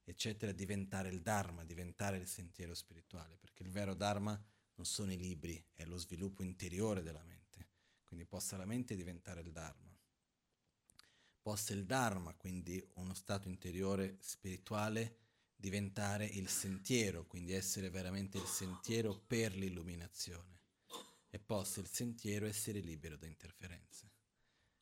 eccetera, 0.06 0.54
diventare 0.54 1.10
il 1.10 1.22
Dharma, 1.22 1.66
diventare 1.66 2.16
il 2.16 2.28
sentiero 2.28 2.74
spirituale, 2.74 3.36
perché 3.36 3.64
il 3.64 3.70
vero 3.70 3.94
Dharma 3.94 4.34
è 4.34 4.56
non 4.78 4.86
sono 4.86 5.12
i 5.12 5.18
libri, 5.18 5.64
è 5.74 5.86
lo 5.86 5.98
sviluppo 5.98 6.44
interiore 6.44 7.02
della 7.02 7.24
mente. 7.24 7.70
Quindi 8.04 8.26
possa 8.26 8.58
la 8.58 8.66
mente 8.66 8.96
diventare 8.96 9.42
il 9.42 9.52
Dharma. 9.52 9.96
Possa 11.42 11.74
il 11.74 11.86
Dharma, 11.86 12.34
quindi 12.36 12.86
uno 12.96 13.14
stato 13.14 13.48
interiore 13.48 14.18
spirituale, 14.22 15.18
diventare 15.56 16.26
il 16.26 16.48
sentiero, 16.48 17.26
quindi 17.26 17.54
essere 17.54 17.90
veramente 17.90 18.38
il 18.38 18.46
sentiero 18.46 19.18
per 19.18 19.56
l'illuminazione. 19.56 20.62
E 21.30 21.40
possa 21.40 21.80
il 21.80 21.88
sentiero 21.88 22.46
essere 22.46 22.80
libero 22.80 23.18
da 23.18 23.26
interferenze. 23.26 24.12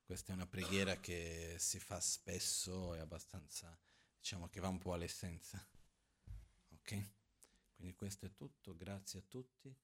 Questa 0.03 0.33
è 0.33 0.35
una 0.35 0.45
preghiera 0.45 0.99
che 0.99 1.55
si 1.57 1.79
fa 1.79 1.99
spesso 2.01 2.93
e 2.93 2.99
abbastanza, 2.99 3.75
diciamo 4.19 4.49
che 4.49 4.59
va 4.59 4.67
un 4.67 4.77
po' 4.77 4.93
all'essenza. 4.93 5.65
Ok? 6.73 7.09
Quindi 7.75 7.95
questo 7.95 8.25
è 8.25 8.33
tutto, 8.35 8.75
grazie 8.75 9.19
a 9.19 9.23
tutti. 9.27 9.75